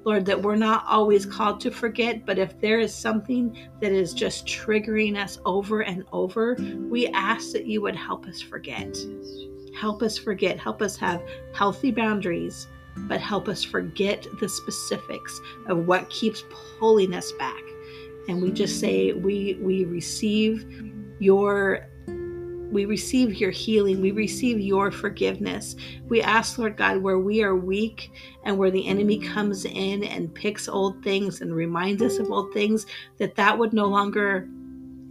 Lord, 0.04 0.26
that 0.26 0.41
we're 0.41 0.56
not 0.56 0.84
always 0.88 1.26
called 1.26 1.60
to 1.62 1.72
forget, 1.72 2.26
but 2.26 2.39
if 2.39 2.60
there 2.60 2.80
is 2.80 2.93
something 2.93 3.56
that 3.82 3.91
is 3.91 4.14
just 4.14 4.47
triggering 4.47 5.16
us 5.16 5.38
over 5.45 5.82
and 5.82 6.04
over, 6.12 6.56
we 6.89 7.08
ask 7.10 7.52
that 7.52 7.68
you 7.68 7.82
would 7.82 7.95
help 7.95 8.26
us 8.26 8.41
forget. 8.41 8.97
Help 9.76 10.02
us 10.02 10.18
forget. 10.18 10.60
Help 10.60 10.82
us 10.82 10.95
have 10.97 11.22
healthy 11.54 11.91
boundaries, 11.91 12.68
but 12.97 13.22
help 13.22 13.47
us 13.47 13.64
forget 13.64 14.26
the 14.39 14.49
specifics 14.49 15.39
of 15.68 15.86
what 15.86 16.10
keeps 16.10 16.43
pulling 16.80 17.14
us 17.14 17.32
back. 17.34 17.62
And 18.28 18.41
we 18.41 18.52
just 18.52 18.80
say, 18.80 19.14
we, 19.14 19.58
we 19.62 19.86
receive 19.86 20.66
your 21.20 21.88
we 22.72 22.86
receive 22.86 23.36
your 23.36 23.51
healing. 23.51 24.01
We 24.01 24.11
receive 24.11 24.59
your 24.59 24.91
forgiveness. 24.91 25.76
We 26.07 26.22
ask, 26.22 26.57
Lord 26.57 26.78
God, 26.78 26.97
where 26.97 27.19
we 27.19 27.43
are 27.43 27.55
weak 27.55 28.11
and 28.43 28.57
where 28.57 28.72
the 28.72 28.88
enemy 28.88 29.19
comes 29.19 29.65
in 29.65 30.03
and 30.03 30.34
picks 30.34 30.67
old 30.67 31.03
things 31.03 31.41
and 31.41 31.53
reminds 31.53 32.01
us 32.01 32.17
of 32.17 32.32
old 32.32 32.53
things, 32.53 32.86
that 33.17 33.36
that 33.36 33.57
would 33.57 33.74
no 33.74 33.88
longer 33.88 34.47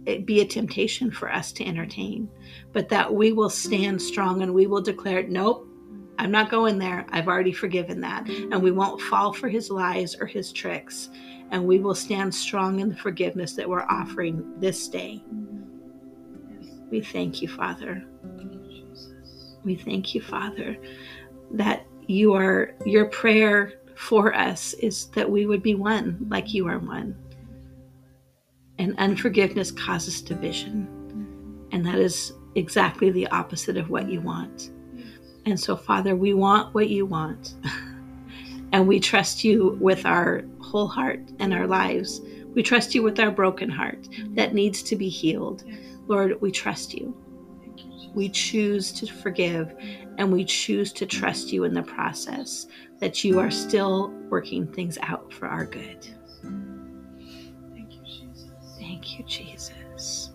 eh, 0.07 0.19
be 0.19 0.41
a 0.41 0.45
temptation 0.45 1.11
for 1.11 1.31
us 1.31 1.51
to 1.53 1.65
entertain, 1.65 2.27
but 2.73 2.89
that 2.89 3.13
we 3.13 3.31
will 3.31 3.49
stand 3.49 4.01
strong 4.01 4.41
and 4.41 4.53
we 4.53 4.67
will 4.67 4.81
declare, 4.81 5.23
nope, 5.27 5.67
I'm 6.17 6.31
not 6.31 6.51
going 6.51 6.77
there. 6.77 7.05
I've 7.09 7.27
already 7.27 7.53
forgiven 7.53 8.01
that. 8.01 8.27
And 8.29 8.61
we 8.61 8.71
won't 8.71 9.01
fall 9.01 9.33
for 9.33 9.49
his 9.49 9.69
lies 9.69 10.15
or 10.15 10.25
his 10.25 10.51
tricks. 10.51 11.09
And 11.49 11.65
we 11.65 11.79
will 11.79 11.95
stand 11.95 12.33
strong 12.33 12.79
in 12.79 12.89
the 12.89 12.95
forgiveness 12.95 13.53
that 13.53 13.67
we're 13.67 13.83
offering 13.83 14.53
this 14.59 14.87
day. 14.87 15.23
We 16.91 17.01
thank 17.01 17.41
you, 17.41 17.47
Father. 17.47 18.03
We 19.63 19.75
thank 19.75 20.13
you, 20.13 20.21
Father, 20.21 20.77
that 21.51 21.87
you 22.07 22.33
are 22.33 22.75
your 22.85 23.05
prayer 23.05 23.73
for 23.95 24.35
us 24.35 24.73
is 24.73 25.05
that 25.11 25.29
we 25.29 25.45
would 25.45 25.61
be 25.61 25.75
one 25.75 26.25
like 26.29 26.53
you 26.53 26.67
are 26.67 26.79
one. 26.79 27.15
And 28.77 28.97
unforgiveness 28.97 29.71
causes 29.71 30.21
division. 30.21 30.87
And 31.71 31.85
that 31.85 31.99
is 31.99 32.33
exactly 32.55 33.11
the 33.11 33.27
opposite 33.27 33.77
of 33.77 33.89
what 33.89 34.09
you 34.09 34.19
want. 34.19 34.71
And 35.45 35.59
so, 35.59 35.77
Father, 35.77 36.15
we 36.15 36.33
want 36.33 36.73
what 36.73 36.89
you 36.89 37.05
want. 37.05 37.55
and 38.73 38.87
we 38.87 38.99
trust 38.99 39.43
you 39.43 39.77
with 39.79 40.05
our 40.05 40.43
whole 40.59 40.87
heart 40.87 41.21
and 41.39 41.53
our 41.53 41.67
lives. 41.67 42.21
We 42.53 42.63
trust 42.63 42.95
you 42.95 43.03
with 43.03 43.19
our 43.19 43.31
broken 43.31 43.69
heart 43.69 44.07
that 44.31 44.53
needs 44.53 44.83
to 44.83 44.95
be 44.95 45.09
healed. 45.09 45.63
Lord, 46.11 46.41
we 46.41 46.51
trust 46.51 46.93
you. 46.93 47.15
We 48.13 48.27
choose 48.27 48.91
to 48.91 49.07
forgive 49.07 49.73
and 50.17 50.29
we 50.29 50.43
choose 50.43 50.91
to 50.93 51.05
trust 51.05 51.53
you 51.53 51.63
in 51.63 51.73
the 51.73 51.83
process 51.83 52.67
that 52.99 53.23
you 53.23 53.39
are 53.39 53.49
still 53.49 54.09
working 54.29 54.67
things 54.67 54.97
out 55.03 55.31
for 55.31 55.47
our 55.47 55.65
good. 55.65 56.05
Thank 57.73 57.93
you, 57.93 58.03
Jesus. 58.03 58.51
Thank 58.77 59.17
you, 59.17 59.23
Jesus. 59.25 60.31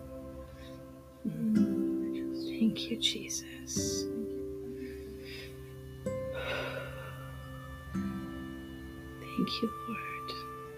Thank 1.22 2.90
you, 2.90 2.96
Jesus. 2.98 4.04
Thank 9.20 9.48
you, 9.60 9.70
Lord. 9.88 10.32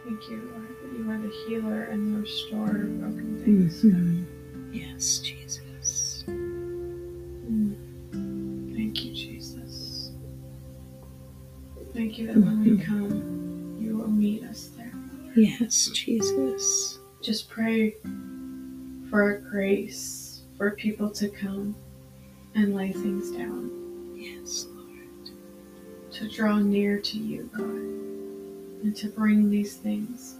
Thank 0.04 0.28
you, 0.28 0.50
Lord, 0.52 0.76
that 0.82 0.98
you 0.98 1.08
are 1.08 1.18
the 1.18 1.32
healer 1.46 1.84
and 1.84 2.16
the 2.16 2.20
restorer 2.22 2.82
of 2.82 3.00
broken 3.00 3.40
things. 3.44 3.84
Mhm. 3.84 4.37
Yes, 4.78 5.18
Jesus. 5.18 6.24
Mm. 6.28 7.74
Thank 8.76 9.04
you, 9.04 9.12
Jesus. 9.14 10.10
Thank 11.94 12.18
you 12.18 12.26
that 12.28 12.36
when 12.36 12.62
we 12.62 12.78
come, 12.84 13.76
you 13.80 13.96
will 13.96 14.08
meet 14.08 14.44
us 14.44 14.70
there. 14.76 14.92
Yes, 15.36 15.90
Jesus. 15.94 16.98
Just 17.22 17.48
pray 17.50 17.96
for 19.10 19.34
a 19.36 19.40
grace 19.40 20.42
for 20.56 20.70
people 20.72 21.10
to 21.10 21.28
come 21.28 21.74
and 22.54 22.74
lay 22.74 22.92
things 22.92 23.30
down, 23.32 23.70
Yes, 24.16 24.66
Lord. 24.74 26.12
to 26.12 26.28
draw 26.28 26.58
near 26.58 26.98
to 27.00 27.18
you, 27.18 27.50
God, 27.56 27.64
and 28.84 28.96
to 28.96 29.08
bring 29.08 29.50
these 29.50 29.76
things. 29.76 30.37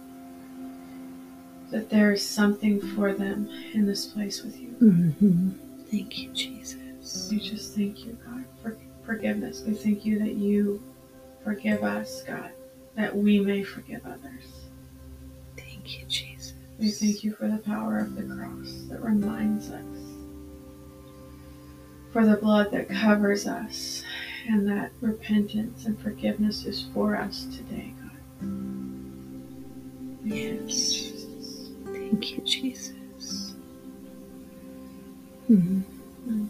That 1.71 1.89
there 1.89 2.11
is 2.11 2.25
something 2.25 2.81
for 2.95 3.13
them 3.13 3.47
in 3.73 3.85
this 3.85 4.05
place 4.07 4.43
with 4.43 4.59
you. 4.59 4.69
Mhm. 4.81 5.53
Thank 5.91 6.17
you, 6.19 6.29
Jesus. 6.33 7.29
We 7.31 7.39
just 7.39 7.75
thank 7.75 8.05
you, 8.05 8.17
God, 8.25 8.43
for 8.61 8.75
forgiveness. 9.05 9.63
We 9.65 9.73
thank 9.73 10.05
you 10.05 10.19
that 10.19 10.33
you 10.35 10.81
forgive 11.43 11.83
us, 11.83 12.23
God, 12.23 12.51
that 12.95 13.15
we 13.15 13.39
may 13.39 13.63
forgive 13.63 14.05
others. 14.05 14.67
Thank 15.57 15.99
you, 15.99 16.05
Jesus. 16.07 16.53
We 16.79 16.89
thank 16.91 17.23
you 17.23 17.33
for 17.33 17.47
the 17.47 17.57
power 17.57 17.99
of 17.99 18.15
the 18.15 18.23
cross 18.23 18.83
that 18.89 19.03
reminds 19.03 19.69
us, 19.69 19.83
for 22.11 22.25
the 22.25 22.37
blood 22.37 22.71
that 22.71 22.89
covers 22.89 23.45
us, 23.47 24.03
and 24.47 24.67
that 24.67 24.91
repentance 25.01 25.85
and 25.85 25.99
forgiveness 25.99 26.65
is 26.65 26.83
for 26.93 27.15
us 27.15 27.45
today, 27.55 27.93
God. 28.01 28.49
We 30.23 30.29
thank 30.31 30.61
you, 30.61 30.65
Yes. 30.65 31.08
Thank 32.09 32.31
you, 32.37 32.43
Jesus. 32.45 33.55
Mhm. 35.49 35.83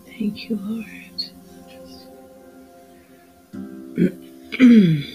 Thank 0.05 0.49
you, 0.49 0.57
Lord. 0.57 1.31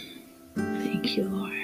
Thank 0.66 1.16
you, 1.16 1.24
Lord. 1.24 1.63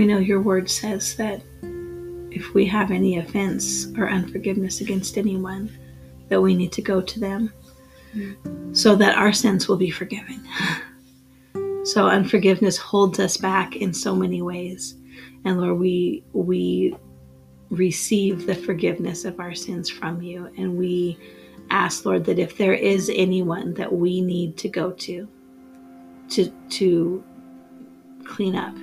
We 0.00 0.06
know 0.06 0.18
your 0.18 0.40
word 0.40 0.70
says 0.70 1.14
that 1.16 1.42
if 2.30 2.54
we 2.54 2.64
have 2.64 2.90
any 2.90 3.18
offense 3.18 3.86
or 3.98 4.08
unforgiveness 4.08 4.80
against 4.80 5.18
anyone, 5.18 5.70
that 6.30 6.40
we 6.40 6.54
need 6.54 6.72
to 6.72 6.80
go 6.80 7.02
to 7.02 7.20
them 7.20 7.52
mm-hmm. 8.14 8.72
so 8.72 8.96
that 8.96 9.18
our 9.18 9.30
sins 9.30 9.68
will 9.68 9.76
be 9.76 9.90
forgiven. 9.90 10.42
So 11.82 12.06
unforgiveness 12.08 12.76
holds 12.76 13.18
us 13.18 13.38
back 13.38 13.74
in 13.76 13.94
so 13.94 14.14
many 14.14 14.42
ways. 14.42 14.96
And 15.46 15.58
Lord, 15.60 15.78
we 15.78 16.22
we 16.34 16.94
receive 17.70 18.46
the 18.46 18.54
forgiveness 18.54 19.24
of 19.24 19.40
our 19.40 19.54
sins 19.54 19.88
from 19.88 20.20
you 20.20 20.52
and 20.58 20.76
we 20.76 21.18
ask 21.70 22.04
Lord 22.04 22.26
that 22.26 22.38
if 22.38 22.58
there 22.58 22.74
is 22.74 23.10
anyone 23.14 23.72
that 23.74 23.90
we 23.90 24.20
need 24.20 24.58
to 24.58 24.68
go 24.68 24.92
to 24.92 25.26
to 26.28 26.52
to 26.68 27.24
clean 28.24 28.54
up 28.54 28.76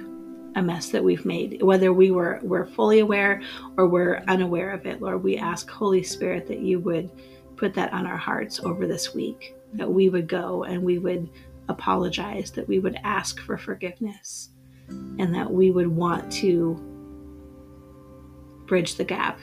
a 0.57 0.61
mess 0.61 0.89
that 0.89 1.03
we've 1.03 1.25
made 1.25 1.61
whether 1.61 1.93
we 1.93 2.09
were 2.09 2.39
we're 2.41 2.65
fully 2.65 2.99
aware 2.99 3.41
or 3.77 3.87
we're 3.87 4.23
unaware 4.27 4.71
of 4.71 4.85
it 4.87 4.99
lord 4.99 5.23
we 5.23 5.37
ask 5.37 5.69
holy 5.69 6.01
spirit 6.01 6.47
that 6.47 6.59
you 6.59 6.79
would 6.79 7.11
put 7.55 7.73
that 7.75 7.93
on 7.93 8.07
our 8.07 8.17
hearts 8.17 8.59
over 8.61 8.87
this 8.87 9.13
week 9.13 9.55
that 9.73 9.89
we 9.89 10.09
would 10.09 10.27
go 10.27 10.63
and 10.63 10.81
we 10.81 10.97
would 10.97 11.29
apologize 11.69 12.49
that 12.51 12.67
we 12.67 12.79
would 12.79 12.97
ask 13.03 13.39
for 13.39 13.57
forgiveness 13.57 14.49
and 14.89 15.33
that 15.33 15.51
we 15.51 15.69
would 15.69 15.87
want 15.87 16.31
to 16.31 16.75
bridge 18.65 18.95
the 18.95 19.03
gap 19.03 19.39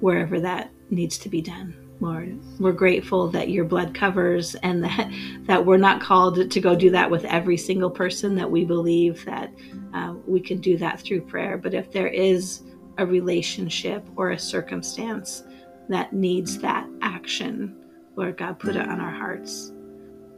wherever 0.00 0.40
that 0.40 0.70
needs 0.90 1.18
to 1.18 1.28
be 1.28 1.42
done 1.42 1.87
lord 2.00 2.38
we're 2.60 2.72
grateful 2.72 3.28
that 3.28 3.48
your 3.48 3.64
blood 3.64 3.94
covers 3.94 4.54
and 4.56 4.82
that 4.84 5.10
that 5.46 5.64
we're 5.64 5.76
not 5.76 6.00
called 6.00 6.50
to 6.50 6.60
go 6.60 6.74
do 6.74 6.90
that 6.90 7.10
with 7.10 7.24
every 7.24 7.56
single 7.56 7.90
person 7.90 8.34
that 8.34 8.50
we 8.50 8.64
believe 8.64 9.24
that 9.24 9.52
um, 9.92 10.22
we 10.26 10.40
can 10.40 10.60
do 10.60 10.76
that 10.76 11.00
through 11.00 11.20
prayer. 11.22 11.56
But 11.56 11.74
if 11.74 11.90
there 11.90 12.08
is 12.08 12.62
a 12.98 13.06
relationship 13.06 14.06
or 14.16 14.30
a 14.30 14.38
circumstance 14.38 15.44
that 15.88 16.12
needs 16.12 16.58
that 16.58 16.86
action 17.00 17.76
lord 18.16 18.36
god 18.36 18.58
put 18.58 18.76
it 18.76 18.86
on 18.86 19.00
our 19.00 19.12
hearts. 19.12 19.72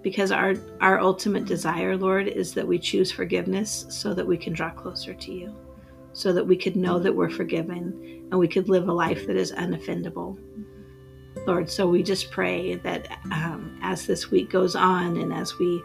Because 0.02 0.30
our 0.32 0.54
our 0.80 1.00
ultimate 1.00 1.44
desire 1.44 1.96
lord 1.96 2.28
is 2.28 2.54
that 2.54 2.66
we 2.66 2.78
choose 2.78 3.10
forgiveness 3.10 3.86
so 3.88 4.14
that 4.14 4.26
we 4.26 4.36
can 4.36 4.52
draw 4.52 4.70
closer 4.70 5.14
to 5.14 5.32
you 5.32 5.54
so 6.12 6.32
that 6.32 6.44
we 6.44 6.56
could 6.56 6.76
know 6.76 6.98
that 6.98 7.14
we're 7.14 7.30
forgiven 7.30 8.28
and 8.30 8.38
we 8.38 8.48
could 8.48 8.68
live 8.68 8.88
a 8.88 8.92
life 8.92 9.26
that 9.26 9.36
is 9.36 9.52
unoffendable 9.52 10.36
Lord. 11.46 11.70
So 11.70 11.86
we 11.86 12.02
just 12.02 12.30
pray 12.30 12.76
that 12.76 13.08
um, 13.32 13.78
as 13.82 14.06
this 14.06 14.30
week 14.30 14.50
goes 14.50 14.76
on 14.76 15.16
and 15.16 15.32
as 15.32 15.58
we 15.58 15.82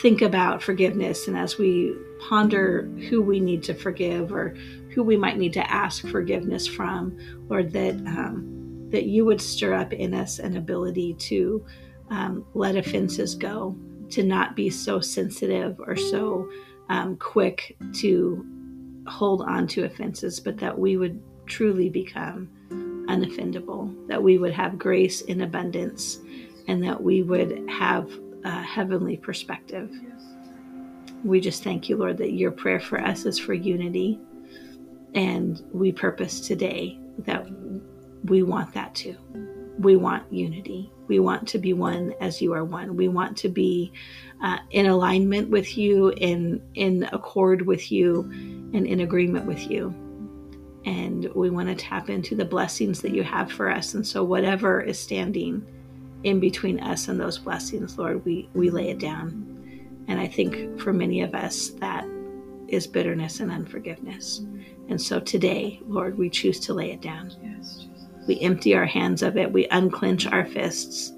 think 0.00 0.22
about 0.22 0.62
forgiveness 0.62 1.26
and 1.26 1.36
as 1.36 1.58
we 1.58 1.94
ponder 2.28 2.82
who 3.08 3.20
we 3.20 3.40
need 3.40 3.62
to 3.64 3.74
forgive 3.74 4.32
or 4.32 4.54
who 4.94 5.02
we 5.02 5.16
might 5.16 5.38
need 5.38 5.52
to 5.54 5.70
ask 5.70 6.06
forgiveness 6.06 6.66
from, 6.66 7.16
Lord, 7.48 7.72
that 7.72 7.94
um, 7.94 8.54
that 8.90 9.04
you 9.04 9.24
would 9.24 9.40
stir 9.40 9.74
up 9.74 9.92
in 9.92 10.14
us 10.14 10.38
an 10.38 10.56
ability 10.56 11.14
to 11.14 11.64
um, 12.10 12.46
let 12.54 12.76
offenses 12.76 13.34
go, 13.34 13.76
to 14.10 14.22
not 14.22 14.56
be 14.56 14.70
so 14.70 14.98
sensitive 14.98 15.78
or 15.78 15.94
so 15.94 16.50
um, 16.88 17.16
quick 17.16 17.76
to 17.92 18.46
hold 19.06 19.42
on 19.42 19.66
to 19.66 19.84
offenses, 19.84 20.40
but 20.40 20.56
that 20.58 20.78
we 20.78 20.96
would 20.96 21.20
truly 21.46 21.90
become 21.90 22.48
unoffendable, 23.08 24.06
that 24.06 24.22
we 24.22 24.38
would 24.38 24.52
have 24.52 24.78
grace 24.78 25.22
in 25.22 25.40
abundance, 25.40 26.18
and 26.68 26.82
that 26.84 27.02
we 27.02 27.22
would 27.22 27.68
have 27.68 28.10
a 28.44 28.62
heavenly 28.62 29.16
perspective. 29.16 29.90
We 31.24 31.40
just 31.40 31.64
thank 31.64 31.88
you, 31.88 31.96
Lord, 31.96 32.18
that 32.18 32.32
your 32.32 32.52
prayer 32.52 32.80
for 32.80 33.00
us 33.00 33.24
is 33.24 33.38
for 33.38 33.54
unity. 33.54 34.20
And 35.14 35.60
we 35.72 35.90
purpose 35.90 36.40
today 36.40 36.98
that 37.20 37.46
we 38.24 38.42
want 38.42 38.72
that 38.74 38.94
too. 38.94 39.16
We 39.78 39.96
want 39.96 40.30
unity. 40.32 40.92
We 41.08 41.18
want 41.18 41.48
to 41.48 41.58
be 41.58 41.72
one 41.72 42.12
as 42.20 42.42
you 42.42 42.52
are 42.52 42.64
one. 42.64 42.96
We 42.96 43.08
want 43.08 43.36
to 43.38 43.48
be 43.48 43.92
uh, 44.42 44.58
in 44.70 44.86
alignment 44.86 45.48
with 45.48 45.78
you, 45.78 46.10
in 46.10 46.60
in 46.74 47.08
accord 47.12 47.62
with 47.62 47.90
you, 47.90 48.22
and 48.74 48.86
in 48.86 49.00
agreement 49.00 49.46
with 49.46 49.70
you 49.70 49.94
and 50.88 51.30
we 51.34 51.50
want 51.50 51.68
to 51.68 51.74
tap 51.74 52.08
into 52.08 52.34
the 52.34 52.46
blessings 52.46 53.02
that 53.02 53.14
you 53.14 53.22
have 53.22 53.52
for 53.52 53.70
us. 53.70 53.92
And 53.92 54.06
so, 54.06 54.24
whatever 54.24 54.80
is 54.80 54.98
standing 54.98 55.62
in 56.24 56.40
between 56.40 56.80
us 56.80 57.08
and 57.08 57.20
those 57.20 57.36
blessings, 57.36 57.98
Lord, 57.98 58.24
we, 58.24 58.48
we 58.54 58.70
lay 58.70 58.88
it 58.88 58.98
down. 58.98 59.44
And 60.08 60.18
I 60.18 60.26
think 60.26 60.80
for 60.80 60.94
many 60.94 61.20
of 61.20 61.34
us, 61.34 61.68
that 61.80 62.08
is 62.68 62.86
bitterness 62.86 63.40
and 63.40 63.52
unforgiveness. 63.52 64.38
And 64.88 64.98
so, 64.98 65.20
today, 65.20 65.78
Lord, 65.86 66.16
we 66.16 66.30
choose 66.30 66.58
to 66.60 66.72
lay 66.72 66.90
it 66.90 67.02
down. 67.02 67.32
Yes, 67.42 67.84
Jesus. 67.84 68.06
We 68.26 68.40
empty 68.40 68.74
our 68.74 68.86
hands 68.86 69.22
of 69.22 69.36
it, 69.36 69.52
we 69.52 69.66
unclench 69.68 70.26
our 70.26 70.46
fists, 70.46 71.12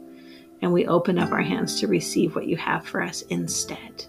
and 0.62 0.72
we 0.72 0.88
open 0.88 1.16
up 1.16 1.30
our 1.30 1.42
hands 1.42 1.78
to 1.78 1.86
receive 1.86 2.34
what 2.34 2.48
you 2.48 2.56
have 2.56 2.84
for 2.84 3.02
us 3.02 3.22
instead. 3.22 4.04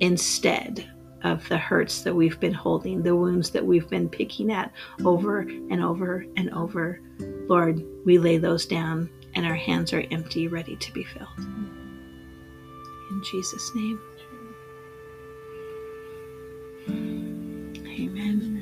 Instead 0.00 0.90
of 1.22 1.46
the 1.48 1.58
hurts 1.58 2.02
that 2.02 2.14
we've 2.14 2.40
been 2.40 2.54
holding, 2.54 3.02
the 3.02 3.16
wounds 3.16 3.50
that 3.50 3.64
we've 3.64 3.88
been 3.88 4.08
picking 4.08 4.50
at 4.50 4.72
over 5.04 5.40
and 5.40 5.82
over 5.82 6.24
and 6.36 6.50
over. 6.50 7.00
Lord, 7.48 7.84
we 8.04 8.18
lay 8.18 8.38
those 8.38 8.66
down 8.66 9.10
and 9.34 9.46
our 9.46 9.54
hands 9.54 9.92
are 9.92 10.04
empty, 10.10 10.48
ready 10.48 10.76
to 10.76 10.92
be 10.92 11.04
filled. 11.04 11.28
In 11.38 13.22
Jesus' 13.24 13.74
name. 13.74 14.00
Amen. 17.86 18.56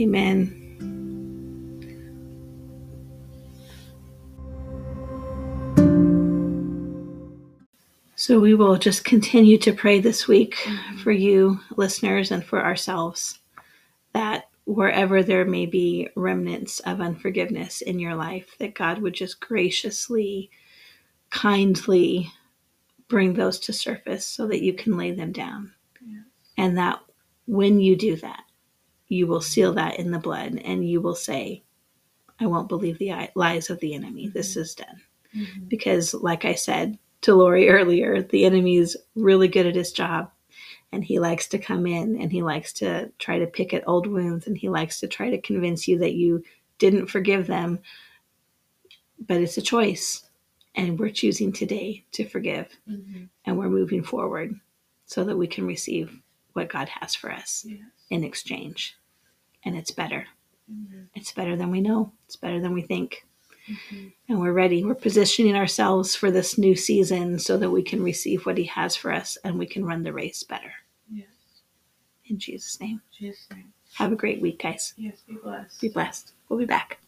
Amen. 0.00 0.65
So 8.18 8.40
we 8.40 8.54
will 8.54 8.78
just 8.78 9.04
continue 9.04 9.58
to 9.58 9.74
pray 9.74 10.00
this 10.00 10.26
week 10.26 10.56
for 11.02 11.12
you, 11.12 11.60
listeners, 11.76 12.30
and 12.30 12.42
for 12.42 12.64
ourselves 12.64 13.40
that 14.14 14.48
wherever 14.64 15.22
there 15.22 15.44
may 15.44 15.66
be 15.66 16.08
remnants 16.16 16.80
of 16.80 17.02
unforgiveness 17.02 17.82
in 17.82 17.98
your 17.98 18.14
life, 18.14 18.56
that 18.58 18.74
God 18.74 19.02
would 19.02 19.12
just 19.12 19.38
graciously, 19.40 20.50
kindly 21.28 22.32
bring 23.06 23.34
those 23.34 23.58
to 23.60 23.74
surface 23.74 24.26
so 24.26 24.46
that 24.46 24.62
you 24.62 24.72
can 24.72 24.96
lay 24.96 25.12
them 25.12 25.30
down. 25.30 25.74
Yes. 26.00 26.24
And 26.56 26.78
that 26.78 27.00
when 27.46 27.80
you 27.80 27.96
do 27.96 28.16
that, 28.16 28.44
you 29.08 29.26
will 29.26 29.42
seal 29.42 29.74
that 29.74 29.98
in 29.98 30.10
the 30.10 30.18
blood 30.18 30.58
and 30.64 30.88
you 30.88 31.02
will 31.02 31.14
say, 31.14 31.62
I 32.40 32.46
won't 32.46 32.70
believe 32.70 32.98
the 32.98 33.28
lies 33.34 33.68
of 33.68 33.78
the 33.80 33.94
enemy. 33.94 34.28
This 34.28 34.56
is 34.56 34.74
done. 34.74 35.02
Mhm. 35.36 35.68
Because, 35.68 36.14
like 36.14 36.46
I 36.46 36.54
said 36.54 36.98
to 37.26 37.34
Lori 37.34 37.68
earlier, 37.68 38.22
the 38.22 38.44
enemy 38.44 38.76
is 38.76 38.96
really 39.16 39.48
good 39.48 39.66
at 39.66 39.74
his 39.74 39.90
job 39.90 40.30
and 40.92 41.02
he 41.04 41.18
likes 41.18 41.48
to 41.48 41.58
come 41.58 41.84
in 41.84 42.20
and 42.20 42.30
he 42.30 42.40
likes 42.40 42.72
to 42.74 43.10
try 43.18 43.40
to 43.40 43.48
pick 43.48 43.74
at 43.74 43.86
old 43.88 44.06
wounds 44.06 44.46
and 44.46 44.56
he 44.56 44.68
likes 44.68 45.00
to 45.00 45.08
try 45.08 45.28
to 45.30 45.40
convince 45.40 45.88
you 45.88 45.98
that 45.98 46.14
you 46.14 46.44
didn't 46.78 47.08
forgive 47.08 47.48
them. 47.48 47.80
But 49.18 49.38
it's 49.40 49.56
a 49.56 49.62
choice. 49.62 50.22
And 50.76 51.00
we're 51.00 51.10
choosing 51.10 51.52
today 51.52 52.04
to 52.12 52.28
forgive 52.28 52.68
Mhm. 52.88 53.28
and 53.44 53.58
we're 53.58 53.70
moving 53.70 54.04
forward 54.04 54.60
so 55.06 55.24
that 55.24 55.36
we 55.36 55.48
can 55.48 55.66
receive 55.66 56.16
what 56.52 56.68
God 56.68 56.88
has 56.88 57.16
for 57.16 57.32
us 57.32 57.64
Yes. 57.68 57.80
in 58.08 58.22
exchange. 58.22 58.96
And 59.64 59.76
it's 59.76 59.90
better. 59.90 60.28
Amen. 60.70 61.10
It's 61.14 61.32
better 61.32 61.56
than 61.56 61.72
we 61.72 61.80
know. 61.80 62.12
It's 62.26 62.36
better 62.36 62.60
than 62.60 62.72
we 62.72 62.82
think. 62.82 63.25
Mhm. 63.68 64.12
and 64.28 64.40
we're 64.40 64.52
ready. 64.52 64.84
We're 64.84 64.94
positioning 64.94 65.56
ourselves 65.56 66.14
for 66.14 66.30
this 66.30 66.56
new 66.56 66.76
season 66.76 67.38
so 67.38 67.56
that 67.58 67.70
we 67.70 67.82
can 67.82 68.02
receive 68.02 68.46
what 68.46 68.58
He 68.58 68.64
has 68.64 68.94
for 68.96 69.12
us 69.12 69.36
and 69.44 69.58
we 69.58 69.66
can 69.66 69.84
run 69.84 70.02
the 70.02 70.12
race 70.12 70.42
better. 70.42 70.72
Yes. 71.10 71.26
In 72.26 72.38
Jesus' 72.38 72.80
name. 72.80 73.02
Jesus' 73.16 73.46
name. 73.50 73.72
Have 73.94 74.12
a 74.12 74.16
great 74.16 74.40
week, 74.40 74.62
guys. 74.62 74.94
Yes, 74.96 75.22
be 75.26 75.34
blessed. 75.34 75.80
Be 75.80 75.88
blessed. 75.88 76.32
We'll 76.48 76.58
be 76.58 76.66
back. 76.66 76.98